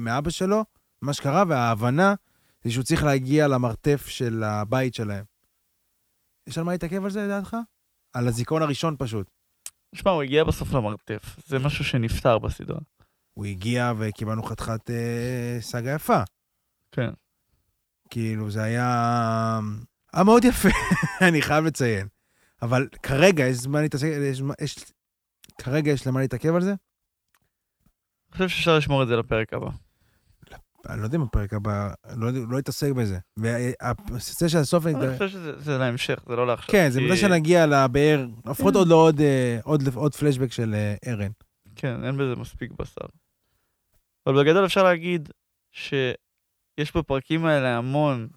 מאבא 0.00 0.30
שלו, 0.30 0.64
מה 1.02 1.12
שקרה, 1.12 1.44
וההבנה 1.48 2.14
זה 2.64 2.70
שהוא 2.70 2.84
צריך 2.84 3.04
להגיע 3.04 3.48
למרתף 3.48 4.06
של 4.06 4.42
הבית 4.42 4.94
שלהם. 4.94 5.24
יש 6.46 6.58
על 6.58 6.64
מה 6.64 6.72
להתעכב 6.72 7.04
על 7.04 7.10
זה, 7.10 7.24
לדעתך? 7.24 7.56
על 8.12 8.28
הזיכרון 8.28 8.62
הראשון 8.62 8.96
פשוט. 8.98 9.30
תשמע, 9.94 10.10
הוא 10.10 10.22
הגיע 10.22 10.44
בסוף 10.44 10.72
למרתף. 10.72 11.36
זה 11.46 11.58
משהו 11.58 11.84
שנפתר 11.84 12.38
בסדרה. 12.38 12.80
הוא 13.34 13.46
הגיע 13.46 13.92
וקיבלנו 13.98 14.42
חתיכת 14.42 14.90
אה, 14.90 15.58
סאגה 15.60 15.94
יפה. 15.94 16.22
כן. 16.92 17.10
כאילו, 18.10 18.50
זה 18.50 18.62
היה... 18.62 19.60
היה 20.14 20.24
מאוד 20.24 20.44
יפה, 20.44 20.68
אני 21.28 21.42
חייב 21.42 21.64
לציין. 21.64 22.06
אבל 22.62 22.88
כרגע 23.02 23.46
יש 23.46 23.56
זמן 23.56 23.82
להתעסק, 23.82 24.06
יש, 24.06 24.42
יש, 24.60 24.76
כרגע 25.58 25.90
יש 25.90 26.06
למה 26.06 26.20
להתעכב 26.20 26.54
על 26.54 26.62
זה? 26.62 26.70
אני 26.70 28.32
חושב 28.32 28.48
שאפשר 28.48 28.76
לשמור 28.76 29.02
את 29.02 29.08
זה 29.08 29.16
לפרק 29.16 29.52
הבא. 29.52 29.70
אני 30.88 31.00
לא 31.00 31.04
יודע 31.04 31.18
אם 31.18 31.24
בפרק 31.24 31.52
הבא, 31.52 31.94
לא, 32.16 32.30
לא 32.30 32.56
להתעסק 32.56 32.90
בזה. 32.90 33.18
והנושא 33.36 34.48
של 34.48 34.58
הסוף, 34.58 34.86
אני 34.86 35.12
חושב 35.12 35.28
שזה 35.28 35.58
זה 35.58 35.78
להמשך, 35.78 36.24
זה 36.28 36.36
לא 36.36 36.46
לעכשיו. 36.46 36.70
כן, 36.70 36.90
זה 36.90 37.00
מתי 37.00 37.16
שנגיע 37.16 37.66
לבאר, 37.66 38.26
לפחות 38.46 38.74
עוד 38.74 38.88
לא 38.88 38.94
עוד, 38.94 39.20
אה, 39.20 39.58
עוד, 39.62 39.82
עוד 39.94 40.14
פלשבק 40.14 40.52
של 40.52 40.74
אה, 40.74 40.94
ארן. 41.06 41.30
כן, 41.76 42.04
אין 42.04 42.16
בזה 42.16 42.36
מספיק 42.36 42.72
בשר. 42.72 43.06
אבל 44.26 44.42
בגדול 44.44 44.64
אפשר 44.64 44.82
להגיד 44.82 45.28
שיש 45.72 46.96
בפרקים 46.96 47.44
האלה 47.44 47.76
המון, 47.76 48.28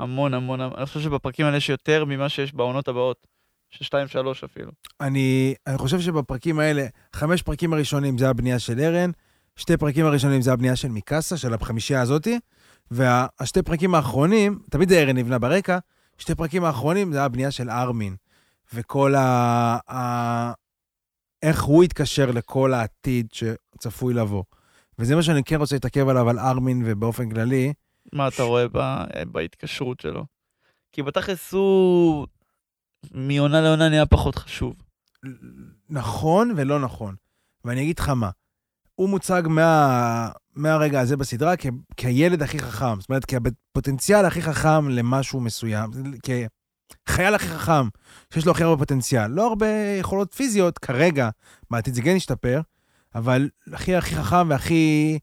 המון 0.00 0.34
המון, 0.34 0.60
אני 0.60 0.86
חושב 0.86 1.00
שבפרקים 1.00 1.46
האלה 1.46 1.56
יש 1.56 1.68
יותר 1.68 2.04
ממה 2.04 2.28
שיש 2.28 2.54
בעונות 2.54 2.88
הבאות, 2.88 3.26
ששתיים 3.70 4.08
שלוש 4.08 4.44
אפילו. 4.44 4.70
אני, 5.00 5.54
אני 5.66 5.78
חושב 5.78 6.00
שבפרקים 6.00 6.58
האלה, 6.58 6.86
חמש 7.12 7.42
פרקים 7.42 7.72
הראשונים 7.72 8.18
זה 8.18 8.28
הבנייה 8.28 8.58
של 8.58 8.80
ארן, 8.80 9.10
שתי 9.56 9.76
פרקים 9.76 10.06
הראשונים 10.06 10.42
זה 10.42 10.52
הבנייה 10.52 10.76
של 10.76 10.88
מיקאסה, 10.88 11.36
של 11.36 11.54
החמישייה 11.54 12.00
הזאתי, 12.00 12.38
והשתי 12.90 13.62
פרקים 13.62 13.94
האחרונים, 13.94 14.58
תמיד 14.70 14.88
זה 14.88 15.02
ארן 15.02 15.16
נבנה 15.16 15.38
ברקע, 15.38 15.78
שתי 16.18 16.34
פרקים 16.34 16.64
האחרונים 16.64 17.12
זה 17.12 17.22
הבנייה 17.22 17.50
של 17.50 17.70
ארמין, 17.70 18.16
וכל 18.74 19.14
ה... 19.14 19.78
ה... 19.92 20.52
איך 21.42 21.62
הוא 21.62 21.84
יתקשר 21.84 22.30
לכל 22.30 22.74
העתיד 22.74 23.28
שצפוי 23.32 24.14
לבוא. 24.14 24.44
וזה 24.98 25.16
מה 25.16 25.22
שאני 25.22 25.44
כן 25.44 25.56
רוצה 25.56 25.76
להתעכב 25.76 26.08
עליו, 26.08 26.28
על 26.28 26.38
ארמין 26.38 26.82
ובאופן 26.86 27.30
כללי. 27.30 27.72
מה 28.12 28.28
אתה 28.28 28.42
רואה 28.42 28.66
ב- 28.72 29.04
בהתקשרות 29.32 30.00
שלו? 30.00 30.24
כי 30.92 31.02
בתכלס 31.02 31.52
הוא 31.52 32.26
מעונה 33.10 33.60
לעונה 33.60 33.88
נהיה 33.88 34.06
פחות 34.06 34.34
חשוב. 34.34 34.74
נכון 35.88 36.52
ולא 36.56 36.80
נכון. 36.80 37.14
ואני 37.64 37.82
אגיד 37.82 37.98
לך 37.98 38.08
מה, 38.08 38.30
הוא 38.94 39.08
מוצג 39.08 39.42
מה, 39.46 40.30
מהרגע 40.54 41.00
הזה 41.00 41.16
בסדרה 41.16 41.56
כ, 41.56 41.66
כילד 41.96 42.42
הכי 42.42 42.58
חכם, 42.58 43.00
זאת 43.00 43.08
אומרת, 43.08 43.24
כפוטנציאל 43.24 44.24
הכי 44.24 44.42
חכם 44.42 44.88
למשהו 44.88 45.40
מסוים, 45.40 45.90
כחייל 47.06 47.34
הכי 47.34 47.48
חכם, 47.48 47.88
שיש 48.34 48.46
לו 48.46 48.52
הכי 48.52 48.62
הרבה 48.62 48.78
פוטנציאל. 48.78 49.26
לא 49.26 49.48
הרבה 49.48 49.66
יכולות 50.00 50.34
פיזיות 50.34 50.78
כרגע, 50.78 51.30
בעתיד 51.70 51.94
זה 51.94 52.02
כן 52.02 52.16
ישתפר, 52.16 52.60
אבל 53.14 53.48
הכי 53.72 53.96
הכי 53.96 54.14
חכם 54.16 54.48
והכי 54.48 55.18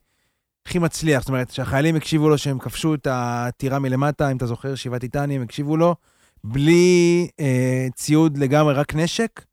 הכי 0.68 0.80
מצליח. 0.80 1.20
זאת 1.20 1.30
אומרת, 1.30 1.52
שהחיילים 1.52 1.96
הקשיבו 1.96 2.30
לו 2.30 2.38
שהם 2.38 2.60
כבשו 2.60 2.94
את 2.94 3.08
הטירה 3.12 3.80
מלמטה, 3.80 4.32
אם 4.32 4.38
אתה 4.38 4.46
זוכר, 4.46 4.76
שבעת 4.76 5.02
טיטנים, 5.02 5.42
הקשיבו 5.42 5.78
לו, 5.78 5.96
בלי 6.44 7.28
אה, 7.40 7.88
ציוד 7.96 8.38
לגמרי, 8.38 8.74
רק 8.74 8.96
נשק. 8.96 9.46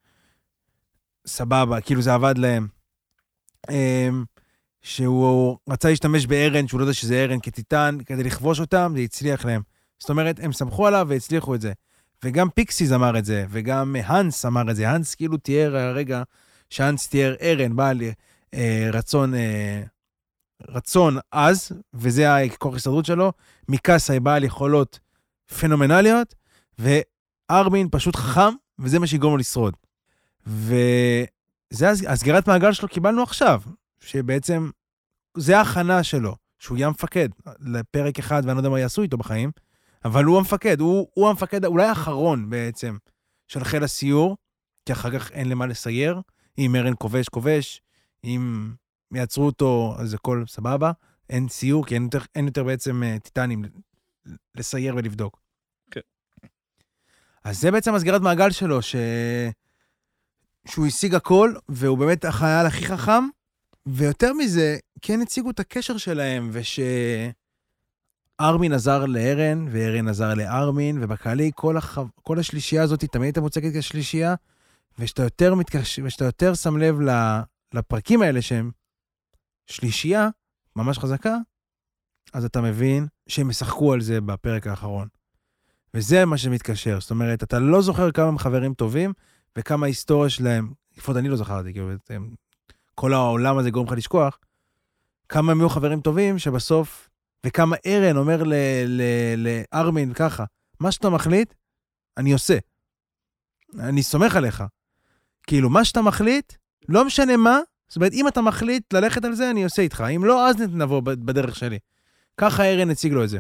סבבה, 1.27 1.81
כאילו 1.81 2.03
זה 2.03 2.15
עבד 2.15 2.39
להם. 2.39 2.69
אמ, 3.71 4.25
שהוא 4.83 5.59
רצה 5.71 5.89
להשתמש 5.89 6.27
בארן, 6.27 6.69
שהוא 6.69 6.81
לא 6.81 6.85
יודע 6.85 6.95
שזה 6.95 7.25
ארן 7.25 7.39
כטיטן, 7.43 7.99
כדי 8.07 8.23
לכבוש 8.23 8.61
אותם, 8.61 8.93
זה 8.97 9.03
הצליח 9.03 9.45
להם. 9.45 9.63
זאת 9.99 10.11
אומרת, 10.11 10.41
הם 10.43 10.53
סמכו 10.53 10.87
עליו 10.87 11.07
והצליחו 11.11 11.55
את 11.55 11.61
זה. 11.61 11.73
וגם 12.25 12.51
פיקסיס 12.51 12.93
אמר 12.93 13.19
את 13.19 13.25
זה, 13.25 13.47
וגם 13.51 13.97
האנס 14.05 14.47
אמר 14.47 14.71
את 14.71 14.77
זה. 14.77 14.89
האנס 14.89 15.15
כאילו 15.15 15.37
תיאר 15.37 15.77
הרגע 15.77 16.23
שהאנס 16.71 17.09
תיאר 17.09 17.35
ארן, 17.43 17.77
בעל 17.77 18.01
אה, 18.55 18.89
רצון, 18.93 19.35
אה, 19.35 19.83
רצון 20.69 21.19
עז, 21.31 21.73
וזה 21.95 22.37
הכוח 22.37 22.73
ההסתדרות 22.73 23.05
שלו. 23.05 23.33
מיקאסה 23.69 24.13
היא 24.13 24.21
בעל 24.21 24.45
יכולות 24.45 24.99
פנומנליות, 25.61 26.35
וארמין 26.79 27.89
פשוט 27.91 28.17
חכם, 28.17 28.55
וזה 28.79 28.99
מה 28.99 29.07
שיגרום 29.07 29.33
לו 29.33 29.39
לשרוד. 29.39 29.75
וזה 30.47 31.91
הס- 31.91 32.07
הסגירת 32.07 32.49
מעגל 32.49 32.73
שלו 32.73 32.89
קיבלנו 32.89 33.23
עכשיו, 33.23 33.63
שבעצם 34.01 34.71
זה 35.37 35.59
ההכנה 35.59 36.03
שלו, 36.03 36.37
שהוא 36.59 36.77
יהיה 36.77 36.87
המפקד 36.87 37.29
לפרק 37.61 38.19
אחד, 38.19 38.43
ואני 38.45 38.55
לא 38.55 38.61
יודע 38.61 38.69
מה 38.69 38.81
יעשו 38.81 39.03
איתו 39.03 39.17
בחיים, 39.17 39.51
אבל 40.05 40.25
הוא 40.25 40.39
המפקד, 40.39 40.81
הוא, 40.81 41.09
הוא 41.15 41.29
המפקד 41.29 41.65
אולי 41.65 41.87
האחרון 41.87 42.51
בעצם 42.51 42.97
של 43.49 43.65
חיל 43.65 43.85
הסיור, 43.85 44.37
כי 44.87 44.93
אחר 44.93 45.19
כך 45.19 45.31
אין 45.31 45.49
למה 45.49 45.67
לסייר, 45.67 46.21
אם 46.59 46.77
ארן 46.77 46.93
כובש, 46.99 47.29
כובש, 47.29 47.83
אם 48.25 48.73
יעצרו 49.17 49.47
אותו, 49.47 49.95
אז 49.99 50.15
הכל 50.15 50.45
סבבה, 50.47 50.93
אין 51.31 51.49
סיור, 51.49 51.87
כי 51.87 51.95
אין 51.95 52.03
יותר, 52.03 52.19
אין 52.35 52.47
יותר 52.47 52.65
בעצם 52.65 53.03
אה, 53.03 53.19
טיטנים 53.19 53.65
לסייר 54.55 54.95
ולבדוק. 54.97 55.41
כן. 55.91 56.01
אז 57.45 57.61
זה 57.61 57.71
בעצם 57.71 57.95
הסגירת 57.95 58.21
מעגל 58.21 58.51
שלו, 58.51 58.83
ש... 58.83 58.97
שהוא 60.69 60.87
השיג 60.87 61.15
הכל, 61.15 61.55
והוא 61.69 61.99
באמת 61.99 62.25
החייל 62.25 62.67
הכי 62.67 62.87
חכם, 62.87 63.25
ויותר 63.87 64.33
מזה, 64.33 64.77
כן 65.03 65.21
הציגו 65.21 65.51
את 65.51 65.61
הקשר 65.61 65.97
שלהם, 65.97 66.51
ושארמין 68.41 68.73
עזר 68.73 69.07
לארן, 69.07 69.67
וארן 69.71 70.09
עזר 70.09 70.35
לארמין, 70.35 71.05
ובקהלי 71.05 71.51
כל, 71.55 71.77
הח... 71.77 71.99
כל 72.23 72.39
השלישייה 72.39 72.83
הזאת 72.83 73.05
תמיד 73.05 73.25
הייתה 73.25 73.41
מוצגת 73.41 73.79
כשלישייה, 73.79 74.35
ושאתה 74.99 75.23
יותר, 75.23 75.55
מתקש... 75.55 76.01
ושאתה 76.05 76.25
יותר 76.25 76.55
שם 76.55 76.77
לב 76.77 77.01
ל... 77.01 77.11
לפרקים 77.75 78.23
האלה 78.23 78.43
שהם 78.43 78.71
שלישייה 79.67 80.29
ממש 80.77 80.99
חזקה, 80.99 81.37
אז 82.33 82.45
אתה 82.45 82.61
מבין 82.61 83.07
שהם 83.29 83.51
ישחקו 83.51 83.93
על 83.93 84.01
זה 84.01 84.21
בפרק 84.21 84.67
האחרון. 84.67 85.09
וזה 85.95 86.25
מה 86.25 86.39
שמתקשר, 86.39 87.01
זאת 87.01 87.11
אומרת, 87.11 87.43
אתה 87.43 87.59
לא 87.59 87.83
זוכר 87.83 88.11
כמה 88.11 88.29
הם 88.29 88.39
חברים 88.39 88.75
טובים, 88.75 89.13
וכמה 89.59 89.87
ההיסטוריה 89.87 90.31
שלהם, 90.31 90.73
לפחות 90.97 91.17
אני 91.17 91.29
לא 91.29 91.37
זכרתי, 91.37 91.73
כאילו, 91.73 91.91
כל 92.95 93.13
העולם 93.13 93.59
הזה 93.59 93.71
גורם 93.71 93.87
לך 93.87 93.93
לשכוח, 93.93 94.39
כמה 95.29 95.53
הם 95.53 95.61
היו 95.61 95.69
חברים 95.69 96.01
טובים, 96.01 96.39
שבסוף, 96.39 97.09
וכמה 97.47 97.77
ארן 97.87 98.17
אומר 98.17 98.43
לארמין 99.37 100.13
ככה, 100.15 100.45
מה 100.81 100.93
שאתה 100.93 101.11
מחליט, 101.11 101.55
אני 102.17 102.33
עושה. 102.33 102.59
אני 103.79 104.03
סומך 104.03 104.37
עליך. 104.37 104.65
כאילו, 105.47 105.71
מה 105.71 105.85
שאתה 105.85 106.03
מחליט, 106.03 106.53
לא 106.89 107.05
משנה 107.05 107.37
מה, 107.37 107.59
זאת 107.89 107.97
אומרת, 107.97 108.13
אם 108.13 108.29
אתה 108.29 108.41
מחליט 108.41 108.93
ללכת 108.93 109.25
על 109.25 109.35
זה, 109.35 109.51
אני 109.51 109.65
עושה 109.65 109.83
איתך. 109.83 110.05
אם 110.17 110.25
לא, 110.25 110.49
אז 110.49 110.57
נבוא 110.61 111.01
בדרך 111.01 111.57
שלי. 111.57 111.79
ככה 112.37 112.65
ארן 112.65 112.91
הציג 112.91 113.13
לו 113.13 113.25
את 113.25 113.29
זה. 113.29 113.39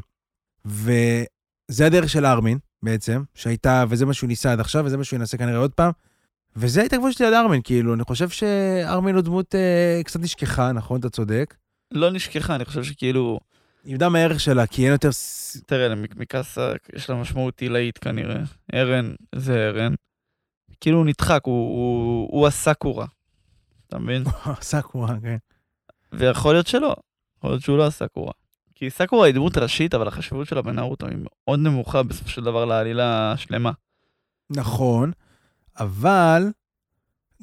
וזה 0.64 1.86
הדרך 1.86 2.08
של 2.08 2.26
ארמין, 2.26 2.58
בעצם, 2.82 3.22
שהייתה, 3.34 3.84
וזה 3.88 4.06
מה 4.06 4.14
שהוא 4.14 4.28
ניסה 4.28 4.52
עד 4.52 4.60
עכשיו, 4.60 4.84
וזה 4.84 4.96
מה 4.96 5.04
שהוא 5.04 5.18
ינסה 5.18 5.36
כנראה 5.36 5.58
עוד 5.58 5.72
פעם. 5.72 5.90
וזה 6.56 6.82
ההתעכבות 6.82 7.12
שלי 7.12 7.26
על 7.26 7.34
ארמין, 7.34 7.60
כאילו, 7.64 7.94
אני 7.94 8.02
חושב 8.04 8.28
שארמין 8.28 9.14
הוא 9.14 9.22
דמות 9.22 9.54
אה, 9.54 10.00
קצת 10.04 10.20
נשכחה, 10.20 10.72
נכון? 10.72 11.00
אתה 11.00 11.10
צודק. 11.10 11.54
לא 11.92 12.10
נשכחה, 12.10 12.54
אני 12.54 12.64
חושב 12.64 12.84
שכאילו, 12.84 13.40
איבדה 13.86 14.08
מהערך 14.08 14.40
שלה, 14.40 14.66
כי 14.66 14.84
אין 14.84 14.92
יותר... 14.92 15.10
תראה, 15.66 15.94
מקאסה 15.94 16.72
יש 16.94 17.10
לה 17.10 17.16
משמעות 17.16 17.60
עילאית 17.60 17.98
כנראה. 17.98 18.40
ארן 18.74 19.14
זה 19.34 19.68
ארן. 19.68 19.94
כאילו 20.80 20.98
הוא 20.98 21.06
נדחק, 21.06 21.40
הוא, 21.44 21.54
הוא, 21.54 22.28
הוא 22.30 22.46
הסאקורה. 22.46 23.06
אתה 23.94 24.02
מבין? 24.02 24.24
סאקורה, 24.60 25.14
כן. 25.22 25.36
ויכול 26.12 26.54
להיות 26.54 26.66
שלא. 26.66 26.94
יכול 27.38 27.50
להיות 27.50 27.62
שהוא 27.62 27.78
לא 27.78 27.86
הסאקורה. 27.86 28.32
כי 28.74 28.90
סאקורה 28.90 29.26
היא 29.26 29.34
דמות 29.34 29.58
ראשית, 29.58 29.94
אבל 29.94 30.08
החשיבות 30.08 30.46
שלה 30.46 30.62
בנארוטו 30.62 31.06
היא 31.06 31.16
מאוד 31.20 31.60
נמוכה 31.60 32.02
בסופו 32.02 32.28
של 32.28 32.44
דבר 32.44 32.64
לעלילה 32.64 33.32
השלמה. 33.32 33.70
נכון, 34.50 35.12
אבל 35.78 36.42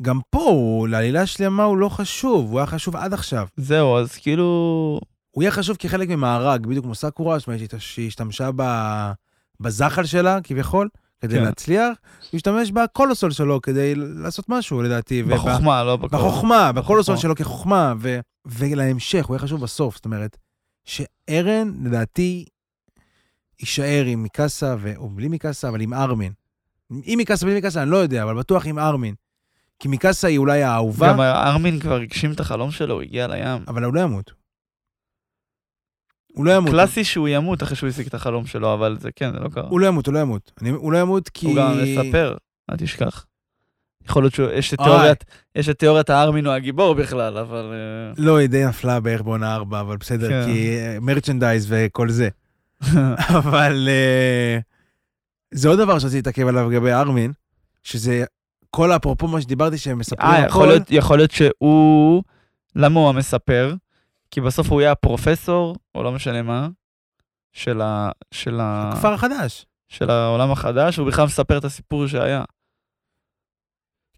גם 0.02 0.20
פה, 0.30 0.44
הוא, 0.44 0.88
לעלילה 0.88 1.26
שלמה 1.26 1.64
הוא 1.64 1.78
לא 1.78 1.90
חשוב, 1.90 2.52
הוא 2.52 2.60
היה 2.60 2.68
חשוב 2.68 2.96
עד 2.96 3.14
עכשיו. 3.14 3.48
זהו, 3.58 3.98
אז 3.98 4.16
כאילו... 4.16 5.00
הוא 5.32 5.44
יהיה 5.44 5.52
חשוב 5.52 5.78
כחלק 5.78 6.10
ממארג, 6.10 6.68
בדיוק 6.68 6.86
כמו 6.86 6.96
סאקורה, 6.96 7.40
זאת 7.40 7.48
אומרת 7.48 7.62
שהיא 7.80 8.08
השתמשה. 8.08 8.50
בזחל 9.60 10.06
שלה, 10.06 10.40
כביכול, 10.44 10.90
כדי 11.22 11.36
כן. 11.36 11.44
להצליח, 11.44 11.98
הוא 12.32 12.38
השתמש 12.38 12.72
בקולוסול 12.72 13.32
שלו 13.32 13.62
כדי 13.62 13.96
לעשות 13.96 14.50
משהו, 14.50 14.82
לדעתי. 14.82 15.24
בחוכמה, 15.24 15.84
לא 15.84 15.98
בכל... 15.98 16.18
בחוכמה, 16.18 16.72
בקולוסול. 16.72 17.18
שלו 17.18 17.36
כחוכמה, 17.36 17.94
ו... 18.00 18.20
ולהמשך, 18.46 19.26
הוא 19.26 19.36
יהיה 19.36 19.40
חשוב 19.40 19.62
בסוף, 19.62 19.96
זאת 19.96 20.06
אומרת, 20.06 20.38
שארן, 20.86 21.74
לדעתי, 21.84 22.46
יישאר 23.60 24.04
עם 24.08 24.24
מיקאסה, 24.24 24.76
ו... 24.80 24.94
או 24.98 25.10
בלי 25.10 25.28
מיקאסה, 25.28 25.70
אבל 25.70 25.82
עם 25.82 25.94
ארמין. 25.94 26.32
עם 27.04 27.18
מיקאסה, 27.18 27.46
בלי 27.46 27.56
מיקאסה, 27.56 27.82
אני 27.82 27.92
לא 27.92 27.98
יודע, 27.98 28.24
אבל 28.24 28.38
בטוח 28.38 28.66
עם 28.66 28.80
ארמין. 28.80 29.16
כי 29.80 29.88
מיקאסה 29.88 30.28
היא 30.28 30.38
אולי 30.38 30.64
האהובה, 30.64 31.10
גם 31.10 31.22
ארמין 31.22 31.80
כבר 31.80 31.96
הגשים 31.96 32.32
את 32.32 32.40
החלום 32.40 32.72
שלו, 32.72 32.94
הוא 32.94 33.02
הגיע 33.02 33.28
לים. 33.28 33.64
אבל 33.68 33.84
הוא 33.84 33.94
לא 33.94 34.00
ימות. 34.00 34.41
הוא 36.34 36.46
לא 36.46 36.52
ימות. 36.52 36.72
קלאסי 36.72 37.04
שהוא 37.04 37.28
ימות 37.28 37.64
אחרי 37.64 37.76
שהוא 37.76 37.90
השיג 37.90 38.08
את 38.08 38.14
החלום 38.14 38.46
שלו, 38.46 38.74
אבל 38.74 38.98
זה 39.00 39.10
כן, 39.16 39.32
זה 39.32 39.40
לא 39.40 39.50
קרה. 39.50 39.68
הוא 39.70 39.80
לא 39.80 39.88
ימות, 39.88 40.08
הוא 40.08 40.14
לא 40.14 40.20
ימות. 40.20 40.52
אני, 40.62 40.70
הוא 40.70 40.92
לא 40.92 40.98
ימות 40.98 41.30
כי... 41.30 41.46
הוא 41.46 41.56
גם 41.56 41.78
מספר, 41.84 42.36
אל 42.72 42.78
תשכח. 42.78 43.26
יכול 44.06 44.24
להיות 44.24 44.34
שיש 44.34 44.74
את 44.74 44.80
תיאוריית, 44.80 45.24
יש 45.56 45.70
את 45.70 45.80
תיאוריית 45.80 46.10
הארמין 46.10 46.46
הוא 46.46 46.54
הגיבור 46.54 46.96
בכלל, 46.96 47.38
אבל... 47.38 47.74
אה, 47.74 48.14
לא, 48.18 48.38
היא 48.38 48.50
די 48.50 48.66
נפלה 48.66 49.00
בערך 49.00 49.22
בעונה 49.22 49.56
ארבע, 49.56 49.80
אבל 49.80 49.98
בסדר, 49.98 50.30
כן. 50.30 50.46
כי 50.46 50.78
מרצ'נדייז 51.02 51.66
וכל 51.70 52.10
זה. 52.10 52.30
אבל 53.40 53.90
אה, 53.92 54.60
זה 55.52 55.70
עוד 55.70 55.80
דבר 55.80 56.00
שרציתי 56.00 56.18
להתעכב 56.18 56.48
עליו 56.48 56.70
לגבי 56.70 56.92
ארמין, 56.92 57.32
שזה 57.84 58.24
כל 58.70 58.92
אפרופו 58.92 59.28
מה 59.28 59.42
שדיברתי 59.42 59.78
שהם 59.78 59.98
מספרים 59.98 60.32
אה, 60.32 60.38
הכל. 60.38 60.48
יכול 60.48 60.68
להיות, 60.68 60.84
יכול 60.90 61.18
להיות 61.18 61.32
שהוא... 61.32 62.24
למה 62.76 63.00
הוא 63.00 63.10
המספר? 63.10 63.76
כי 64.32 64.42
בסוף 64.42 64.68
הוא 64.70 64.82
יהיה 64.82 64.92
הפרופסור, 64.92 65.76
או 65.96 66.04
לא 66.04 66.12
משנה 66.12 66.42
מה, 66.42 66.68
של, 67.54 67.82
ה... 67.82 68.10
של, 68.34 68.60
ה... 68.60 68.90
הכפר 68.94 69.14
החדש. 69.14 69.66
של 69.90 70.10
העולם 70.10 70.52
החדש, 70.52 70.98
הוא 70.98 71.08
בכלל 71.08 71.26
מספר 71.26 71.58
את 71.58 71.64
הסיפור 71.66 72.08
שהיה. 72.08 72.44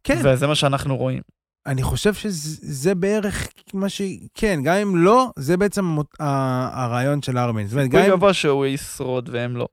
כן, 0.03 0.21
וזה 0.25 0.47
מה 0.47 0.55
שאנחנו 0.55 0.97
רואים. 0.97 1.21
אני 1.65 1.83
חושב 1.83 2.13
שזה 2.13 2.95
בערך 2.95 3.47
מה 3.73 3.89
ש... 3.89 4.01
כן, 4.33 4.59
גם 4.63 4.75
אם 4.75 4.95
לא, 4.97 5.29
זה 5.39 5.57
בעצם 5.57 5.85
המות- 5.85 6.15
ה- 6.21 6.83
הרעיון 6.83 7.21
של 7.21 7.37
ארמין. 7.37 7.67
זאת 7.67 7.73
אומרת, 7.75 7.89
גם 7.89 7.99
הוא 7.99 8.07
אם... 8.07 8.11
גבוה 8.15 8.33
שהוא 8.33 8.65
ישרוד 8.65 9.29
והם 9.29 9.57
לא. 9.57 9.67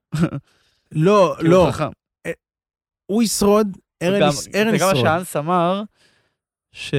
לא, 0.91 1.35
כי 1.39 1.45
הוא 1.47 1.51
לא, 1.53 1.67
חכם. 1.71 1.89
הוא 3.05 3.23
ישרוד, 3.23 3.77
ארן 4.03 4.21
גם- 4.21 4.29
יש- 4.29 4.47
ארן 4.55 4.71
זה 4.71 4.77
גם 4.77 4.87
מה 4.87 4.91
ישרוד. 4.91 5.05
שאנס 5.05 5.35
אמר, 5.35 5.83
ש... 6.71 6.93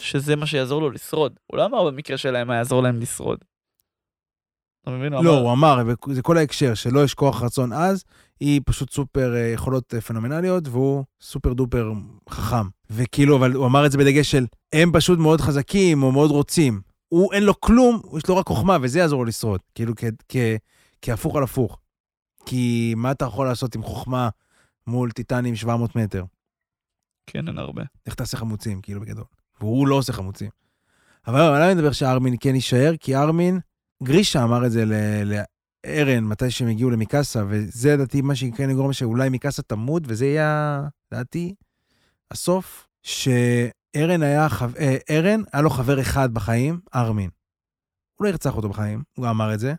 שזה 0.00 0.36
מה 0.36 0.46
שיעזור 0.46 0.80
לו 0.80 0.90
לשרוד. 0.90 1.32
הוא 1.46 1.56
לא 1.58 1.66
אמר 1.66 1.84
במקרה 1.90 2.18
שלהם 2.18 2.46
מה 2.48 2.54
יעזור 2.56 2.82
להם 2.82 3.00
לשרוד. 3.00 3.38
אתה 4.82 4.90
מבין? 4.90 5.12
לא, 5.12 5.38
הוא 5.38 5.52
אמר, 5.52 5.78
זה 6.12 6.22
כל 6.22 6.38
ההקשר, 6.38 6.74
שלא 6.74 7.04
יש 7.04 7.14
כוח 7.14 7.42
רצון 7.42 7.72
עז, 7.72 8.04
היא 8.40 8.60
פשוט 8.66 8.90
סופר 8.92 9.34
אה, 9.34 9.40
יכולות 9.54 9.94
אה, 9.94 10.00
פנומנליות, 10.00 10.68
והוא 10.68 11.04
סופר 11.20 11.52
דופר 11.52 11.92
חכם. 12.30 12.66
וכאילו, 12.90 13.36
אבל 13.36 13.52
הוא 13.52 13.66
אמר 13.66 13.86
את 13.86 13.92
זה 13.92 13.98
בדגש 13.98 14.30
של, 14.30 14.46
הם 14.72 14.92
פשוט 14.92 15.18
מאוד 15.18 15.40
חזקים, 15.40 16.02
או 16.02 16.12
מאוד 16.12 16.30
רוצים. 16.30 16.80
הוא, 17.08 17.32
אין 17.32 17.42
לו 17.42 17.60
כלום, 17.60 18.00
יש 18.18 18.28
לו 18.28 18.36
רק 18.36 18.46
חוכמה, 18.48 18.76
וזה 18.82 18.98
יעזור 18.98 19.18
לו 19.18 19.24
לשרוד. 19.24 19.60
כאילו, 19.74 19.92
כ- 19.96 20.04
כ- 20.28 20.56
כהפוך 21.02 21.36
על 21.36 21.42
הפוך. 21.42 21.78
כי 22.46 22.94
מה 22.96 23.10
אתה 23.10 23.24
יכול 23.24 23.46
לעשות 23.46 23.74
עם 23.74 23.82
חוכמה 23.82 24.28
מול 24.86 25.10
טיטנים 25.10 25.56
700 25.56 25.96
מטר? 25.96 26.24
כן, 27.26 27.48
אין 27.48 27.58
הרבה. 27.58 27.82
איך 28.06 28.14
תעשה 28.14 28.36
חמוצים, 28.36 28.80
כאילו, 28.80 29.00
בגדול. 29.00 29.24
והוא 29.60 29.88
לא 29.88 29.94
עושה 29.94 30.12
חמוצים. 30.12 30.50
אבל 31.26 31.62
אני 31.62 31.74
מדבר 31.74 31.92
שארמין 31.92 32.34
כן 32.40 32.54
יישאר? 32.54 32.92
כי 33.00 33.16
ארמין, 33.16 33.60
גרישה 34.02 34.44
אמר 34.44 34.66
את 34.66 34.70
זה 34.70 34.84
לארן 35.24 36.24
מתי 36.24 36.50
שהם 36.50 36.68
הגיעו 36.68 36.90
למיקאסה, 36.90 37.44
וזה 37.48 37.92
לדעתי 37.94 38.22
מה 38.22 38.34
שכן 38.34 38.70
יגרום 38.70 38.92
שאולי 38.92 39.28
מיקאסה 39.28 39.62
תמות, 39.62 40.02
וזה 40.06 40.26
יהיה, 40.26 40.82
לדעתי, 41.12 41.54
הסוף, 42.30 42.86
שארן 43.02 44.22
היה, 44.22 44.48
חב... 44.48 44.76
אה, 44.76 44.96
ארן, 45.10 45.42
היה 45.52 45.62
לו 45.62 45.70
חבר 45.70 46.00
אחד 46.00 46.34
בחיים, 46.34 46.80
ארמין. 46.94 47.30
הוא 48.14 48.24
לא 48.24 48.28
ירצח 48.28 48.56
אותו 48.56 48.68
בחיים, 48.68 49.02
הוא 49.16 49.24
גם 49.24 49.30
אמר 49.30 49.54
את 49.54 49.60
זה. 49.60 49.74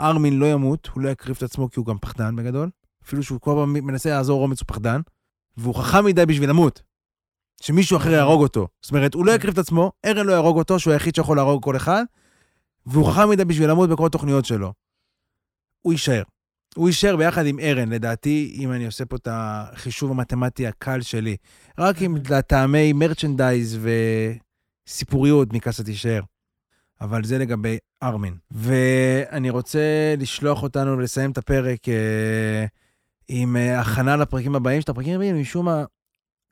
ארמין 0.00 0.38
לא 0.38 0.46
ימות, 0.46 0.88
הוא 0.94 1.02
לא 1.02 1.08
יקריב 1.08 1.36
את 1.36 1.42
עצמו 1.42 1.70
כי 1.70 1.80
הוא 1.80 1.86
גם 1.86 1.98
פחדן 1.98 2.36
בגדול. 2.36 2.70
אפילו 3.04 3.22
שהוא 3.22 3.40
כל 3.40 3.54
פעם 3.56 3.72
מנסה 3.72 4.10
לעזור 4.10 4.42
אומץ 4.42 4.60
הוא 4.60 4.66
פחדן. 4.66 5.00
והוא 5.56 5.74
חכם 5.74 6.04
מדי 6.04 6.26
בשביל 6.26 6.50
למות. 6.50 6.82
שמישהו 7.60 7.96
אחר 7.96 8.10
יהרוג 8.10 8.42
אותו. 8.42 8.68
זאת 8.82 8.90
אומרת, 8.90 9.14
הוא 9.14 9.26
לא 9.26 9.32
יקריב 9.32 9.52
את 9.52 9.58
עצמו, 9.58 9.92
ארן 10.06 10.26
לא 10.26 10.32
יהרוג 10.32 10.58
אותו, 10.58 10.78
שהוא 10.78 10.92
היחיד 10.92 11.14
שיכול 11.14 11.36
להרוג 11.36 11.64
כל 11.64 11.76
אחד, 11.76 12.02
והוא 12.86 13.12
חכם 13.12 13.30
מדי 13.30 13.44
בשביל 13.44 13.70
למות 13.70 13.90
בכל 13.90 14.06
התוכניות 14.06 14.44
שלו. 14.44 14.72
הוא 15.82 15.92
יישאר. 15.92 16.22
הוא 16.74 16.88
יישאר 16.88 17.16
ביחד 17.16 17.46
עם 17.46 17.58
ארן, 17.58 17.88
לדעתי, 17.88 18.56
אם 18.58 18.72
אני 18.72 18.86
עושה 18.86 19.04
פה 19.04 19.16
את 19.16 19.28
החישוב 19.30 20.10
המתמטי 20.10 20.66
הקל 20.66 21.00
שלי. 21.00 21.36
רק 21.78 22.02
אם 22.02 22.16
לטעמי 22.30 22.92
מרצ'נדייז 22.92 23.78
וסיפוריות 24.86 25.52
מקאסה 25.52 25.84
תישאר. 25.84 26.20
אבל 27.00 27.24
זה 27.24 27.38
לגבי 27.38 27.78
ארמין. 28.02 28.34
ואני 28.50 29.50
רוצה 29.50 30.14
לשלוח 30.18 30.62
אותנו 30.62 31.00
לסיים 31.00 31.30
את 31.30 31.38
הפרק 31.38 31.88
אה, 31.88 32.64
עם 33.28 33.56
אה, 33.56 33.80
הכנה 33.80 34.16
לפרקים 34.16 34.54
הבאים, 34.54 34.80
שאת 34.80 34.88
הפרקים 34.88 35.14
הבאים, 35.14 35.40
משום 35.40 35.66
מה, 35.66 35.84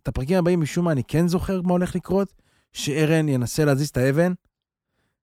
את 0.09 0.15
הפרקים 0.15 0.39
הבאים, 0.39 0.61
משום 0.61 0.85
מה, 0.85 0.93
אני 0.93 1.05
כן 1.05 1.29
זוכר 1.29 1.63
מה 1.63 1.73
הולך 1.73 1.95
לקרות, 1.95 2.33
שארן 2.73 3.29
ינסה 3.29 3.65
להזיז 3.65 3.89
את 3.89 3.97
האבן, 3.97 4.33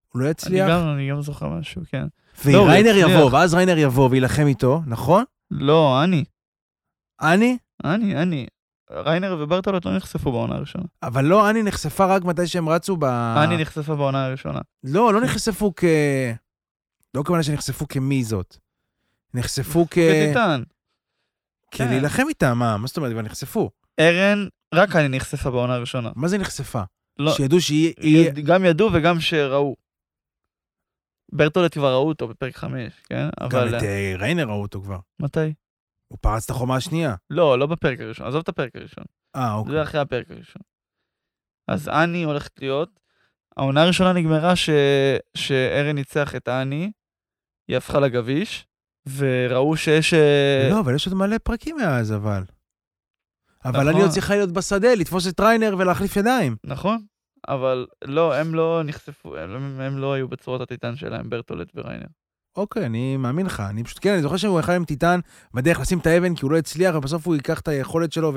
הוא 0.09 0.19
לא 0.19 0.25
אני 0.25 0.31
יצליח, 0.31 0.69
גם, 0.69 0.87
אני 0.87 1.09
גם 1.09 1.21
זוכר 1.21 1.49
משהו, 1.49 1.81
כן. 1.89 2.05
לא, 2.45 2.57
וריינר 2.57 2.89
יצליח. 2.89 3.09
יבוא, 3.09 3.31
ואז 3.31 3.53
ריינר 3.53 3.77
יבוא 3.77 4.09
וילחם 4.11 4.47
איתו, 4.47 4.81
נכון? 4.87 5.23
לא, 5.51 6.03
אני. 6.03 6.23
אני? 7.21 7.57
אני, 7.83 8.15
אני. 8.21 8.47
ריינר 8.91 9.37
וברטולט 9.39 9.85
לא 9.85 9.95
נחשפו 9.95 10.31
בעונה 10.31 10.55
הראשונה. 10.55 10.85
אבל 11.03 11.25
לא, 11.25 11.49
אני 11.49 11.63
נחשפה 11.63 12.05
רק 12.05 12.23
מתי 12.23 12.47
שהם 12.47 12.69
רצו 12.69 12.97
ב... 12.97 13.03
אני 13.03 13.57
נחשפה 13.57 13.95
בעונה 13.95 14.25
הראשונה. 14.25 14.59
לא, 14.83 15.13
לא 15.13 15.21
נחשפו 15.21 15.73
כ... 15.75 15.83
לא 17.13 17.23
כמובן 17.23 17.43
שנחשפו 17.43 17.87
כמי 17.87 18.23
זאת. 18.23 18.57
נחשפו 19.33 19.85
כ... 19.91 19.97
בטיטן. 19.97 20.63
כן. 21.71 21.87
כלהילחם 21.87 22.23
איתם, 22.29 22.57
מה? 22.59 22.77
מה 22.77 22.87
זאת 22.87 22.97
אומרת? 22.97 23.11
כבר 23.11 23.21
נחשפו. 23.21 23.69
ארן, 23.99 24.47
רק 24.73 24.95
אני 24.95 25.17
נחשפה 25.17 25.51
בעונה 25.51 25.75
הראשונה. 25.75 26.11
מה 26.15 26.27
זה 26.27 26.37
נחשפה? 26.37 26.81
לא, 27.19 27.31
שידעו 27.33 27.61
שהיא... 27.61 27.93
היא- 27.97 28.27
יד- 28.27 28.39
גם 28.45 28.65
ידעו 28.65 28.89
וגם 28.93 29.19
שראו. 29.19 29.75
ברטולט 31.31 31.73
כבר 31.73 31.93
ראו 31.93 32.07
אותו 32.07 32.27
בפרק 32.27 32.55
5, 32.55 32.93
כן? 33.09 33.15
גם 33.25 33.29
אבל... 33.41 33.77
את 33.77 33.83
אה, 33.83 34.13
ריינר 34.17 34.43
ראו 34.47 34.61
אותו 34.61 34.81
כבר. 34.81 34.99
מתי? 35.21 35.53
הוא 36.11 36.17
פרץ 36.21 36.43
את 36.43 36.49
החומה 36.49 36.75
השנייה. 36.75 37.15
לא, 37.29 37.59
לא 37.59 37.65
בפרק 37.65 37.99
הראשון, 37.99 38.27
עזוב 38.27 38.41
את 38.41 38.49
הפרק 38.49 38.75
הראשון. 38.75 39.03
אה, 39.35 39.53
אוקיי. 39.53 39.73
זה 39.73 39.83
אחרי 39.83 40.01
הפרק 40.01 40.31
הראשון. 40.31 40.61
אז 41.67 41.87
אני 41.89 42.23
הולכת 42.23 42.59
להיות, 42.61 42.99
העונה 43.57 43.83
הראשונה 43.83 44.13
נגמרה 44.13 44.55
ש... 44.55 44.69
שארן 45.37 45.95
ניצח 45.95 46.35
את 46.35 46.47
אני, 46.49 46.91
היא 47.67 47.77
הפכה 47.77 47.99
לגביש, 47.99 48.67
וראו 49.17 49.77
שיש... 49.77 50.13
אה, 50.13 50.67
לא, 50.71 50.79
אבל 50.79 50.95
יש 50.95 51.07
עוד 51.07 51.15
מלא 51.15 51.37
פרקים 51.43 51.75
מאז, 51.75 52.13
אבל. 52.13 52.43
אבל 53.65 53.79
נכון. 53.79 53.87
אני 53.87 54.01
עוד 54.01 54.09
צריכה 54.09 54.35
להיות 54.35 54.51
בשדה, 54.51 54.95
לתפוס 54.95 55.27
את 55.27 55.39
ריינר 55.39 55.75
ולהחליף 55.77 56.15
ידיים. 56.15 56.55
נכון, 56.63 56.97
אבל 57.47 57.85
לא, 58.03 58.35
הם 58.35 58.55
לא 58.55 58.81
נחשפו, 58.85 59.37
הם, 59.37 59.79
הם 59.81 59.97
לא 59.97 60.13
היו 60.13 60.27
בצורת 60.27 60.61
הטיטן 60.61 60.95
שלהם, 60.95 61.29
ברטולט 61.29 61.71
וריינר. 61.75 62.07
אוקיי, 62.57 62.85
אני 62.85 63.17
מאמין 63.17 63.45
לך. 63.45 63.63
אני 63.69 63.83
פשוט, 63.83 63.99
כן, 64.01 64.13
אני 64.13 64.21
זוכר 64.21 64.37
שהוא 64.37 64.59
יכל 64.59 64.71
עם 64.71 64.85
טיטן 64.85 65.19
בדרך 65.53 65.79
לשים 65.79 65.99
את 65.99 66.07
האבן, 66.07 66.35
כי 66.35 66.45
הוא 66.45 66.51
לא 66.51 66.57
הצליח, 66.57 66.95
ובסוף 66.95 67.27
הוא 67.27 67.35
ייקח 67.35 67.59
את 67.59 67.67
היכולת 67.67 68.13
שלו 68.13 68.33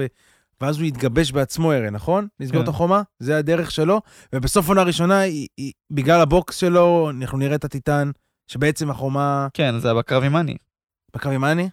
ואז 0.61 0.79
הוא 0.79 0.87
יתגבש 0.87 1.33
בעצמו, 1.33 1.73
ארן, 1.73 1.95
נכון? 1.95 2.29
לסגור 2.41 2.61
כן. 2.61 2.65
את 2.65 2.69
החומה? 2.69 3.03
זה 3.19 3.39
הדרך 3.39 3.71
שלו, 3.71 4.01
ובסוף 4.35 4.69
עונה 4.69 4.83
ראשונה, 4.83 5.21
היא, 5.21 5.49
היא, 5.57 5.73
בגלל 5.91 6.21
הבוקס 6.21 6.57
שלו, 6.57 7.11
אנחנו 7.11 7.39
נראה 7.39 7.55
את 7.55 7.65
הטיטן, 7.65 8.11
שבעצם 8.47 8.91
החומה 8.91 9.49
כן, 9.55 9.79
זה 9.79 9.89
היה 9.89 9.95
בקרב 9.95 10.23
עם 10.23 10.37
אני. 10.37 10.57
בקו 11.15 11.29
עם 11.29 11.41
מאני? 11.41 11.69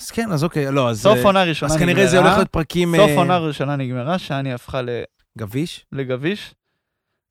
אז 0.00 0.10
כן, 0.10 0.32
אז 0.32 0.44
אוקיי, 0.44 0.72
לא, 0.72 0.90
אז... 0.90 1.00
סוף 1.02 1.18
אה, 1.18 1.22
עונה 1.22 1.42
ראשונה 1.44 1.72
אז 1.72 1.76
נגמרה. 1.76 1.92
כנראה 1.94 2.10
זה 2.10 2.18
הולך 2.18 2.36
להיות 2.36 2.48
פרקים... 2.48 2.96
סוף 2.96 3.10
אה, 3.10 3.16
עונה 3.16 3.38
ראשונה 3.38 3.76
נגמרה, 3.76 4.18
שאני 4.18 4.52
הפכה 4.52 4.82
ל- 4.82 5.02
גביש? 5.38 5.86
לגביש. 5.92 6.54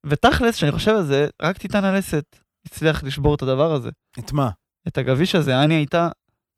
ותכלס, 0.06 0.56
כשאני 0.56 0.72
חושב 0.72 0.92
על 0.96 1.04
זה, 1.04 1.28
רק 1.42 1.58
טיטן 1.58 1.84
הלסת 1.84 2.36
הצליח 2.66 3.04
לשבור 3.04 3.36
את 3.36 3.42
הדבר 3.42 3.72
הזה. 3.74 3.90
את 4.20 4.32
מה? 4.32 4.50
את 4.88 4.98
הגביש 4.98 5.36
הזה, 5.36 5.64
אני 5.64 5.74
הייתה, 5.74 6.10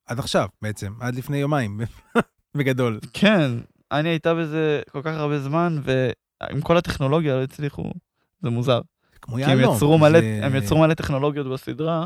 עד 0.06 0.20
עכשיו, 0.20 0.48
בעצם, 0.62 0.94
עד 1.00 1.16
לפני 1.16 1.38
יומיים, 1.38 1.80
בגדול. 2.58 3.00
כן, 3.14 3.52
אני 3.92 4.10
הייתה 4.10 4.34
בזה 4.34 4.82
כל 4.92 5.02
כך 5.02 5.12
הרבה 5.16 5.40
זמן, 5.40 5.78
ועם 5.84 6.62
כל 6.62 6.78
הטכנולוגיה 6.78 7.36
לא 7.36 7.44
הצליחו, 7.44 7.92
זה 8.42 8.50
מוזר. 8.50 8.82
כמו 9.22 9.36
כי 9.36 9.44
הם 9.46 9.60
יהלום. 9.60 9.76
יצרו 9.76 9.98
מלא, 9.98 10.20
זה- 10.22 10.40
הם 10.44 10.56
יצרו 10.56 10.80
מלא 10.80 10.94
טכנולוגיות 10.94 11.48
בסדרה, 11.48 12.06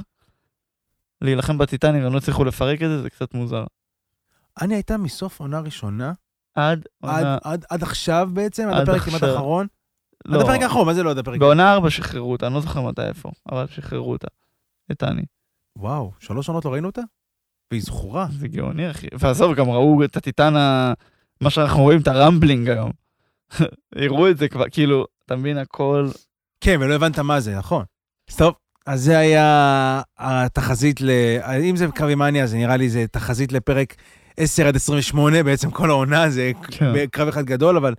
להילחם 1.21 1.57
בטיטנים, 1.57 2.03
הם 2.05 2.13
לא 2.13 2.17
הצליחו 2.17 2.43
לפרק 2.45 2.81
את 2.81 2.87
זה, 2.89 3.01
זה 3.01 3.09
קצת 3.09 3.33
מוזר. 3.33 3.63
אני 4.61 4.73
הייתה 4.73 4.97
מסוף 4.97 5.39
עונה 5.39 5.59
ראשונה, 5.59 6.13
עד 6.55 6.85
עד, 7.03 7.23
עונה, 7.23 7.37
עד, 7.43 7.65
עד 7.69 7.83
עכשיו 7.83 8.29
בעצם, 8.33 8.67
עד 8.67 8.73
עד 8.73 8.89
הפרק 8.89 9.01
כמעט. 9.01 9.23
האחרון. 9.23 9.67
לא, 10.25 10.35
עד 10.35 10.41
הפרק 10.41 10.61
האחרון, 10.61 10.85
מה 10.85 10.93
זה 10.93 11.03
לא 11.03 11.11
עד 11.11 11.17
הפרק? 11.17 11.39
בעונה 11.39 11.73
4 11.73 11.89
שחררו 11.89 12.31
אותה, 12.31 12.47
אני 12.47 12.53
לא 12.53 12.61
זוכר 12.61 12.81
מתי 12.81 13.01
איפה, 13.01 13.31
אבל 13.51 13.65
שחררו 13.67 14.11
אותה. 14.11 14.27
את 14.91 14.97
טני. 14.97 15.21
וואו, 15.75 16.11
שלוש 16.19 16.47
עונות 16.47 16.65
לא 16.65 16.73
ראינו 16.73 16.87
אותה? 16.87 17.01
והיא 17.71 17.81
זכורה. 17.81 18.27
זה 18.39 18.47
גאוני, 18.47 18.91
אחי. 18.91 19.07
ועזוב, 19.19 19.55
גם 19.55 19.69
ראו 19.69 20.03
את 20.03 20.17
הטיטן, 20.17 20.55
ה... 20.55 20.93
מה 21.41 21.49
שאנחנו 21.49 21.81
רואים, 21.81 22.01
את 22.01 22.07
הרמבלינג 22.07 22.69
היום. 22.69 22.91
הראו 23.95 24.29
את 24.29 24.37
זה 24.37 24.47
כבר, 24.47 24.69
כאילו, 24.71 25.05
אתה 25.25 25.35
מבין, 25.35 25.57
הכל... 25.57 26.09
כן, 26.61 26.77
ולא 26.79 26.93
הבנת 26.93 27.19
מה 27.19 27.39
זה, 27.39 27.57
נכון. 27.57 27.85
טוב, 28.37 28.53
אז 28.85 29.01
זה 29.03 29.17
היה 29.17 30.01
התחזית 30.17 31.01
ל... 31.01 31.09
אם 31.69 31.75
זה 31.75 31.87
קרבימניה, 31.87 32.43
אז 32.43 32.53
נראה 32.53 32.77
לי 32.77 32.89
זה 32.89 33.05
תחזית 33.11 33.51
לפרק 33.51 33.95
10 34.41 34.67
עד 34.67 34.75
28, 34.75 35.43
בעצם 35.43 35.71
כל 35.71 35.89
העונה 35.89 36.29
זה 36.29 36.51
כן. 36.71 37.05
קרב 37.11 37.27
אחד 37.27 37.45
גדול, 37.45 37.77
אבל 37.77 37.93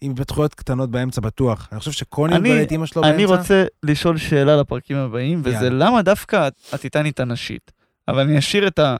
עם 0.00 0.12
התפתחויות 0.12 0.54
קטנות 0.54 0.90
באמצע 0.90 1.20
בטוח. 1.20 1.68
אני 1.72 1.78
חושב 1.78 1.92
שקוני 1.92 2.36
איבד 2.36 2.62
את 2.62 2.70
אימא 2.70 2.86
שלו 2.86 3.02
באמצע. 3.02 3.16
אני 3.16 3.24
רוצה 3.24 3.64
לשאול 3.82 4.18
שאלה 4.18 4.56
לפרקים 4.56 4.96
הבאים, 4.96 5.40
וזה 5.44 5.64
יאללה. 5.64 5.86
למה 5.86 6.02
דווקא 6.02 6.48
הטיטנית 6.72 7.20
הנשית? 7.20 7.72
אבל 8.08 8.20
אני 8.20 8.38
אשאיר 8.38 8.66
את 8.66 8.78
ה... 8.78 8.96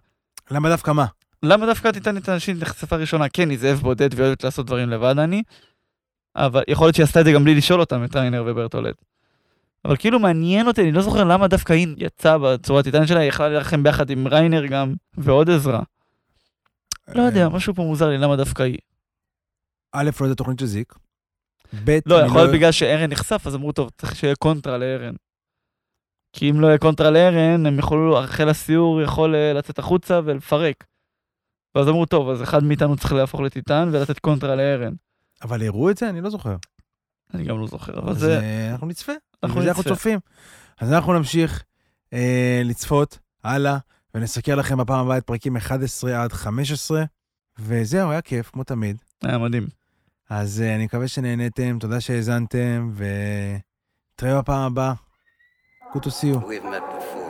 למה 0.50 0.68
דווקא 0.68 0.90
מה? 0.90 1.06
למה 1.42 1.66
דווקא 1.66 1.88
הטיטנית 1.88 2.28
הנשית 2.28 2.62
נחשפה 2.62 2.96
ראשונה? 2.96 3.28
כן, 3.28 3.50
היא 3.50 3.58
זאב 3.58 3.78
בודד 3.78 4.14
והיא 4.14 4.26
אוהבת 4.26 4.44
לעשות 4.44 4.66
דברים 4.66 4.88
לבד, 4.88 5.18
אני. 5.18 5.42
אבל 6.36 6.62
יכול 6.68 6.86
להיות 6.86 6.94
שהיא 6.94 7.04
עשתה 7.04 7.20
את 7.20 7.24
זה 7.24 7.32
גם 7.32 7.44
בלי 7.44 7.54
לשאול 7.54 7.80
אותם, 7.80 8.04
את 8.04 8.16
ריינר 8.16 8.44
וברטולט. 8.46 8.94
אבל 9.84 9.96
כאילו 9.96 10.18
מעניין 10.18 10.66
אותי, 10.66 10.82
אני 10.82 10.92
לא 10.92 11.02
זוכר 11.02 11.24
למה 11.24 11.48
דווקא 11.48 11.72
היא 11.72 11.86
יצאה 11.96 12.38
בצורה 12.38 12.80
הטיטנית 12.80 13.08
שלה, 13.08 13.20
היא 13.20 13.28
יכלה 13.28 13.48
להילחם 13.48 13.82
ביחד 13.82 14.10
עם 14.10 14.26
ריינר 14.26 14.66
גם, 14.66 14.94
ועוד 15.18 15.50
עזרה. 15.50 15.80
לא 17.14 17.22
יודע, 17.22 17.48
משהו 17.48 17.74
פה 17.74 17.82
מוזר 17.82 18.08
לי, 18.08 18.18
למה 18.18 18.36
דווקא 18.36 18.62
היא? 18.62 18.78
א', 19.92 20.10
לא 20.20 20.26
יודע 20.26 20.34
תוכנית 20.34 20.58
של 20.58 20.66
זיק. 20.66 20.94
ב', 21.84 21.98
לא, 22.06 22.14
יכול 22.14 22.36
להיות 22.36 22.54
בגלל 22.54 22.72
שארן 22.72 23.10
נחשף, 23.10 23.42
אז 23.46 23.54
אמרו, 23.54 23.72
טוב, 23.72 23.90
צריך 23.98 24.16
שיהיה 24.16 24.34
קונטרה 24.34 24.78
לארן. 24.78 25.14
כי 26.32 26.50
אם 26.50 26.60
לא 26.60 26.66
יהיה 26.66 26.78
קונטרה 26.78 27.10
לארן, 27.10 27.66
הם 27.66 27.78
יוכלו, 27.78 28.18
חיל 28.26 28.48
הסיור 28.48 29.02
יכול 29.02 29.34
אה, 29.34 29.52
לצאת 29.52 29.78
החוצה 29.78 30.20
ולפרק. 30.24 30.84
ואז 31.74 31.88
אמרו, 31.88 32.06
טוב, 32.06 32.28
אז 32.28 32.42
אחד 32.42 32.64
מאיתנו 32.64 32.96
צריך 32.96 33.12
להפוך 33.12 33.40
לטיטן 33.40 33.88
ולתת 33.92 34.18
קונטרה 34.18 34.54
לארן. 34.54 34.92
אבל 35.42 35.66
הראו 35.66 35.90
את 35.90 35.96
זה? 35.96 36.08
אני 36.08 36.20
לא 36.20 36.30
זוכר. 36.30 36.56
אני 37.34 37.44
גם 37.44 37.60
לא 37.60 37.66
זוכר, 37.66 37.98
אבל 37.98 38.10
אז 38.10 38.18
זה... 38.18 38.40
אה, 38.40 38.70
אנחנו 38.72 38.86
נצפה. 38.86 39.12
אנחנו 39.42 39.62
זה 39.62 39.68
אנחנו 39.68 39.82
נצפה. 39.82 39.94
צופים. 39.94 40.18
אז 40.78 40.92
אנחנו 40.92 41.12
נמשיך 41.12 41.64
אה, 42.12 42.62
לצפות 42.64 43.18
הלאה, 43.44 43.78
ונסקר 44.14 44.54
לכם 44.54 44.78
בפעם 44.78 45.06
הבאה 45.06 45.18
את 45.18 45.24
פרקים 45.26 45.56
11 45.56 46.22
עד 46.22 46.32
15. 46.32 47.04
וזהו, 47.58 48.10
היה 48.10 48.22
כיף, 48.22 48.50
כמו 48.50 48.64
תמיד. 48.64 48.96
היה 49.22 49.38
מדהים. 49.38 49.66
אז 50.30 50.60
אה, 50.60 50.74
אני 50.74 50.84
מקווה 50.84 51.08
שנהניתם, 51.08 51.78
תודה 51.80 52.00
שהאזנתם, 52.00 52.90
ונתראה 52.94 54.42
בפעם 54.42 54.60
הבאה. 54.72 54.92
Good 55.94 55.98
to 55.98 56.10
see 56.10 56.34
you. 56.34 56.38
We've 56.38 56.64
met 56.64 56.84
before, 56.96 57.27